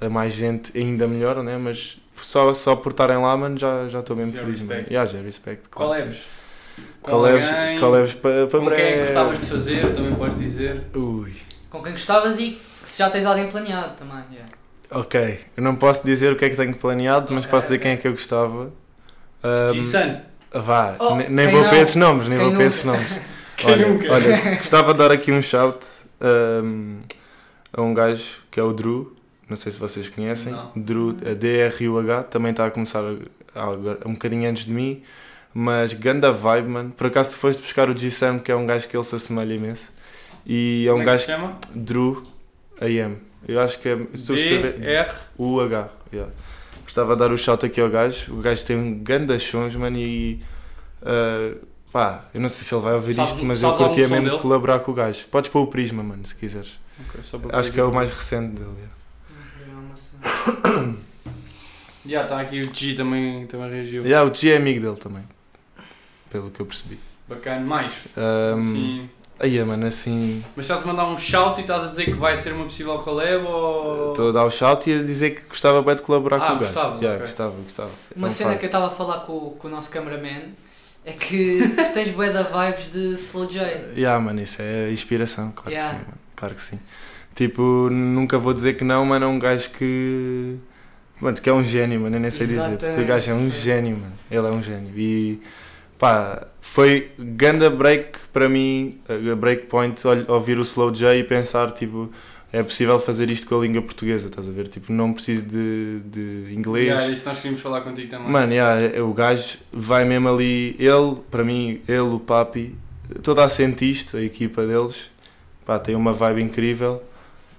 a 0.00 0.08
mais 0.08 0.32
gente, 0.32 0.76
ainda 0.78 1.06
melhor, 1.08 1.42
né? 1.42 1.56
Mas 1.58 1.98
só, 2.22 2.52
só 2.54 2.76
por 2.76 2.90
estarem 2.92 3.16
lá, 3.18 3.36
mano, 3.36 3.58
já 3.58 3.88
já 3.88 4.00
estou 4.00 4.14
mesmo 4.16 4.32
Já 4.32 4.42
feliz, 4.44 4.60
mano. 4.60 4.70
respect. 4.72 4.92
Yeah, 4.92 5.10
já 5.12 5.20
respect. 5.22 5.68
claro. 5.68 5.92
Collabs. 6.02 6.22
Com 7.02 7.80
Collabs, 7.80 8.14
para 8.14 8.46
pa 8.46 8.58
Com 8.58 8.66
quem 8.66 8.76
que 8.76 8.82
breve. 8.82 9.02
gostavas 9.06 9.40
de 9.40 9.46
fazer, 9.46 9.92
também 9.92 10.14
podes 10.14 10.38
dizer. 10.38 10.82
Ui. 10.94 11.32
Com 11.68 11.82
quem 11.82 11.92
gostavas 11.92 12.38
e 12.38 12.58
se 12.84 12.98
já 12.98 13.10
tens 13.10 13.24
alguém 13.26 13.48
planeado 13.50 13.94
também. 13.96 14.22
yeah. 14.32 14.48
Ok, 14.92 15.40
eu 15.56 15.62
não 15.62 15.76
posso 15.76 16.04
dizer 16.04 16.32
o 16.32 16.36
que 16.36 16.44
é 16.44 16.50
que 16.50 16.56
tenho 16.56 16.74
planeado, 16.74 17.32
mas 17.32 17.44
Ok, 17.44 17.50
posso 17.50 17.66
dizer 17.66 17.76
ok. 17.76 17.82
quem 17.82 17.92
é 17.92 17.96
que 17.96 18.08
eu 18.08 18.12
gostava. 18.12 18.72
Um, 19.42 19.72
G-Sun. 19.72 20.20
Vá, 20.52 20.96
Oh, 20.98 21.14
ne- 21.14 21.28
nem 21.28 21.48
vou 21.48 21.62
não? 21.62 21.68
para 21.68 21.78
esses 21.78 21.94
nomes, 21.94 22.26
nem 22.28 22.38
Quem 22.38 22.48
vou 22.48 22.56
para 22.56 22.64
esses 22.66 22.84
nomes. 22.84 23.06
Quem 23.56 23.70
olha, 23.70 23.88
nunca? 23.88 24.12
olha, 24.12 24.56
gostava 24.56 24.92
de 24.92 24.98
dar 24.98 25.12
aqui 25.12 25.30
um 25.30 25.40
shout 25.40 25.86
um, 26.20 26.98
a 27.72 27.80
um 27.82 27.94
gajo 27.94 28.24
que 28.50 28.58
é 28.58 28.62
o 28.62 28.72
Drew, 28.72 29.14
não 29.48 29.56
sei 29.56 29.70
se 29.70 29.78
vocês 29.78 30.08
conhecem. 30.08 30.52
Não. 30.52 30.72
Drew, 30.74 31.16
a 31.24 31.34
D-R-U-H, 31.34 32.24
também 32.24 32.50
está 32.50 32.66
a 32.66 32.70
começar 32.70 33.00
agora- 33.54 33.98
um 34.04 34.12
bocadinho 34.14 34.50
antes 34.50 34.64
de 34.64 34.72
mim, 34.72 35.02
mas 35.54 35.94
ganda 35.94 36.32
vibe, 36.32 36.68
mano. 36.68 36.90
Por 36.90 37.06
acaso 37.06 37.30
tu 37.30 37.36
foste 37.36 37.62
buscar 37.62 37.88
o 37.88 37.96
G-Sam, 37.96 38.40
que 38.40 38.50
é 38.50 38.56
um 38.56 38.66
gajo 38.66 38.88
que 38.88 38.96
ele 38.96 39.04
se 39.04 39.14
assemelha 39.14 39.54
imenso. 39.54 39.92
E 40.44 40.84
é 40.88 40.90
um 40.92 40.98
Como 40.98 41.02
é 41.02 41.04
que 41.04 41.10
gajo, 41.12 41.20
se 41.20 41.26
chama? 41.30 41.58
Drew 41.74 42.22
AM. 42.80 43.16
Eu 43.48 43.60
acho 43.60 43.78
que 43.78 43.88
é. 43.88 43.96
Se 44.16 44.30
eu 44.32 44.36
escrever. 44.36 44.78
D-R. 44.78 45.10
UH, 45.38 45.88
yeah. 46.12 46.32
Gostava 46.84 47.14
de 47.14 47.20
dar 47.20 47.32
o 47.32 47.38
shout 47.38 47.64
aqui 47.64 47.80
ao 47.80 47.88
gajo. 47.88 48.34
O 48.34 48.42
gajo 48.42 48.66
tem 48.66 48.76
um 48.76 48.98
grande 48.98 49.38
sons, 49.38 49.74
mano, 49.76 49.96
e. 49.96 50.40
uh, 51.02 51.56
pá, 51.92 52.24
eu 52.34 52.40
não 52.40 52.48
sei 52.48 52.64
se 52.64 52.74
ele 52.74 52.82
vai 52.82 52.94
ouvir 52.94 53.14
Sabes- 53.14 53.32
isto, 53.32 53.44
mas 53.44 53.62
eu 53.62 53.72
curtia 53.74 54.08
mesmo 54.08 54.24
de 54.24 54.30
dele? 54.30 54.42
colaborar 54.42 54.80
com 54.80 54.90
o 54.92 54.94
gajo. 54.94 55.24
Podes 55.30 55.50
pôr 55.50 55.60
o 55.62 55.66
Prisma, 55.68 56.02
mano, 56.02 56.24
se 56.26 56.34
quiseres. 56.34 56.78
Ok, 57.08 57.20
só 57.24 57.38
para 57.38 57.58
Acho 57.58 57.72
que 57.72 57.80
é 57.80 57.84
o 57.84 57.92
mais 57.92 58.10
recente 58.10 58.58
dele. 58.58 58.70
yeah. 58.76 58.90
Já 62.06 62.22
está 62.22 62.40
aqui 62.40 62.60
o 62.60 62.74
G 62.74 62.94
também, 62.94 63.46
também 63.46 63.70
reagiu. 63.70 64.02
Yeah, 64.04 64.28
o 64.30 64.34
G 64.34 64.50
é 64.52 64.56
amigo 64.56 64.80
dele 64.80 64.96
também. 64.96 65.22
Pelo 66.30 66.50
que 66.50 66.60
eu 66.60 66.66
percebi. 66.66 66.98
Bacana, 67.28 67.60
mais. 67.64 67.92
Um, 68.16 68.62
Sim. 68.64 69.10
Aí, 69.40 69.64
mano, 69.64 69.86
assim. 69.86 70.44
Mas 70.54 70.66
estás 70.66 70.82
a 70.82 70.86
mandar 70.86 71.06
um 71.06 71.16
shout 71.18 71.58
e 71.58 71.62
estás 71.62 71.84
a 71.84 71.86
dizer 71.88 72.04
que 72.04 72.12
vai 72.12 72.36
ser 72.36 72.52
uma 72.52 72.64
possível 72.64 72.98
collab 72.98 73.44
ou. 73.46 74.10
Estou 74.12 74.28
a 74.28 74.32
dar 74.32 74.44
o 74.44 74.50
shout 74.50 74.88
e 74.88 75.00
a 75.00 75.02
dizer 75.02 75.30
que 75.34 75.42
gostava 75.48 75.82
bem 75.82 75.96
de 75.96 76.02
colaborar 76.02 76.36
Ah, 76.36 76.40
com 76.40 76.44
o 76.46 76.58
gajo. 76.58 76.72
gostavas, 76.72 77.00
Yeah, 77.00 77.16
ok. 77.16 77.26
Gostava, 77.26 77.54
gostava. 77.64 77.90
Uma 78.16 78.26
É 78.26 78.30
um 78.30 78.32
cena 78.32 78.56
que 78.56 78.64
eu 78.64 78.68
estava 78.68 78.86
a 78.86 78.90
falar 78.90 79.20
com, 79.20 79.50
com 79.58 79.68
o 79.68 79.70
nosso 79.70 79.90
cameraman 79.90 80.42
é 81.04 81.12
que 81.12 81.60
tu 81.76 81.92
tens 81.94 82.10
bué 82.10 82.30
da 82.30 82.42
vibes 82.42 82.92
de 82.92 83.14
Slow 83.14 83.46
J. 83.46 83.60
Yeah, 83.96 84.18
mano, 84.22 84.40
isso 84.42 84.60
é 84.60 84.90
inspiração, 84.90 85.50
claro 85.52 85.70
Yeah. 85.70 85.88
que 85.90 85.96
sim, 85.96 86.04
mano. 86.06 86.18
Claro 86.36 86.54
que 86.54 86.60
sim. 86.60 86.80
Tipo, 87.34 87.88
nunca 87.90 88.38
vou 88.38 88.52
dizer 88.52 88.74
que 88.76 88.84
não, 88.84 89.04
mano, 89.06 89.24
é 89.24 89.28
um 89.28 89.38
gajo 89.38 89.70
que. 89.70 90.56
Mano, 91.20 91.36
que 91.40 91.48
é 91.48 91.52
um 91.52 91.62
gênio, 91.62 92.00
mano, 92.00 92.16
eu 92.16 92.20
nem 92.20 92.30
sei 92.30 92.46
dizer. 92.46 92.76
Porque 92.78 93.00
o 93.00 93.06
gajo 93.06 93.30
é 93.30 93.34
um 93.34 93.46
Exatamente. 93.46 93.62
gênio, 93.64 93.96
mano. 93.98 94.12
Ele 94.30 94.46
é 94.46 94.50
um 94.50 94.62
gênio. 94.62 94.92
E 94.96 95.40
pá, 96.00 96.46
foi 96.60 97.10
ganda 97.18 97.70
break 97.70 98.18
para 98.32 98.48
mim, 98.48 98.98
a 99.08 99.36
break 99.36 99.66
point, 99.66 100.04
ol- 100.06 100.24
ouvir 100.34 100.58
o 100.58 100.62
Slow 100.62 100.90
J 100.90 101.18
e 101.18 101.22
pensar, 101.24 101.70
tipo, 101.72 102.10
é 102.52 102.62
possível 102.62 102.98
fazer 102.98 103.30
isto 103.30 103.46
com 103.46 103.58
a 103.58 103.62
língua 103.62 103.82
portuguesa, 103.82 104.28
estás 104.28 104.48
a 104.48 104.50
ver? 104.50 104.66
Tipo, 104.66 104.92
não 104.92 105.12
preciso 105.12 105.44
de, 105.46 106.00
de 106.00 106.54
inglês. 106.54 106.86
Yeah, 106.86 107.04
era 107.04 107.12
isso 107.12 107.28
nós 107.28 107.36
queríamos 107.36 107.60
falar 107.60 107.82
contigo 107.82 108.10
também. 108.10 108.28
Mano, 108.28 108.52
yeah, 108.52 108.96
é- 108.96 109.00
o 109.02 109.12
gajo 109.12 109.58
vai 109.72 110.04
mesmo 110.04 110.28
ali, 110.28 110.74
ele, 110.78 111.16
para 111.30 111.44
mim, 111.44 111.80
ele, 111.86 112.00
o 112.00 112.18
Papi, 112.18 112.74
toda 113.22 113.44
a 113.44 113.48
Cientista, 113.48 114.16
a 114.16 114.22
equipa 114.22 114.66
deles, 114.66 115.10
pá, 115.66 115.78
tem 115.78 115.94
uma 115.94 116.12
vibe 116.12 116.42
incrível. 116.42 117.02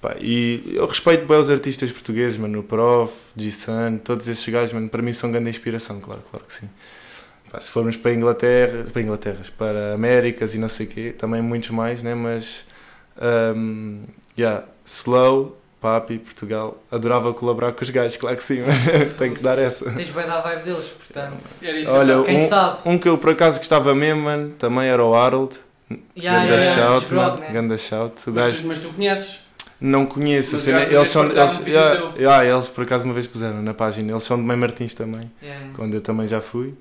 Pá, 0.02 0.16
e 0.20 0.64
eu 0.74 0.88
respeito 0.88 1.28
bem 1.28 1.38
os 1.40 1.48
artistas 1.50 1.92
portugueses, 1.92 2.36
mano, 2.36 2.60
o 2.60 2.64
Prof, 2.64 3.14
G-Sun, 3.38 4.00
todos 4.04 4.28
esses 4.28 4.50
gajos, 4.50 4.74
mano, 4.74 4.90
para 4.90 5.02
mim 5.04 5.14
são 5.14 5.32
grande 5.32 5.52
inspiração, 5.52 6.00
claro, 6.00 6.24
claro 6.32 6.44
que 6.48 6.54
sim. 6.56 6.68
Se 7.60 7.70
formos 7.72 7.98
para 7.98 8.12
a 8.12 8.14
Inglaterra, 8.14 8.86
para 8.94 9.02
Inglaterras, 9.02 9.50
para 9.50 9.94
Américas 9.94 10.56
e 10.56 10.58
não 10.58 10.70
sei 10.70 10.86
o 10.86 10.90
quê, 10.90 11.16
também 11.18 11.42
muitos 11.42 11.70
mais, 11.72 12.02
né, 12.02 12.16
mas, 12.16 12.66
um, 13.56 14.04
yeah, 14.38 14.64
Slow, 14.86 15.58
Papi, 15.82 16.18
Portugal, 16.20 16.82
adorava 16.92 17.34
colaborar 17.34 17.72
com 17.74 17.84
os 17.84 17.90
gajos, 17.90 18.16
claro 18.18 18.38
que 18.38 18.44
sim, 18.44 18.62
tenho 19.18 19.34
que 19.34 19.42
dar 19.42 19.58
essa. 19.58 19.92
Tens 19.92 20.10
bué 20.10 20.24
da 20.26 20.40
vibe 20.42 20.64
deles, 20.64 20.86
portanto. 20.90 21.44
Era 21.62 21.80
isso 21.80 21.92
Olha, 21.92 22.14
que 22.14 22.20
eu 22.20 22.24
Quem 22.24 22.46
um- 22.46 22.50
sabe? 22.50 22.78
Um 22.86 22.98
que 22.98 23.10
eu 23.10 23.18
por 23.18 23.32
acaso 23.32 23.58
gostava 23.58 23.94
mesmo, 23.96 24.22
mano, 24.22 24.52
também 24.52 24.88
era 24.88 25.04
o 25.04 25.14
Harold. 25.16 25.56
Yeah, 26.18 26.46
ganda 26.46 26.56
yeah, 26.62 26.76
yeah, 26.82 27.00
shout, 27.02 27.14
mano. 27.14 27.40
né? 27.40 27.52
Ganda 27.52 27.78
shout. 27.78 28.30
O 28.30 28.34
mas, 28.34 28.46
gajo 28.46 28.62
tu, 28.62 28.68
mas 28.68 28.80
tu 28.80 28.90
conheces. 28.90 29.40
não 29.82 30.06
conheço. 30.06 30.52
Mas 30.54 30.62
a 30.62 30.64
cena- 30.64 30.78
os 30.80 30.84
gajos 30.86 30.96
eles 30.96 31.08
são. 31.10 31.26
Eles, 31.26 31.60
um 31.60 31.68
yeah, 31.68 32.14
yeah, 32.18 32.46
eles 32.46 32.70
por 32.70 32.84
acaso 32.86 33.04
uma 33.06 33.14
vez 33.14 33.28
puseram 33.28 33.62
na 33.62 33.74
página. 33.74 34.10
Eles 34.12 34.24
são 34.24 34.38
de 34.38 34.44
Mãe 34.44 34.56
Martins 34.56 34.94
também, 34.94 35.30
Yeah. 35.44 35.66
onde 35.80 35.98
eu 35.98 36.02
também 36.02 36.28
já 36.30 36.40
fui. 36.40 36.76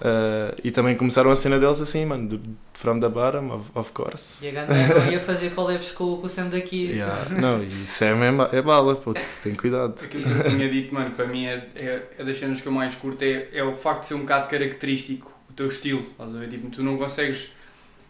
Uh, 0.00 0.56
e 0.64 0.70
também 0.70 0.94
começaram 0.94 1.30
a 1.30 1.36
cena 1.36 1.58
deles 1.58 1.80
assim, 1.80 2.06
mano, 2.06 2.26
do, 2.26 2.40
from 2.72 2.98
the 3.00 3.08
bottom, 3.08 3.54
of, 3.54 3.70
of 3.74 3.92
course. 3.92 4.44
E 4.44 4.48
a 4.48 4.52
Ganda 4.52 4.74
eu 5.06 5.12
ia 5.12 5.20
fazer 5.20 5.50
collabs 5.50 5.92
com, 5.92 6.16
com 6.16 6.26
o 6.26 6.28
Sam 6.28 6.48
daqui. 6.48 6.92
Yeah, 6.92 7.14
Não, 7.38 7.62
e 7.62 7.84
Sam 7.84 8.24
é, 8.24 8.56
é 8.56 8.62
bala, 8.62 8.96
pô, 8.96 9.14
tem 9.42 9.54
cuidado. 9.54 9.94
Aquilo 10.02 10.22
que 10.22 10.30
eu 10.30 10.50
tinha 10.50 10.70
dito, 10.70 10.94
mano, 10.94 11.10
para 11.10 11.26
mim 11.26 11.46
é, 11.46 11.68
é, 11.76 12.02
é 12.18 12.24
das 12.24 12.38
cenas 12.38 12.60
que 12.62 12.66
eu 12.66 12.72
mais 12.72 12.94
curto, 12.94 13.22
é, 13.22 13.48
é 13.52 13.62
o 13.62 13.74
facto 13.74 14.00
de 14.00 14.06
ser 14.06 14.14
um 14.14 14.20
bocado 14.20 14.48
característico 14.48 15.40
o 15.50 15.52
teu 15.52 15.66
estilo, 15.66 16.02
estás 16.02 16.34
a 16.34 16.38
ver? 16.38 16.48
Tipo, 16.48 16.70
tu 16.70 16.82
não 16.82 16.96
consegues. 16.96 17.50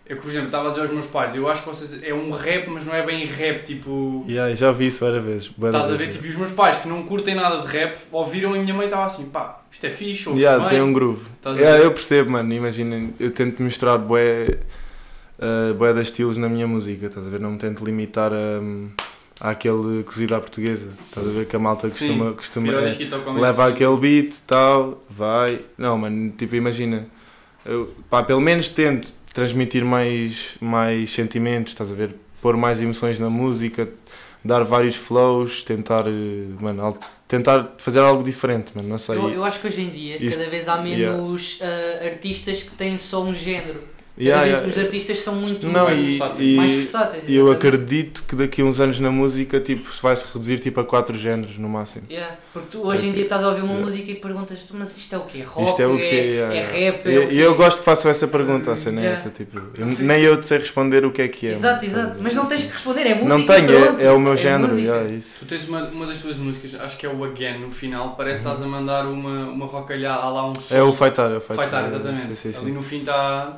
Eu, 0.07 0.16
por 0.16 0.29
exemplo, 0.29 0.46
estava 0.46 0.66
a 0.66 0.70
dizer 0.70 0.83
aos 0.83 0.90
meus 0.90 1.07
pais, 1.07 1.35
eu 1.35 1.48
acho 1.48 1.62
que 1.62 1.68
vocês. 1.68 2.03
É 2.03 2.12
um 2.12 2.31
rap, 2.31 2.68
mas 2.68 2.85
não 2.85 2.94
é 2.94 3.05
bem 3.05 3.24
rap, 3.24 3.64
tipo. 3.64 4.24
Yeah, 4.29 4.55
já 4.55 4.70
vi 4.72 4.87
isso 4.87 5.05
várias 5.05 5.24
vezes. 5.24 5.46
Estás 5.46 5.74
a 5.74 5.87
ver? 5.88 5.96
vezes. 5.96 6.14
Tipo, 6.14 6.26
e 6.26 6.31
os 6.31 6.37
meus 6.37 6.50
pais 6.50 6.76
que 6.76 6.88
não 6.88 7.03
curtem 7.05 7.35
nada 7.35 7.62
de 7.62 7.68
rap 7.68 7.98
ouviram 8.12 8.55
e 8.55 8.59
a 8.59 8.62
minha 8.62 8.74
mãe 8.74 8.87
estava 8.87 9.07
assim, 9.07 9.26
pá, 9.26 9.60
isto 9.72 9.87
é 9.87 9.90
fixe, 9.90 10.28
ouve 10.28 10.40
Yeah, 10.40 10.68
tem 10.68 10.83
um 10.83 10.92
groove. 10.92 11.26
A 11.44 11.50
Yeah, 11.50 11.85
eu 11.85 11.92
percebo, 11.92 12.30
mano. 12.30 12.52
Imagina, 12.52 13.11
eu 13.18 13.30
tento 13.30 13.62
mostrar 13.62 13.98
bué, 13.98 14.59
uh, 15.38 15.74
bué 15.74 15.92
de 15.92 16.02
estilos 16.02 16.37
na 16.37 16.48
minha 16.48 16.66
música, 16.66 17.06
estás 17.06 17.26
a 17.26 17.30
ver? 17.30 17.40
Não 17.40 17.52
me 17.52 17.59
tento 17.59 17.85
limitar 17.85 18.33
a, 18.33 19.50
àquele 19.50 20.02
cozido 20.04 20.35
à 20.35 20.40
portuguesa. 20.40 20.92
Estás 21.09 21.26
a 21.26 21.30
ver 21.30 21.46
que 21.46 21.56
a 21.56 21.59
malta 21.59 21.88
costuma. 21.88 22.33
costuma 22.33 22.66
Virou 22.66 22.87
é, 22.87 23.40
leva 23.40 23.66
aquele 23.68 23.96
beat, 23.96 24.37
tal, 24.46 25.02
vai. 25.09 25.64
Não, 25.78 25.96
mano, 25.96 26.30
tipo, 26.37 26.54
imagina. 26.56 27.06
Eu, 27.64 27.94
pá, 28.09 28.22
pelo 28.22 28.40
menos 28.40 28.68
tento 28.68 29.12
transmitir 29.33 29.85
mais, 29.85 30.56
mais 30.61 31.11
sentimentos, 31.12 31.72
estás 31.72 31.92
a 31.92 31.94
ver? 31.94 32.14
Pôr 32.40 32.57
mais 32.57 32.81
emoções 32.83 33.18
na 33.18 33.29
música, 33.29 33.88
dar 34.44 34.62
vários 34.64 34.96
flows, 34.96 35.62
tentar, 35.62 36.07
eh, 36.07 36.11
mano, 36.61 36.98
tentar 37.29 37.74
fazer 37.79 38.00
algo 38.00 38.22
diferente, 38.22 38.72
mano, 38.74 38.88
não 38.88 38.98
sei. 38.98 39.16
Eu, 39.16 39.31
eu 39.31 39.44
acho 39.44 39.61
que 39.61 39.66
hoje 39.66 39.83
em 39.83 39.90
dia 39.90 40.16
Isso- 40.22 40.38
cada 40.38 40.50
vez 40.50 40.68
há 40.68 40.76
yeah. 40.85 41.16
menos 41.16 41.59
ah, 41.61 42.05
artistas 42.07 42.62
que 42.62 42.70
têm 42.70 42.96
só 42.98 43.22
um 43.22 43.35
género. 43.35 43.83
Cada 44.20 44.28
Yeah, 44.30 44.42
vez 44.44 44.54
yeah. 44.56 44.68
os 44.68 44.78
artistas 44.87 45.18
são 45.20 45.35
muito 45.35 45.66
Não, 45.66 45.85
mais 45.85 45.98
e, 45.98 46.02
versátil. 46.18 46.42
e- 46.44 46.56
mais 46.56 46.70
versáteis. 46.76 47.24
E 47.26 47.35
eu 47.37 47.50
acredito 47.50 48.22
que 48.28 48.37
daqui 48.37 48.61
a 48.61 48.64
uns 48.66 48.78
anos 48.78 49.00
na 49.00 49.11
música 49.11 49.59
tipo, 49.61 49.88
vai 50.02 50.14
se 50.14 50.26
reduzir 50.26 50.59
tipo, 50.59 50.78
a 50.80 50.85
quatro 50.85 51.16
géneros 51.16 51.56
no 51.56 51.68
máximo. 51.68 52.04
Yeah, 52.11 52.37
Porque 52.52 52.68
tu 52.70 52.87
hoje 52.87 53.06
em 53.06 53.12
dia 53.12 53.22
estás 53.22 53.42
a 53.42 53.48
ouvir 53.48 53.62
uma 53.62 53.72
Yeah. 53.72 53.90
música 53.90 54.11
e 54.11 54.14
perguntas, 54.16 54.59
"Tu, 54.66 54.74
mas 54.76 54.94
isto 54.96 55.14
é 55.14 55.18
o 55.18 55.22
quê? 55.22 55.42
Rock? 55.42 55.68
Isto 55.68 55.80
é 55.83 55.87
o 55.87 55.96
quê? 55.96 56.02
É, 56.02 56.24
Yeah, 56.24 56.54
é 56.54 56.59
yeah. 56.59 56.72
rap? 56.92 57.06
É 57.09 57.12
E 57.12 57.18
o 57.18 57.28
quê?" 57.28 57.35
e 57.35 57.40
eu 57.40 57.54
gosto 57.54 57.78
que 57.78 57.85
façam 57.85 58.11
essa 58.11 58.28
pergunta, 58.28 58.70
a 58.72 58.76
cena 58.76 59.00
é 59.00 59.06
essa, 59.12 59.30
tipo, 59.30 59.56
eu- 59.59 59.87
nem 60.00 60.20
eu 60.22 60.37
te 60.38 60.46
sei 60.46 60.59
responder 60.59 61.04
o 61.04 61.11
que 61.12 61.22
é 61.22 61.28
que 61.28 61.46
é. 61.46 61.52
Exato, 61.52 61.87
mano, 61.87 61.98
exato. 61.98 62.18
Mas 62.22 62.35
não 62.35 62.44
tens 62.44 62.64
que 62.64 62.72
responder, 62.72 63.02
é 63.06 63.14
música. 63.14 63.28
Não 63.28 63.46
tenho, 63.46 63.98
é, 64.00 64.04
é 64.06 64.11
o 64.12 64.20
meu 64.20 64.37
género, 64.37 64.68
música. 64.72 64.83
yeah, 64.88 65.09
é 65.09 65.12
isso. 65.14 65.38
Tu 65.40 65.46
tens 65.46 65.66
uma, 65.68 65.83
uma 65.85 66.06
das 66.06 66.18
tuas 66.18 66.37
músicas, 66.37 66.74
acho 66.78 66.96
que 66.98 67.06
é 67.06 67.09
o 67.09 67.24
Again, 67.24 67.59
no 67.61 67.70
final, 67.70 68.14
parece 68.16 68.40
que 68.42 68.46
estás 68.46 68.62
a 68.62 68.66
mandar 68.66 69.06
uma, 69.06 69.46
uma 69.50 69.66
rocalhada, 69.66 70.28
lá 70.28 70.46
um 70.48 70.54
som. 70.54 70.74
É 70.74 70.83
o 70.83 70.92
Faitar, 70.92 71.30
é 71.30 71.37
o. 71.37 71.40
Faitar, 71.40 71.85
é, 71.85 71.87
exatamente. 71.87 72.20
Sim, 72.20 72.35
sim, 72.35 72.52
sim. 72.52 72.61
Ali 72.62 72.72
no 72.72 72.83
fim 72.83 72.98
está... 72.98 73.54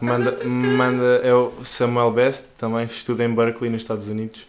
Manda, 0.53 0.77
manda, 0.77 1.21
é 1.23 1.33
o 1.35 1.53
Samuel 1.63 2.11
Best, 2.13 2.47
também 2.59 2.85
estuda 2.85 3.25
em 3.25 3.35
Berkeley, 3.35 3.71
nos 3.71 3.83
Estados 3.83 4.09
Unidos. 4.09 4.47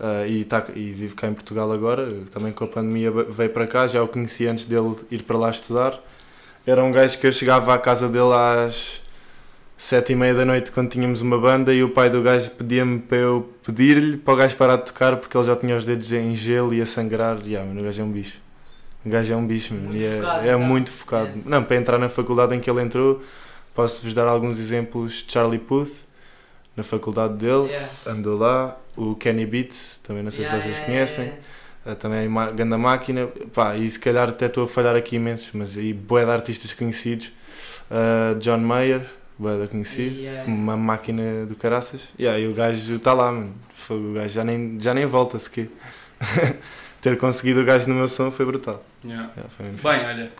ah, 0.00 0.26
e, 0.26 0.44
tá, 0.44 0.64
e 0.74 0.90
vive 0.92 1.14
cá 1.14 1.28
em 1.28 1.34
Portugal 1.34 1.70
agora. 1.72 2.08
Também 2.32 2.52
com 2.52 2.64
a 2.64 2.68
pandemia 2.68 3.10
veio 3.10 3.50
para 3.50 3.66
cá, 3.66 3.86
já 3.86 4.02
o 4.02 4.08
conheci 4.08 4.46
antes 4.46 4.64
dele 4.64 4.94
ir 5.10 5.22
para 5.22 5.36
lá 5.36 5.50
estudar. 5.50 5.98
Era 6.66 6.82
um 6.84 6.92
gajo 6.92 7.18
que 7.18 7.26
eu 7.26 7.32
chegava 7.32 7.72
à 7.74 7.78
casa 7.78 8.08
dele 8.08 8.32
às 8.32 9.02
sete 9.76 10.12
e 10.12 10.16
meia 10.16 10.34
da 10.34 10.44
noite 10.44 10.72
quando 10.72 10.90
tínhamos 10.90 11.20
uma 11.20 11.38
banda 11.38 11.72
e 11.72 11.84
o 11.84 11.90
pai 11.90 12.10
do 12.10 12.20
gajo 12.20 12.50
pedia-me 12.50 12.98
para 12.98 13.18
eu 13.18 13.48
pedir-lhe 13.64 14.16
para 14.16 14.34
o 14.34 14.36
gajo 14.36 14.56
parar 14.56 14.76
de 14.76 14.86
tocar 14.86 15.16
porque 15.16 15.36
ele 15.36 15.46
já 15.46 15.54
tinha 15.54 15.76
os 15.76 15.84
dedos 15.84 16.12
em 16.12 16.34
gelo 16.34 16.74
e 16.74 16.82
a 16.82 16.86
sangrar. 16.86 17.38
E, 17.44 17.56
ah, 17.56 17.64
mano, 17.64 17.80
o 17.80 17.84
gajo 17.84 18.02
é 18.02 18.04
um 18.04 18.10
bicho. 18.10 18.38
O 19.06 19.08
gajo 19.08 19.32
é 19.32 19.36
um 19.36 19.46
bicho, 19.46 19.72
mano, 19.72 19.86
Muito 19.86 20.00
e 20.00 20.04
é, 20.04 20.16
focado, 20.20 20.40
é 20.40 20.48
então. 20.48 20.60
muito 20.60 20.90
focado. 20.90 21.30
Não, 21.46 21.62
para 21.62 21.76
entrar 21.76 21.98
na 21.98 22.08
faculdade 22.08 22.54
em 22.54 22.60
que 22.60 22.68
ele 22.68 22.82
entrou, 22.82 23.22
posso-vos 23.78 24.12
dar 24.12 24.26
alguns 24.26 24.58
exemplos. 24.58 25.24
Charlie 25.28 25.60
Puth, 25.60 25.92
na 26.76 26.82
faculdade 26.82 27.34
dele, 27.34 27.68
Yeah. 27.68 27.88
andou 28.06 28.36
lá. 28.36 28.76
O 28.96 29.14
Kenny 29.14 29.46
Beats, 29.46 30.00
também 30.02 30.24
não 30.24 30.32
sei 30.32 30.40
Yeah, 30.42 30.60
se 30.60 30.64
vocês 30.66 30.76
yeah, 30.78 30.92
conhecem. 30.92 31.24
yeah, 31.26 31.42
Uh, 31.86 31.94
também 31.94 32.24
é 32.24 32.28
uma 32.28 32.50
grande 32.50 32.76
máquina, 32.76 33.28
pá, 33.54 33.76
e 33.76 33.88
se 33.88 33.98
calhar 34.00 34.28
até 34.28 34.46
estou 34.46 34.64
a 34.64 34.66
falhar 34.66 34.96
aqui 34.96 35.14
imensos, 35.16 35.50
mas 35.54 35.76
e 35.76 35.92
bué 35.94 36.24
de 36.24 36.30
artistas 36.32 36.74
conhecidos, 36.74 37.30
Uh, 37.90 38.38
John 38.40 38.58
Mayer, 38.58 39.06
bué 39.38 39.56
de 39.62 39.68
conhecido, 39.68 40.16
Yeah. 40.16 40.44
uma 40.50 40.76
máquina 40.76 41.46
do 41.46 41.54
caraças, 41.54 42.08
yeah, 42.18 42.36
e 42.38 42.46
o 42.48 42.52
gajo 42.52 42.96
está 42.96 43.12
lá, 43.14 43.30
mano, 43.32 43.54
Foi- 43.76 43.96
o 43.96 44.12
gajo 44.12 44.34
já 44.34 44.42
nem, 44.44 44.76
já 44.80 44.92
nem 44.92 45.06
volta 45.06 45.38
sequer. 45.38 45.68
Ter 47.00 47.16
conseguido 47.16 47.60
o 47.60 47.64
gajo 47.64 47.88
no 47.88 47.94
meu 47.94 48.08
som 48.08 48.30
foi 48.32 48.44
brutal. 48.44 48.84
Yeah. 49.04 49.30
Yeah, 49.36 49.48
foi 49.56 49.66
Bem, 49.66 50.04
olha. 50.06 50.32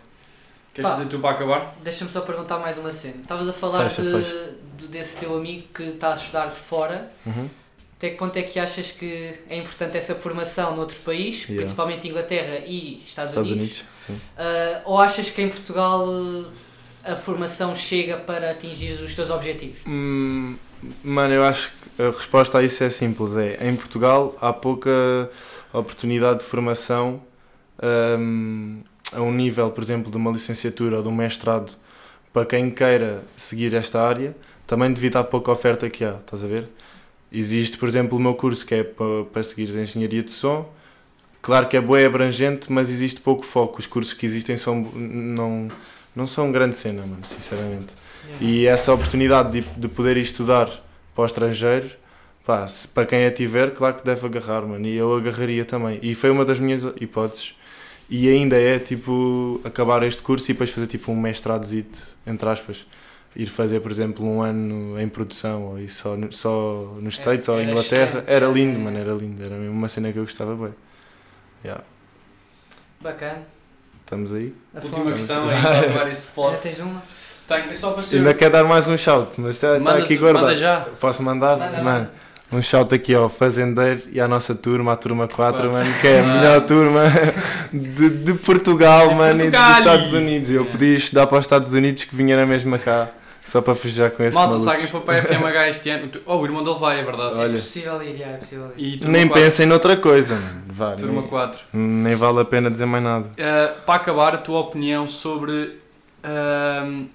Queres 0.79 0.91
Pá. 0.91 0.97
fazer 0.97 1.09
tu 1.09 1.19
para 1.19 1.31
acabar? 1.31 1.75
Deixa-me 1.83 2.09
só 2.09 2.21
perguntar 2.21 2.57
mais 2.57 2.77
uma 2.77 2.91
cena. 2.91 3.15
Estavas 3.21 3.49
a 3.49 3.51
falar 3.53 3.83
Fecha, 3.89 4.01
de, 4.01 4.11
fecha. 4.11 4.53
de- 4.77 4.87
desse 4.87 5.17
teu 5.17 5.35
amigo 5.35 5.67
que 5.73 5.83
está 5.83 6.13
a 6.13 6.15
estudar 6.15 6.49
fora. 6.49 7.11
Uhum. 7.25 7.49
Até 7.97 8.11
que 8.11 8.15
ponto 8.15 8.37
é 8.37 8.43
que 8.43 8.57
achas 8.57 8.91
que 8.91 9.33
é 9.49 9.57
importante 9.57 9.97
essa 9.97 10.15
formação 10.15 10.73
noutro 10.77 10.95
país, 11.01 11.41
Yeah. 11.41 11.55
principalmente 11.57 12.07
Inglaterra 12.07 12.59
e 12.65 13.03
Estados, 13.05 13.31
Estados 13.31 13.51
Unidos? 13.51 13.81
Unidos, 13.81 13.85
sim. 13.93 14.21
Ah, 14.37 14.81
ou 14.85 14.97
achas 15.01 15.29
que 15.29 15.41
em 15.41 15.49
Portugal 15.49 16.07
a 17.03 17.15
formação 17.17 17.75
chega 17.75 18.15
para 18.15 18.51
atingir 18.51 18.93
os 19.03 19.13
teus 19.13 19.29
objetivos? 19.29 19.79
Hum, 19.85 20.55
mano, 21.03 21.33
eu 21.33 21.43
acho 21.43 21.71
que 21.97 22.01
a 22.01 22.05
resposta 22.11 22.57
a 22.59 22.63
isso 22.63 22.81
é 22.85 22.89
simples. 22.89 23.35
É, 23.35 23.67
em 23.67 23.75
Portugal 23.75 24.33
há 24.39 24.53
pouca 24.53 24.89
oportunidade 25.73 26.39
de 26.39 26.45
formação 26.45 27.21
hum, 28.17 28.81
a 29.13 29.21
um 29.21 29.31
nível, 29.31 29.71
por 29.71 29.83
exemplo, 29.83 30.11
de 30.11 30.17
uma 30.17 30.31
licenciatura 30.31 30.97
ou 30.97 31.03
de 31.03 31.09
um 31.09 31.15
mestrado 31.15 31.75
para 32.31 32.45
quem 32.45 32.69
queira 32.69 33.23
seguir 33.35 33.73
esta 33.73 34.01
área, 34.01 34.35
também 34.67 34.91
devido 34.91 35.17
à 35.17 35.23
pouca 35.23 35.51
oferta 35.51 35.89
que 35.89 36.03
há, 36.03 36.15
estás 36.15 36.43
a 36.43 36.47
ver? 36.47 36.67
Existe, 37.31 37.77
por 37.77 37.87
exemplo, 37.87 38.17
o 38.17 38.21
meu 38.21 38.35
curso 38.35 38.65
que 38.65 38.75
é 38.75 38.83
para, 38.83 39.23
para 39.31 39.43
seguir 39.43 39.69
Engenharia 39.75 40.23
de 40.23 40.31
Som. 40.31 40.67
Claro 41.41 41.67
que 41.67 41.77
é 41.77 41.81
boa, 41.81 41.99
é 41.99 42.05
abrangente, 42.05 42.71
mas 42.71 42.89
existe 42.89 43.19
pouco 43.21 43.45
foco. 43.45 43.79
Os 43.79 43.87
cursos 43.87 44.13
que 44.13 44.25
existem 44.25 44.57
são, 44.57 44.75
não, 44.93 45.67
não 46.15 46.27
são 46.27 46.51
grande 46.51 46.75
cena, 46.75 47.01
mano, 47.01 47.25
sinceramente. 47.25 47.93
E 48.41 48.65
essa 48.67 48.93
oportunidade 48.93 49.61
de, 49.61 49.67
de 49.77 49.87
poder 49.87 50.17
estudar 50.17 50.67
para 51.15 51.23
o 51.23 51.25
estrangeiro, 51.25 51.89
pá, 52.45 52.67
se, 52.67 52.87
para 52.87 53.05
quem 53.05 53.25
a 53.25 53.31
tiver, 53.31 53.73
claro 53.73 53.95
que 53.95 54.03
deve 54.03 54.25
agarrar, 54.25 54.61
mano. 54.63 54.85
E 54.85 54.95
eu 54.95 55.15
agarraria 55.15 55.65
também. 55.65 55.99
E 56.01 56.13
foi 56.13 56.29
uma 56.29 56.43
das 56.43 56.59
minhas 56.59 56.83
hipóteses. 56.99 57.55
E 58.09 58.27
ainda 58.29 58.55
é, 58.59 58.79
tipo, 58.79 59.61
acabar 59.63 60.01
este 60.03 60.21
curso 60.23 60.49
e 60.49 60.53
depois 60.53 60.69
fazer, 60.71 60.87
tipo, 60.87 61.11
um 61.11 61.15
mestradozito, 61.15 61.99
entre 62.25 62.49
aspas. 62.49 62.85
Ir 63.35 63.45
fazer, 63.45 63.79
por 63.81 63.91
exemplo, 63.91 64.25
um 64.25 64.41
ano 64.41 64.99
em 64.99 65.07
produção, 65.07 65.63
ou 65.65 65.79
ir 65.79 65.89
só, 65.89 66.15
no- 66.17 66.31
só 66.31 66.95
nos 66.99 67.13
States 67.15 67.47
ou 67.47 67.59
em 67.61 67.69
Inglaterra. 67.69 68.23
Era 68.25 68.47
É, 68.47 68.51
lindo, 68.51 68.79
é. 68.79 68.83
mano, 68.83 68.97
era 68.97 69.13
lindo. 69.13 69.43
Era 69.43 69.55
mesmo 69.55 69.73
uma 69.73 69.87
cena 69.87 70.11
que 70.11 70.17
eu 70.17 70.23
gostava 70.23 70.55
bem. 70.55 70.73
Yeah. 71.63 71.83
Bacana. 72.99 73.43
Estamos 74.03 74.33
aí. 74.33 74.53
Afonso, 74.73 74.95
Última 74.95 75.11
questão 75.11 75.43
é 75.49 75.53
para 75.61 75.79
acabar 75.81 76.11
esse 76.11 76.27
Ainda 76.27 76.33
pod. 76.51 76.57
tens 76.63 76.79
uma? 76.79 77.03
Tenho, 77.47 77.69
é 77.69 77.73
só 77.75 77.91
para 77.91 78.01
ser. 78.03 78.17
Ainda 78.17 78.33
quer 78.33 78.49
dar 78.49 78.63
mais 78.63 78.87
um 78.87 78.97
shout, 78.97 79.39
mas 79.39 79.51
está, 79.51 79.77
está 79.77 79.91
Manda- 79.91 80.03
aqui 80.03 80.15
Manda 80.17 80.31
guardado. 80.33 80.55
já. 80.57 80.81
Posso 80.99 81.21
mandar? 81.23 81.57
Manda, 81.57 81.71
mano, 81.71 81.83
manda. 81.83 82.11
Um 82.51 82.61
shout 82.61 82.93
aqui 82.95 83.13
ao 83.13 83.29
Fazendeiro 83.29 84.01
e 84.11 84.19
à 84.19 84.27
nossa 84.27 84.55
turma, 84.55 84.93
a 84.93 84.95
turma 84.95 85.27
4, 85.27 85.35
Quatro. 85.69 85.71
mano, 85.71 85.91
que 86.01 86.07
é 86.07 86.19
a 86.19 86.23
Ah. 86.23 86.25
melhor 86.25 86.61
turma 86.65 87.01
de, 87.71 88.09
de 88.09 88.33
Portugal, 88.35 89.09
De 89.09 89.15
mano, 89.15 89.39
e 89.41 89.51
Portugal. 89.51 89.69
dos 89.69 89.77
Estados 89.79 90.13
Unidos. 90.13 90.49
Eu 90.49 90.63
É. 90.63 90.65
podia 90.65 90.95
estudar 90.97 91.27
para 91.27 91.37
os 91.37 91.45
Estados 91.45 91.73
Unidos 91.73 92.03
que 92.05 92.15
vinha 92.15 92.35
na 92.35 92.45
mesma 92.45 92.77
cá, 92.79 93.07
só 93.45 93.61
para 93.61 93.75
festejar 93.75 94.11
com 94.11 94.23
esses 94.23 94.35
Malta, 94.35 94.57
se 94.59 94.65
malucos. 94.65 94.73
alguém 94.73 94.87
for 94.87 95.01
para 95.01 95.15
a 95.19 95.21
FMH 95.21 95.69
este 95.69 95.89
ano. 95.89 96.11
Oh, 96.25 96.37
o 96.37 96.45
irmão 96.45 96.63
dele 96.63 96.77
vai, 96.79 96.99
é 96.99 97.03
verdade. 97.03 97.33
É 97.33 97.37
Olha. 97.37 97.53
possível 97.59 98.01
ir, 98.03 98.21
é 98.21 98.37
possível 98.37 98.71
ir. 98.77 99.03
E 99.03 99.07
Nem 99.07 99.27
pensem 99.27 99.65
noutra 99.65 99.95
coisa, 99.97 100.35
mano. 100.35 100.61
Vá, 100.69 100.91
Turma 100.95 101.21
nem, 101.21 101.29
4. 101.29 101.59
nem 101.73 102.15
vale 102.15 102.39
a 102.41 102.45
pena 102.45 102.69
dizer 102.71 102.85
mais 102.85 103.03
nada. 103.03 103.25
Uh, 103.25 103.81
para 103.85 103.95
acabar, 103.95 104.33
a 104.33 104.37
tua 104.37 104.59
opinião 104.59 105.07
sobre 105.07 105.77
um, 106.23 107.07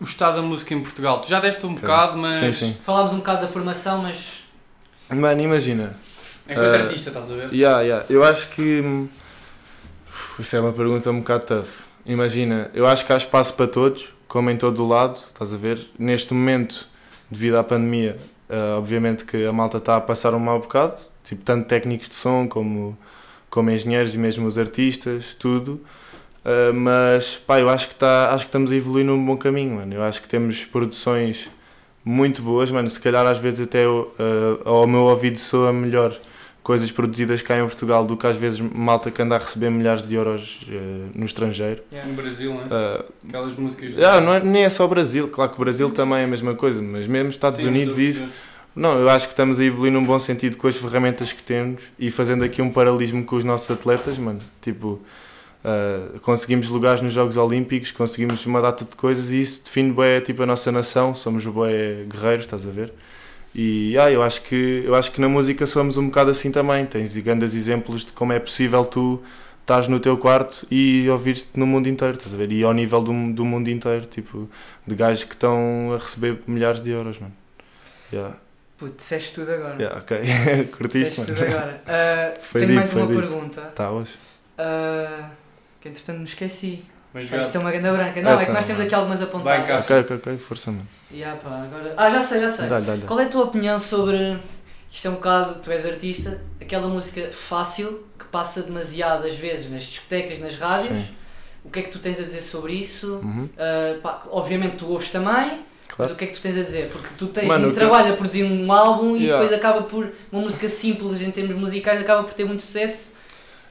o 0.00 0.04
estado 0.04 0.36
da 0.36 0.42
música 0.42 0.72
em 0.74 0.80
Portugal. 0.80 1.20
Tu 1.20 1.28
já 1.28 1.40
deste 1.40 1.64
um 1.66 1.74
bocado, 1.74 2.16
mas. 2.16 2.34
Sim, 2.36 2.52
sim. 2.52 2.76
Falámos 2.84 3.12
um 3.12 3.16
bocado 3.16 3.42
da 3.42 3.48
formação, 3.48 4.02
mas 4.02 4.37
Mano, 5.10 5.40
imagina. 5.40 5.96
Enquanto 6.48 6.68
Uh, 6.68 6.82
artista, 6.84 7.10
estás 7.10 7.30
a 7.30 7.34
ver? 7.34 7.52
Yeah, 7.52 7.82
yeah. 7.82 8.06
Eu 8.08 8.24
acho 8.24 8.48
que. 8.50 8.80
uf, 10.08 10.40
Isso 10.40 10.56
é 10.56 10.60
uma 10.60 10.72
pergunta 10.72 11.10
um 11.10 11.20
bocado 11.20 11.46
tough. 11.46 11.68
Imagina, 12.06 12.70
eu 12.72 12.86
acho 12.86 13.04
que 13.06 13.12
há 13.12 13.16
espaço 13.16 13.54
para 13.54 13.66
todos, 13.66 14.14
como 14.26 14.48
em 14.50 14.56
todo 14.56 14.82
o 14.82 14.88
lado, 14.88 15.14
estás 15.16 15.52
a 15.52 15.56
ver? 15.56 15.78
Neste 15.98 16.32
momento, 16.32 16.88
devido 17.30 17.56
à 17.56 17.64
pandemia, 17.64 18.16
ah, 18.48 18.76
obviamente 18.78 19.24
que 19.24 19.44
a 19.44 19.52
malta 19.52 19.76
está 19.76 19.96
a 19.96 20.00
passar 20.00 20.32
um 20.34 20.38
mau 20.38 20.58
bocado, 20.58 20.96
tipo, 21.22 21.42
tanto 21.42 21.66
técnicos 21.68 22.08
de 22.08 22.14
som 22.14 22.48
como, 22.48 22.96
como 23.50 23.70
engenheiros 23.70 24.14
e 24.14 24.18
mesmo 24.18 24.46
os 24.46 24.56
artistas, 24.56 25.34
tudo. 25.38 25.84
Ah, 26.44 26.72
mas, 26.72 27.36
pá, 27.36 27.60
eu 27.60 27.68
acho 27.68 27.88
que, 27.88 27.94
tá, 27.96 28.30
acho 28.30 28.44
que 28.44 28.48
estamos 28.48 28.72
a 28.72 28.76
evoluir 28.76 29.04
num 29.04 29.22
bom 29.22 29.36
caminho, 29.36 29.76
mano. 29.76 29.94
Eu 29.94 30.02
acho 30.02 30.22
que 30.22 30.28
temos 30.28 30.64
produções 30.64 31.50
muito 32.08 32.40
boas, 32.40 32.70
mano. 32.70 32.88
Se 32.88 32.98
calhar 32.98 33.26
às 33.26 33.38
vezes 33.38 33.60
até 33.60 33.84
eu, 33.84 34.12
ah, 34.18 34.68
ao 34.70 34.86
meu 34.86 35.00
ouvido 35.02 35.38
soa 35.38 35.72
melhor 35.72 36.18
coisas 36.62 36.90
produzidas 36.90 37.40
cá 37.40 37.58
em 37.58 37.62
Portugal 37.62 38.04
do 38.04 38.16
que 38.16 38.26
às 38.26 38.36
vezes 38.36 38.60
malta 38.60 39.10
que 39.10 39.22
anda 39.22 39.36
a 39.36 39.38
receber 39.38 39.70
milhares 39.70 40.02
de 40.02 40.14
euros 40.14 40.60
eh, 40.68 41.06
no 41.14 41.24
estrangeiro. 41.24 41.82
No 42.06 42.12
Brasil, 42.12 42.52
né? 42.52 42.64
Ah, 42.70 43.04
Aquelas 43.26 43.56
músicas. 43.56 43.98
ah, 44.02 44.20
não 44.20 44.34
é, 44.34 44.40
nem 44.44 44.64
é 44.64 44.68
só 44.68 44.84
o 44.84 44.88
Brasil, 44.88 45.28
claro 45.28 45.50
que 45.50 45.56
o 45.56 45.60
Brasil 45.64 45.90
também 45.90 46.18
é 46.18 46.24
a 46.24 46.26
mesma 46.26 46.54
coisa, 46.54 46.82
mas 46.82 47.06
mesmo 47.06 47.30
Estados 47.30 47.60
Sim, 47.60 47.68
Unidos 47.68 47.98
e 47.98 48.08
isso. 48.10 48.28
Não, 48.76 48.98
eu 48.98 49.08
acho 49.08 49.26
que 49.28 49.32
estamos 49.32 49.58
a 49.58 49.64
evoluir 49.64 49.90
num 49.92 50.04
bom 50.04 50.18
sentido 50.18 50.56
com 50.58 50.68
as 50.68 50.76
ferramentas 50.76 51.32
que 51.32 51.42
temos 51.42 51.80
e 51.98 52.10
fazendo 52.10 52.44
aqui 52.44 52.60
um 52.60 52.70
paralelismo 52.70 53.24
com 53.24 53.36
os 53.36 53.44
nossos 53.44 53.70
atletas, 53.70 54.18
mano. 54.18 54.40
Tipo, 54.60 55.00
ah, 55.68 56.18
conseguimos 56.22 56.68
lugares 56.70 57.02
nos 57.02 57.12
Jogos 57.12 57.36
Olímpicos, 57.36 57.92
conseguimos 57.92 58.46
uma 58.46 58.62
data 58.62 58.84
de 58.86 58.96
coisas 58.96 59.30
e 59.30 59.42
isso 59.42 59.64
define 59.64 59.92
bem 59.92 60.20
tipo, 60.20 60.42
a 60.42 60.46
nossa 60.46 60.72
nação, 60.72 61.14
somos 61.14 61.44
bem 61.44 62.08
guerreiros, 62.08 62.46
estás 62.46 62.66
a 62.66 62.70
ver? 62.70 62.92
E 63.54 63.98
ah, 63.98 64.10
eu, 64.10 64.22
acho 64.22 64.42
que, 64.42 64.82
eu 64.86 64.94
acho 64.94 65.12
que 65.12 65.20
na 65.20 65.28
música 65.28 65.66
somos 65.66 65.96
um 65.98 66.06
bocado 66.06 66.30
assim 66.30 66.50
também. 66.50 66.86
Tens 66.86 67.16
grandes 67.18 67.54
exemplos 67.54 68.04
de 68.04 68.12
como 68.12 68.32
é 68.32 68.38
possível 68.38 68.84
tu 68.84 69.22
estás 69.60 69.88
no 69.88 70.00
teu 70.00 70.16
quarto 70.16 70.66
e 70.70 71.06
ouvires-te 71.10 71.58
no 71.58 71.66
mundo 71.66 71.88
inteiro, 71.88 72.14
estás 72.14 72.32
a 72.34 72.36
ver? 72.38 72.50
E 72.52 72.62
ao 72.62 72.72
nível 72.72 73.02
do, 73.02 73.12
do 73.32 73.44
mundo 73.44 73.68
inteiro, 73.68 74.06
tipo, 74.06 74.48
de 74.86 74.94
gajos 74.94 75.24
que 75.24 75.34
estão 75.34 75.92
a 75.94 75.98
receber 75.98 76.38
milhares 76.46 76.80
de 76.80 76.90
euros, 76.90 77.18
mano. 77.18 77.34
Yeah, 78.10 78.36
putz, 78.78 78.96
disseste 78.98 79.34
tudo 79.34 79.50
agora. 79.52 79.74
yeah, 79.76 79.98
ok. 79.98 80.18
Curtiste, 80.78 81.10
Disseste 81.10 81.20
mano. 81.20 81.34
tudo 81.34 81.44
agora. 81.44 82.34
Foi 82.40 82.60
tenho 82.62 82.74
mais 82.74 82.92
uma 82.94 83.06
pergunta. 83.06 83.60
Tá, 83.74 83.90
hoje. 83.90 84.14
Ah, 84.56 85.30
que 85.80 85.88
entretanto 85.88 86.18
me 86.18 86.24
esqueci. 86.24 86.84
Mas 87.12 87.24
Isto 87.32 87.56
é 87.56 87.58
uma 87.58 87.70
grande 87.70 87.90
branca. 87.90 88.20
Não, 88.22 88.32
é 88.32 88.36
que 88.36 88.42
Então, 88.42 88.54
nós 88.54 88.66
temos 88.66 88.82
aqui 88.82 88.94
algumas 88.94 89.22
apontadas. 89.22 89.58
Vai 89.58 89.66
cá. 89.66 89.78
Ok, 89.80 89.98
ok, 90.00 90.16
ok, 90.16 90.38
força, 90.38 90.70
mano. 90.70 90.86
Yeah, 91.12 91.40
pá, 91.40 91.62
agora... 91.62 91.94
Ah, 91.96 92.10
já 92.10 92.20
sei, 92.20 92.40
já 92.40 92.50
sei. 92.50 92.66
Dá-lhe, 92.68 92.84
dá-lhe. 92.84 93.02
Qual 93.02 93.18
é 93.18 93.24
a 93.24 93.28
tua 93.28 93.44
opinião 93.44 93.80
sobre. 93.80 94.38
Isto 94.90 95.08
é 95.08 95.10
um 95.10 95.14
bocado, 95.14 95.54
tu 95.62 95.70
és 95.70 95.84
artista, 95.86 96.40
aquela 96.60 96.86
música 96.88 97.30
fácil 97.32 98.04
que 98.18 98.24
passa 98.26 98.62
demasiado 98.62 99.26
às 99.26 99.34
vezes 99.34 99.70
nas 99.70 99.82
discotecas, 99.84 100.38
nas 100.38 100.56
rádios. 100.56 100.88
Sim. 100.88 101.08
O 101.64 101.70
que 101.70 101.80
é 101.80 101.82
que 101.82 101.90
tu 101.90 101.98
tens 101.98 102.18
a 102.18 102.22
dizer 102.22 102.40
sobre 102.42 102.72
isso? 102.74 103.16
Uhum, 103.22 103.48
Ah, 103.58 103.98
pá, 104.02 104.22
obviamente 104.30 104.76
tu 104.76 104.90
ouves 104.90 105.10
também, 105.10 105.60
mas 105.88 105.96
claro. 105.96 106.12
o 106.12 106.16
que 106.16 106.24
é 106.24 106.26
que 106.28 106.34
tu 106.34 106.40
tens 106.40 106.56
a 106.58 106.62
dizer? 106.62 106.88
Porque 106.88 107.08
tu 107.18 107.26
tens 107.26 107.46
Mano, 107.46 107.66
um 107.66 107.70
o 107.70 107.72
que- 107.74 107.78
trabalho 107.80 108.14
a 108.14 108.16
produzir 108.16 108.44
um 108.44 108.72
álbum 108.72 109.14
e 109.16 109.24
Yeah. 109.24 109.42
depois 109.42 109.58
acaba 109.58 109.82
por 109.82 110.10
uma 110.32 110.40
música 110.42 110.68
simples 110.70 111.20
em 111.20 111.30
termos 111.30 111.56
musicais, 111.56 112.00
acaba 112.00 112.22
por 112.24 112.32
ter 112.32 112.44
muito 112.46 112.62
sucesso. 112.62 113.12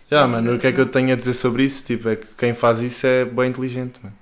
Yeah, 0.09 0.25
mano, 0.25 0.55
o 0.55 0.59
que 0.59 0.67
é 0.67 0.71
que 0.71 0.79
eu 0.79 0.85
tenho 0.85 1.11
a 1.11 1.15
dizer 1.15 1.33
sobre 1.33 1.63
isso? 1.63 1.83
Tipo, 1.83 2.09
é 2.09 2.15
que 2.15 2.27
quem 2.37 2.53
faz 2.53 2.81
isso 2.81 3.05
é 3.05 3.25
bem 3.25 3.49
inteligente, 3.49 3.99
mano. 4.01 4.15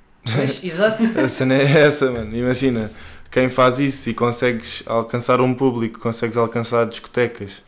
Exato. 0.63 1.04
A 1.19 1.28
cena 1.28 1.54
é 1.54 1.63
essa, 1.63 2.10
mano. 2.10 2.36
Imagina, 2.36 2.91
quem 3.30 3.50
faz 3.50 3.80
isso 3.80 4.10
e 4.10 4.13
consegues 4.13 4.82
alcançar 4.88 5.39
um 5.41 5.54
público, 5.54 6.00
consegues 6.00 6.38
alcançar 6.38 6.88
discotecas, 6.88 7.62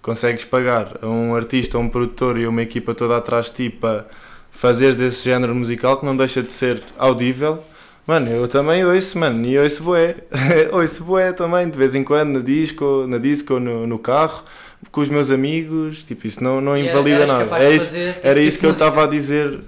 consegues 0.00 0.44
pagar 0.44 0.98
a 1.02 1.08
um 1.08 1.34
artista, 1.34 1.76
a 1.76 1.80
um 1.80 1.88
produtor 1.88 2.38
e 2.38 2.46
uma 2.46 2.62
equipa 2.62 2.94
toda 2.94 3.16
atrás 3.16 3.46
de 3.46 3.52
ti 3.52 3.70
para 3.70 4.06
fazeres 4.52 5.00
esse 5.00 5.24
género 5.24 5.54
musical 5.54 5.96
que 5.96 6.06
não 6.06 6.16
deixa 6.16 6.42
de 6.42 6.52
ser 6.52 6.80
audível. 6.96 7.64
Mano, 8.06 8.30
eu 8.30 8.46
também 8.46 8.84
ouço, 8.84 9.18
mano, 9.18 9.44
e 9.46 9.58
ouço 9.58 9.82
bué. 9.82 10.14
ouço 10.72 11.02
bué 11.02 11.32
também, 11.32 11.68
de 11.68 11.76
vez 11.76 11.94
em 11.94 12.04
quando, 12.04 12.38
na 12.38 12.40
disco, 12.40 13.06
na 13.08 13.18
disco, 13.18 13.58
no, 13.58 13.86
no 13.86 13.98
carro, 13.98 14.44
com 14.90 15.00
os 15.00 15.08
meus 15.08 15.30
amigos, 15.30 16.04
tipo, 16.04 16.26
isso 16.26 16.42
não, 16.42 16.60
não 16.60 16.76
invalida 16.76 17.26
nada. 17.26 17.58
É 17.58 17.74
isso, 17.74 17.94
era 17.96 18.34
tipo 18.34 18.40
isso 18.40 18.58
que 18.58 18.66
eu 18.66 18.72
estava 18.72 19.04
a 19.04 19.06
dizer, 19.06 19.60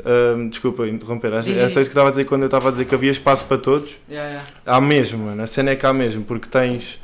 desculpa 0.50 0.86
interromper, 0.86 1.32
era 1.32 1.42
só 1.42 1.50
isso 1.50 1.72
que 1.72 1.78
eu 1.78 1.82
estava 1.82 2.08
a 2.08 2.10
dizer 2.10 2.24
quando 2.24 2.42
eu 2.42 2.46
estava 2.46 2.68
a 2.68 2.70
dizer 2.70 2.84
que 2.84 2.94
havia 2.94 3.10
espaço 3.10 3.44
para 3.46 3.58
todos. 3.58 3.90
Yeah, 4.08 4.28
yeah. 4.28 4.48
Há 4.64 4.80
mesmo, 4.80 5.26
mano, 5.26 5.42
a 5.42 5.46
cena 5.46 5.70
é 5.70 5.76
que 5.76 5.86
há 5.86 5.92
mesmo, 5.92 6.24
porque 6.24 6.48
tens, 6.48 7.00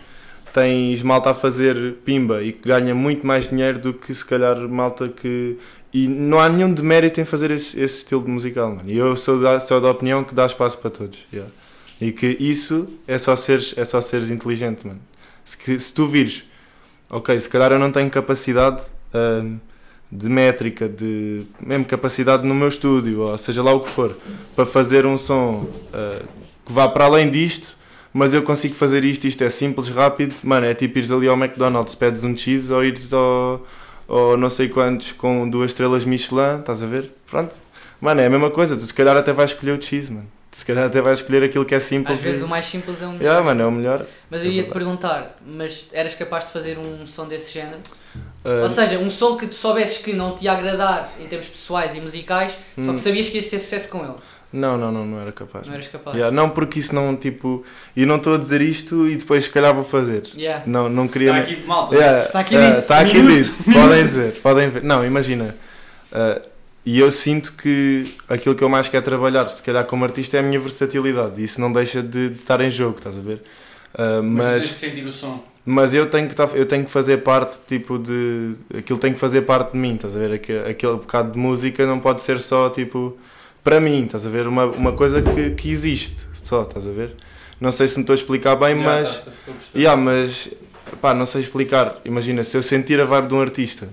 tens 0.52 1.02
malta 1.02 1.30
a 1.30 1.34
fazer 1.34 1.94
pimba 2.04 2.42
e 2.42 2.52
que 2.52 2.68
ganha 2.68 2.94
muito 2.94 3.26
mais 3.26 3.48
dinheiro 3.48 3.78
do 3.78 3.92
que 3.94 4.14
se 4.14 4.24
calhar 4.24 4.56
malta 4.68 5.08
que. 5.08 5.56
E 5.92 6.08
não 6.08 6.40
há 6.40 6.48
nenhum 6.48 6.72
demérito 6.72 7.20
em 7.20 7.24
fazer 7.24 7.50
esse, 7.50 7.78
esse 7.78 7.98
estilo 7.98 8.24
de 8.24 8.30
musical, 8.30 8.70
mano. 8.70 8.90
E 8.90 8.96
eu 8.96 9.14
sou 9.14 9.38
da, 9.38 9.60
sou 9.60 9.78
da 9.78 9.90
opinião 9.90 10.24
que 10.24 10.34
dá 10.34 10.46
espaço 10.46 10.78
para 10.78 10.90
todos. 10.90 11.18
yeah. 11.32 11.50
E 12.00 12.10
que 12.10 12.36
isso 12.40 12.88
é 13.06 13.16
só 13.16 13.36
seres, 13.36 13.74
é 13.76 13.84
só 13.84 14.00
seres 14.00 14.28
inteligente, 14.28 14.86
mano. 14.86 15.00
Se, 15.44 15.78
se 15.78 15.94
tu 15.94 16.08
vires, 16.08 16.44
ok, 17.12 17.38
se 17.38 17.48
calhar 17.48 17.70
eu 17.70 17.78
não 17.78 17.92
tenho 17.92 18.10
capacidade 18.10 18.82
hum, 19.14 19.58
de 20.10 20.28
métrica, 20.30 20.88
de 20.88 21.42
mesmo 21.60 21.84
capacidade 21.84 22.46
no 22.46 22.54
meu 22.54 22.68
estúdio, 22.68 23.20
ou 23.20 23.38
seja 23.38 23.62
lá 23.62 23.72
o 23.72 23.80
que 23.80 23.90
for, 23.90 24.16
para 24.56 24.64
fazer 24.64 25.04
um 25.04 25.18
som 25.18 25.66
uh, 25.66 26.26
que 26.64 26.72
vá 26.72 26.88
para 26.88 27.04
além 27.04 27.30
disto, 27.30 27.76
mas 28.14 28.32
eu 28.32 28.42
consigo 28.42 28.74
fazer 28.74 29.04
isto, 29.04 29.26
isto 29.26 29.44
é 29.44 29.50
simples, 29.50 29.88
rápido, 29.88 30.34
mano, 30.42 30.66
é 30.66 30.74
tipo 30.74 30.98
ires 30.98 31.10
ali 31.10 31.28
ao 31.28 31.36
McDonald's, 31.36 31.94
pedes 31.94 32.24
um 32.24 32.36
cheese 32.36 32.72
ou 32.72 32.82
ires 32.82 33.12
ao, 33.12 33.66
ao 34.08 34.36
não 34.36 34.48
sei 34.48 34.68
quantos 34.68 35.12
com 35.12 35.48
duas 35.48 35.70
estrelas 35.70 36.04
Michelin, 36.06 36.60
estás 36.60 36.82
a 36.82 36.86
ver? 36.86 37.10
Pronto. 37.30 37.54
Mano, 38.00 38.20
é 38.20 38.26
a 38.26 38.30
mesma 38.30 38.50
coisa, 38.50 38.74
tu 38.74 38.82
se 38.82 38.92
calhar 38.92 39.16
até 39.16 39.32
vais 39.32 39.50
escolher 39.50 39.78
o 39.78 39.82
cheese, 39.82 40.12
mano. 40.12 40.26
Se 40.54 40.66
calhar 40.66 40.84
até 40.84 41.00
vais 41.00 41.18
escolher 41.20 41.42
aquilo 41.42 41.64
que 41.64 41.74
é 41.74 41.80
simples. 41.80 42.18
Às 42.18 42.24
vezes 42.24 42.42
e- 42.42 42.44
o 42.44 42.48
mais 42.48 42.66
simples 42.66 43.00
é 43.00 43.06
o 43.06 43.08
melhor. 43.12 43.22
Yeah, 43.22 43.42
mano, 43.42 43.62
é 43.62 43.66
o 43.66 43.72
melhor. 43.72 44.06
Mas 44.30 44.42
eu 44.42 44.50
É 44.50 44.50
ia 44.50 44.62
te 44.64 44.66
verdade. 44.66 44.72
perguntar, 44.78 45.38
mas 45.46 45.86
eras 45.92 46.14
capaz 46.14 46.44
de 46.44 46.52
fazer 46.52 46.76
um 46.78 47.06
som 47.06 47.26
desse 47.26 47.50
género? 47.52 47.78
Uh, 48.44 48.62
Ou 48.64 48.68
seja, 48.68 48.98
um 48.98 49.08
som 49.08 49.36
que 49.36 49.46
tu 49.46 49.54
soubesses 49.54 49.98
que 49.98 50.12
não 50.12 50.34
te 50.36 50.44
ia 50.44 50.52
agradar 50.52 51.10
em 51.18 51.26
termos 51.26 51.48
pessoais 51.48 51.96
e 51.96 52.00
musicais, 52.00 52.52
só 52.78 52.90
Hum. 52.90 52.94
que 52.96 53.00
sabias 53.00 53.28
que 53.30 53.36
ias 53.38 53.48
ter 53.48 53.58
sucesso 53.58 53.88
com 53.88 54.04
ele. 54.04 54.12
não, 54.52 54.76
não, 54.76 54.92
não, 54.92 55.06
não 55.06 55.20
era 55.22 55.32
capaz. 55.32 55.66
Não 55.66 55.72
eras 55.72 55.88
capaz. 55.88 56.14
Yeah, 56.14 56.34
não, 56.36 56.50
porque 56.50 56.78
isso 56.80 56.94
não, 56.94 57.16
tipo. 57.16 57.64
E 57.96 58.04
não 58.04 58.16
estou 58.16 58.34
a 58.34 58.36
dizer 58.38 58.60
isto 58.60 59.08
e 59.08 59.16
depois 59.16 59.44
se 59.44 59.50
calhar 59.50 59.72
vou 59.74 59.84
fazer. 59.84 60.24
Yeah. 60.36 60.62
Não, 60.66 60.90
não 60.90 61.08
queria. 61.08 61.30
Está 61.30 61.50
aqui, 61.50 61.64
malta. 61.66 61.94
Yeah, 61.94 62.24
Está 62.26 62.40
aqui 62.40 62.54
yeah, 62.56 62.76
dito. 62.76 62.88
tá 62.88 62.98
aqui 63.00 63.14
Minuto. 63.14 63.34
dito. 63.54 63.72
Podem 63.72 64.04
dizer, 64.06 64.32
podem 64.42 64.68
ver. 64.68 64.82
Não, 64.82 65.02
imagina. 65.02 65.56
uh, 66.12 66.51
e 66.84 66.98
eu 66.98 67.10
sinto 67.10 67.52
que 67.52 68.14
aquilo 68.28 68.54
que 68.54 68.62
eu 68.64 68.68
mais 68.68 68.88
quero 68.88 69.04
trabalhar, 69.04 69.48
se 69.50 69.62
calhar 69.62 69.84
como 69.84 70.04
artista, 70.04 70.36
é 70.36 70.40
a 70.40 70.42
minha 70.42 70.58
versatilidade. 70.58 71.40
E 71.40 71.44
isso 71.44 71.60
não 71.60 71.70
deixa 71.70 72.02
de, 72.02 72.30
de 72.30 72.40
estar 72.40 72.60
em 72.60 72.70
jogo, 72.70 72.98
estás 72.98 73.18
a 73.18 73.22
ver? 73.22 73.42
Uh, 73.94 74.22
Mas, 74.22 74.64
mas, 74.64 74.70
sentir 74.78 75.06
o 75.06 75.12
som. 75.12 75.44
mas 75.66 75.92
eu 75.94 76.08
tenho 76.08 76.26
que 76.28 76.34
tá- 76.34 76.48
eu 76.54 76.64
tenho 76.64 76.84
que 76.84 76.90
fazer 76.90 77.18
parte 77.18 77.58
tipo 77.68 77.98
de 77.98 78.54
aquilo 78.78 78.98
tem 78.98 79.12
que 79.12 79.20
fazer 79.20 79.42
parte 79.42 79.72
de 79.72 79.78
mim 79.78 79.94
estás 79.96 80.16
a 80.16 80.18
ver 80.18 80.32
Aque- 80.32 80.64
aquele 80.70 80.94
bocado 80.94 81.32
de 81.32 81.38
música 81.38 81.86
não 81.86 82.00
pode 82.00 82.22
ser 82.22 82.40
só 82.40 82.70
tipo 82.70 83.18
para 83.62 83.78
mim 83.80 84.04
estás 84.06 84.24
a 84.26 84.30
ver 84.30 84.46
uma, 84.46 84.64
uma 84.64 84.92
coisa 84.92 85.20
que, 85.20 85.50
que 85.50 85.70
existe 85.70 86.16
só 86.42 86.62
estás 86.62 86.86
a 86.86 86.90
ver 86.90 87.14
não 87.60 87.70
sei 87.70 87.86
se 87.86 87.96
me 87.96 88.00
estou 88.02 88.14
a 88.14 88.16
explicar 88.16 88.56
bem 88.56 88.74
Já, 88.76 88.82
mas 88.82 89.10
tá, 89.10 89.30
perceber. 89.30 89.78
yeah, 89.78 90.00
mas 90.02 90.48
pá 91.02 91.12
não 91.12 91.26
sei 91.26 91.42
explicar 91.42 92.00
imagina 92.02 92.42
se 92.44 92.56
eu 92.56 92.62
sentir 92.62 92.98
a 92.98 93.04
vibe 93.04 93.28
de 93.28 93.34
um 93.34 93.40
artista 93.42 93.90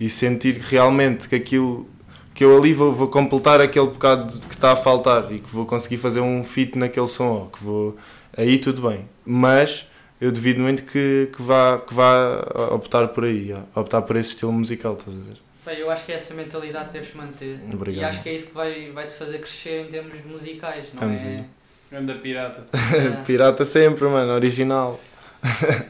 e 0.00 0.10
sentir 0.10 0.58
realmente 0.60 1.28
que 1.28 1.36
aquilo 1.36 1.88
que 2.36 2.44
eu 2.44 2.56
ali 2.56 2.72
vou, 2.72 2.92
vou 2.92 3.08
completar 3.08 3.60
aquele 3.60 3.88
bocado 3.88 4.38
que 4.40 4.54
está 4.54 4.72
a 4.72 4.76
faltar 4.76 5.32
e 5.32 5.40
que 5.40 5.50
vou 5.50 5.66
conseguir 5.66 5.96
fazer 5.96 6.20
um 6.20 6.44
fit 6.44 6.78
naquele 6.78 7.08
som 7.08 7.28
ou 7.28 7.46
que 7.46 7.64
vou 7.64 7.96
aí 8.36 8.58
tudo 8.58 8.88
bem 8.88 9.08
mas 9.24 9.86
eu 10.20 10.32
duvido 10.32 10.60
muito 10.60 10.84
que, 10.84 11.28
que, 11.34 11.42
vá, 11.42 11.78
que 11.78 11.92
vá 11.92 12.40
optar 12.72 13.08
por 13.08 13.24
aí, 13.24 13.52
ó, 13.52 13.80
optar 13.80 14.02
por 14.02 14.16
esse 14.16 14.30
estilo 14.30 14.52
musical, 14.52 14.94
estás 14.94 15.14
a 15.14 15.20
ver? 15.20 15.36
Bem, 15.66 15.78
eu 15.78 15.90
acho 15.90 16.06
que 16.06 16.12
é 16.12 16.14
essa 16.14 16.32
mentalidade 16.32 16.86
que 16.86 16.92
deves 16.92 17.14
manter. 17.14 17.60
Obrigado. 17.72 18.02
E 18.02 18.04
acho 18.04 18.22
que 18.22 18.28
é 18.28 18.34
isso 18.34 18.46
que 18.46 18.54
vai, 18.54 18.90
vai 18.92 19.06
te 19.08 19.14
fazer 19.14 19.38
crescer 19.38 19.82
em 19.82 19.88
termos 19.88 20.24
musicais, 20.24 20.86
não 20.94 21.08
Vamos 21.08 21.24
é? 21.24 21.26
aí. 21.26 21.44
Ganda 21.90 22.14
pirata. 22.14 22.64
Yeah. 22.92 23.22
Pirata 23.26 23.64
sempre, 23.64 24.06
mano, 24.06 24.32
original. 24.32 24.98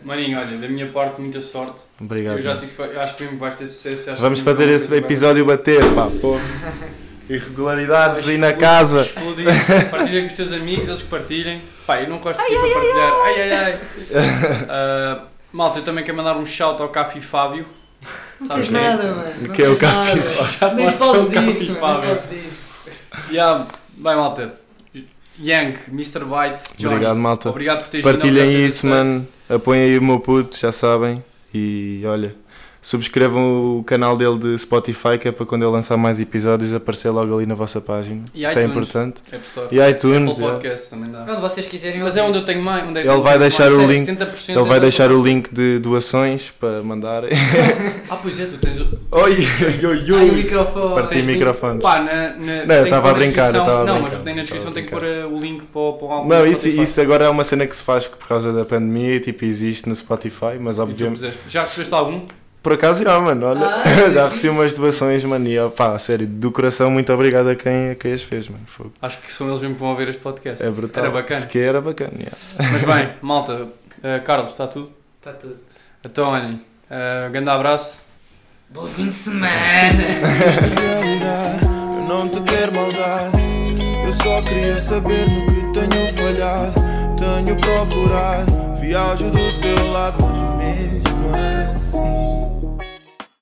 Maninho, 0.04 0.38
olha, 0.38 0.56
da 0.58 0.68
minha 0.68 0.86
parte, 0.88 1.20
muita 1.20 1.40
sorte. 1.40 1.82
Obrigado. 2.00 2.36
eu 2.38 2.42
já 2.42 2.56
te 2.56 2.60
disse 2.66 2.78
eu 2.80 3.00
acho 3.00 3.16
que 3.16 3.24
mesmo 3.24 3.38
vais 3.38 3.54
ter 3.56 3.66
sucesso. 3.66 4.10
acho 4.10 4.20
Vamos 4.22 4.40
fazer 4.40 4.68
esse 4.68 4.86
vai- 4.88 4.98
episódio 4.98 5.44
bater, 5.44 5.82
pá, 5.94 6.08
pô. 6.20 6.36
Irregularidades 7.28 8.28
aí 8.28 8.38
na 8.38 8.52
casa. 8.52 9.02
Explodir, 9.02 9.46
Partilha 9.90 10.20
com 10.20 10.26
os 10.28 10.34
teus 10.34 10.52
amigos, 10.52 10.86
eles 10.88 11.02
que 11.02 11.08
partilhem. 11.08 11.60
Pá, 11.86 12.00
eu 12.00 12.08
não 12.08 12.18
gosto 12.18 12.40
de 12.40 12.54
partilhar. 12.54 13.12
Ai, 13.24 13.42
ai, 13.42 13.52
ai. 13.52 13.78
Ah, 14.68 15.22
malta, 15.52 15.80
eu 15.80 15.84
também 15.84 16.04
quero 16.04 16.16
mandar 16.16 16.36
um 16.36 16.46
shout 16.46 16.80
ao 16.80 16.88
Cafi 16.90 17.20
Fábio. 17.20 17.66
Não 18.40 18.46
Sabes 18.46 18.68
quem 18.68 18.76
é? 18.78 18.80
nada, 18.90 19.02
mano. 19.14 19.48
Que 19.52 19.62
é 19.62 19.68
o 19.68 19.76
nada. 19.80 20.22
Já 20.60 20.74
Nem 20.74 20.92
fales 20.92 21.24
o 21.24 21.28
disso, 21.30 21.34
Cafi 21.34 21.44
mano. 21.44 21.56
Nem 21.72 21.74
Fábio. 21.80 22.02
fales 22.16 22.30
disso. 22.30 22.66
Yeah, 23.32 23.66
bem, 23.96 24.16
malta. 24.16 24.54
Young, 25.38 25.74
Mr. 25.88 26.24
Byte, 26.24 26.62
Johnny. 26.78 26.94
Obrigado, 26.94 27.16
malta. 27.18 27.48
Obrigado 27.50 27.78
por 27.80 27.88
teres 27.88 28.06
vindo, 28.06 28.12
Partilhem 28.18 28.64
isso, 28.66 28.86
mano. 28.86 29.26
Apoiem 29.48 29.82
aí 29.82 29.98
o 29.98 30.02
meu 30.02 30.18
puto, 30.18 30.58
já 30.58 30.72
sabem. 30.72 31.24
E 31.54 32.02
olha, 32.04 32.34
subscrevam 32.86 33.78
o 33.78 33.82
canal 33.84 34.16
dele 34.16 34.38
de 34.38 34.56
Spotify, 34.60 35.18
que 35.20 35.26
é 35.26 35.32
para 35.32 35.44
quando 35.44 35.62
ele 35.64 35.72
lançar 35.72 35.96
mais 35.96 36.20
episódios 36.20 36.72
aparecer 36.72 37.10
logo 37.10 37.34
ali 37.36 37.44
na 37.44 37.54
vossa 37.56 37.80
página. 37.80 38.22
E 38.32 38.44
Isso 38.44 38.56
é 38.60 38.62
importante. 38.64 39.16
E 39.72 39.80
iTunes, 39.80 40.34
Apple. 40.34 40.44
Podcast 40.46 40.90
também 40.90 41.10
dá. 41.10 41.26
Onde 41.28 41.40
vocês 41.40 41.66
quiserem 41.66 42.00
Mas 42.00 42.16
é 42.16 42.22
onde 42.22 42.38
eu 42.38 42.44
tenho 42.44 42.62
mais. 42.62 42.86
Onde 42.86 43.00
é 43.00 43.02
que 43.02 43.08
Ele 43.08 43.20
vai 43.20 43.38
deixar 43.40 43.70
mais? 43.72 43.82
o 43.82 43.90
link- 43.90 44.06
70% 44.08 44.48
Ele 44.50 44.58
é 44.60 44.62
vai 44.62 44.78
deixar 44.78 45.10
o 45.10 45.20
link 45.20 45.52
de 45.52 45.80
doações 45.80 46.50
para 46.52 46.80
mandarem. 46.82 47.30
Ah, 48.08 48.14
pois 48.22 48.38
é, 48.38 48.46
tu 48.46 48.56
tens 48.58 48.80
o. 48.80 48.86
Oi! 49.10 49.36
Ai, 50.16 50.30
o 50.30 50.32
microfone. 50.32 50.94
Parti 50.94 51.08
tens- 51.14 51.26
microfone. 51.26 51.80
Pá, 51.82 51.98
na, 51.98 52.30
na, 52.36 52.66
Não, 52.66 52.74
eu 52.76 52.84
estava 52.84 53.10
a 53.10 53.14
brincar, 53.14 53.52
eu 53.52 53.62
a 53.62 53.84
Não, 53.84 53.94
brincar, 53.94 54.10
mas 54.12 54.22
tem 54.22 54.34
na 54.36 54.42
descrição 54.42 54.70
tem 54.72 54.84
que 54.84 54.92
pôr 54.92 55.02
uh, 55.02 55.34
o 55.34 55.40
link 55.40 55.64
para, 55.64 55.80
o- 55.80 55.92
para 55.94 56.06
o 56.06 56.10
álbum. 56.12 56.28
Não, 56.28 56.46
isso, 56.46 56.68
isso 56.68 57.00
agora 57.00 57.24
é 57.24 57.28
uma 57.28 57.42
cena 57.42 57.66
que 57.66 57.76
se 57.76 57.82
faz 57.82 58.06
por 58.06 58.28
causa 58.28 58.52
da 58.52 58.64
pandemia 58.64 59.16
e 59.16 59.20
tipo 59.20 59.44
existe 59.44 59.88
no 59.88 59.96
Spotify, 59.96 60.56
mas 60.60 60.78
obviamente. 60.78 61.32
Já 61.48 61.60
recebeste 61.62 61.92
algum? 61.92 62.24
Por 62.66 62.72
acaso 62.72 63.04
já, 63.04 63.20
mano, 63.20 63.46
olha, 63.46 63.64
Ah, 63.64 63.82
já 64.10 64.28
recebi 64.28 64.48
umas 64.48 64.74
doações, 64.74 65.22
mano, 65.22 65.46
e 65.46 65.56
pá, 65.70 65.96
sério, 66.00 66.26
do 66.26 66.50
coração, 66.50 66.90
muito 66.90 67.12
obrigado 67.12 67.48
a 67.48 67.54
quem, 67.54 67.90
a 67.90 67.94
quem 67.94 68.12
as 68.12 68.22
fez, 68.22 68.48
mano. 68.48 68.64
Fogo. 68.66 68.92
Acho 69.00 69.18
que 69.18 69.30
são 69.30 69.46
eles 69.46 69.60
mesmo 69.60 69.76
que 69.76 69.80
vão 69.82 69.90
ouvir 69.90 70.08
este 70.08 70.20
podcast. 70.20 70.60
É 70.60 70.68
brutal. 70.68 71.04
Era 71.04 71.12
bacana. 71.12 71.40
Se 71.40 71.46
que 71.46 71.60
era 71.60 71.80
bacana, 71.80 72.10
yeah. 72.18 72.36
Mas 72.58 72.82
bem, 72.92 73.14
malta, 73.22 73.52
uh, 73.52 74.24
Carlos, 74.24 74.50
está 74.50 74.66
tudo? 74.66 74.90
Está 75.18 75.30
Tá 75.30 75.38
tudo. 75.38 75.58
Então, 76.04 76.28
olhem, 76.28 76.54
uh, 76.90 77.30
grande 77.30 77.50
abraço. 77.50 78.00
Bom 78.68 78.88
fim 78.88 79.10
de 79.10 79.14
semana. 79.14 79.46
realidade. 80.80 81.60
Eu 81.70 82.08
não 82.08 82.28
te 82.28 82.40
quero 82.42 82.72
maldade. 82.72 83.38
Eu 84.04 84.12
só 84.12 84.42
queria 84.42 84.80
saber 84.80 85.24
no 85.30 85.46
que 85.46 85.72
tenho 85.72 86.14
falhado. 86.16 86.74
Tenho 87.16 87.60
procurado, 87.60 88.74
viajo 88.80 89.30
do 89.30 89.60
teu 89.60 89.92
lado, 89.92 90.16
mas 90.20 90.56
mesmo 90.56 90.96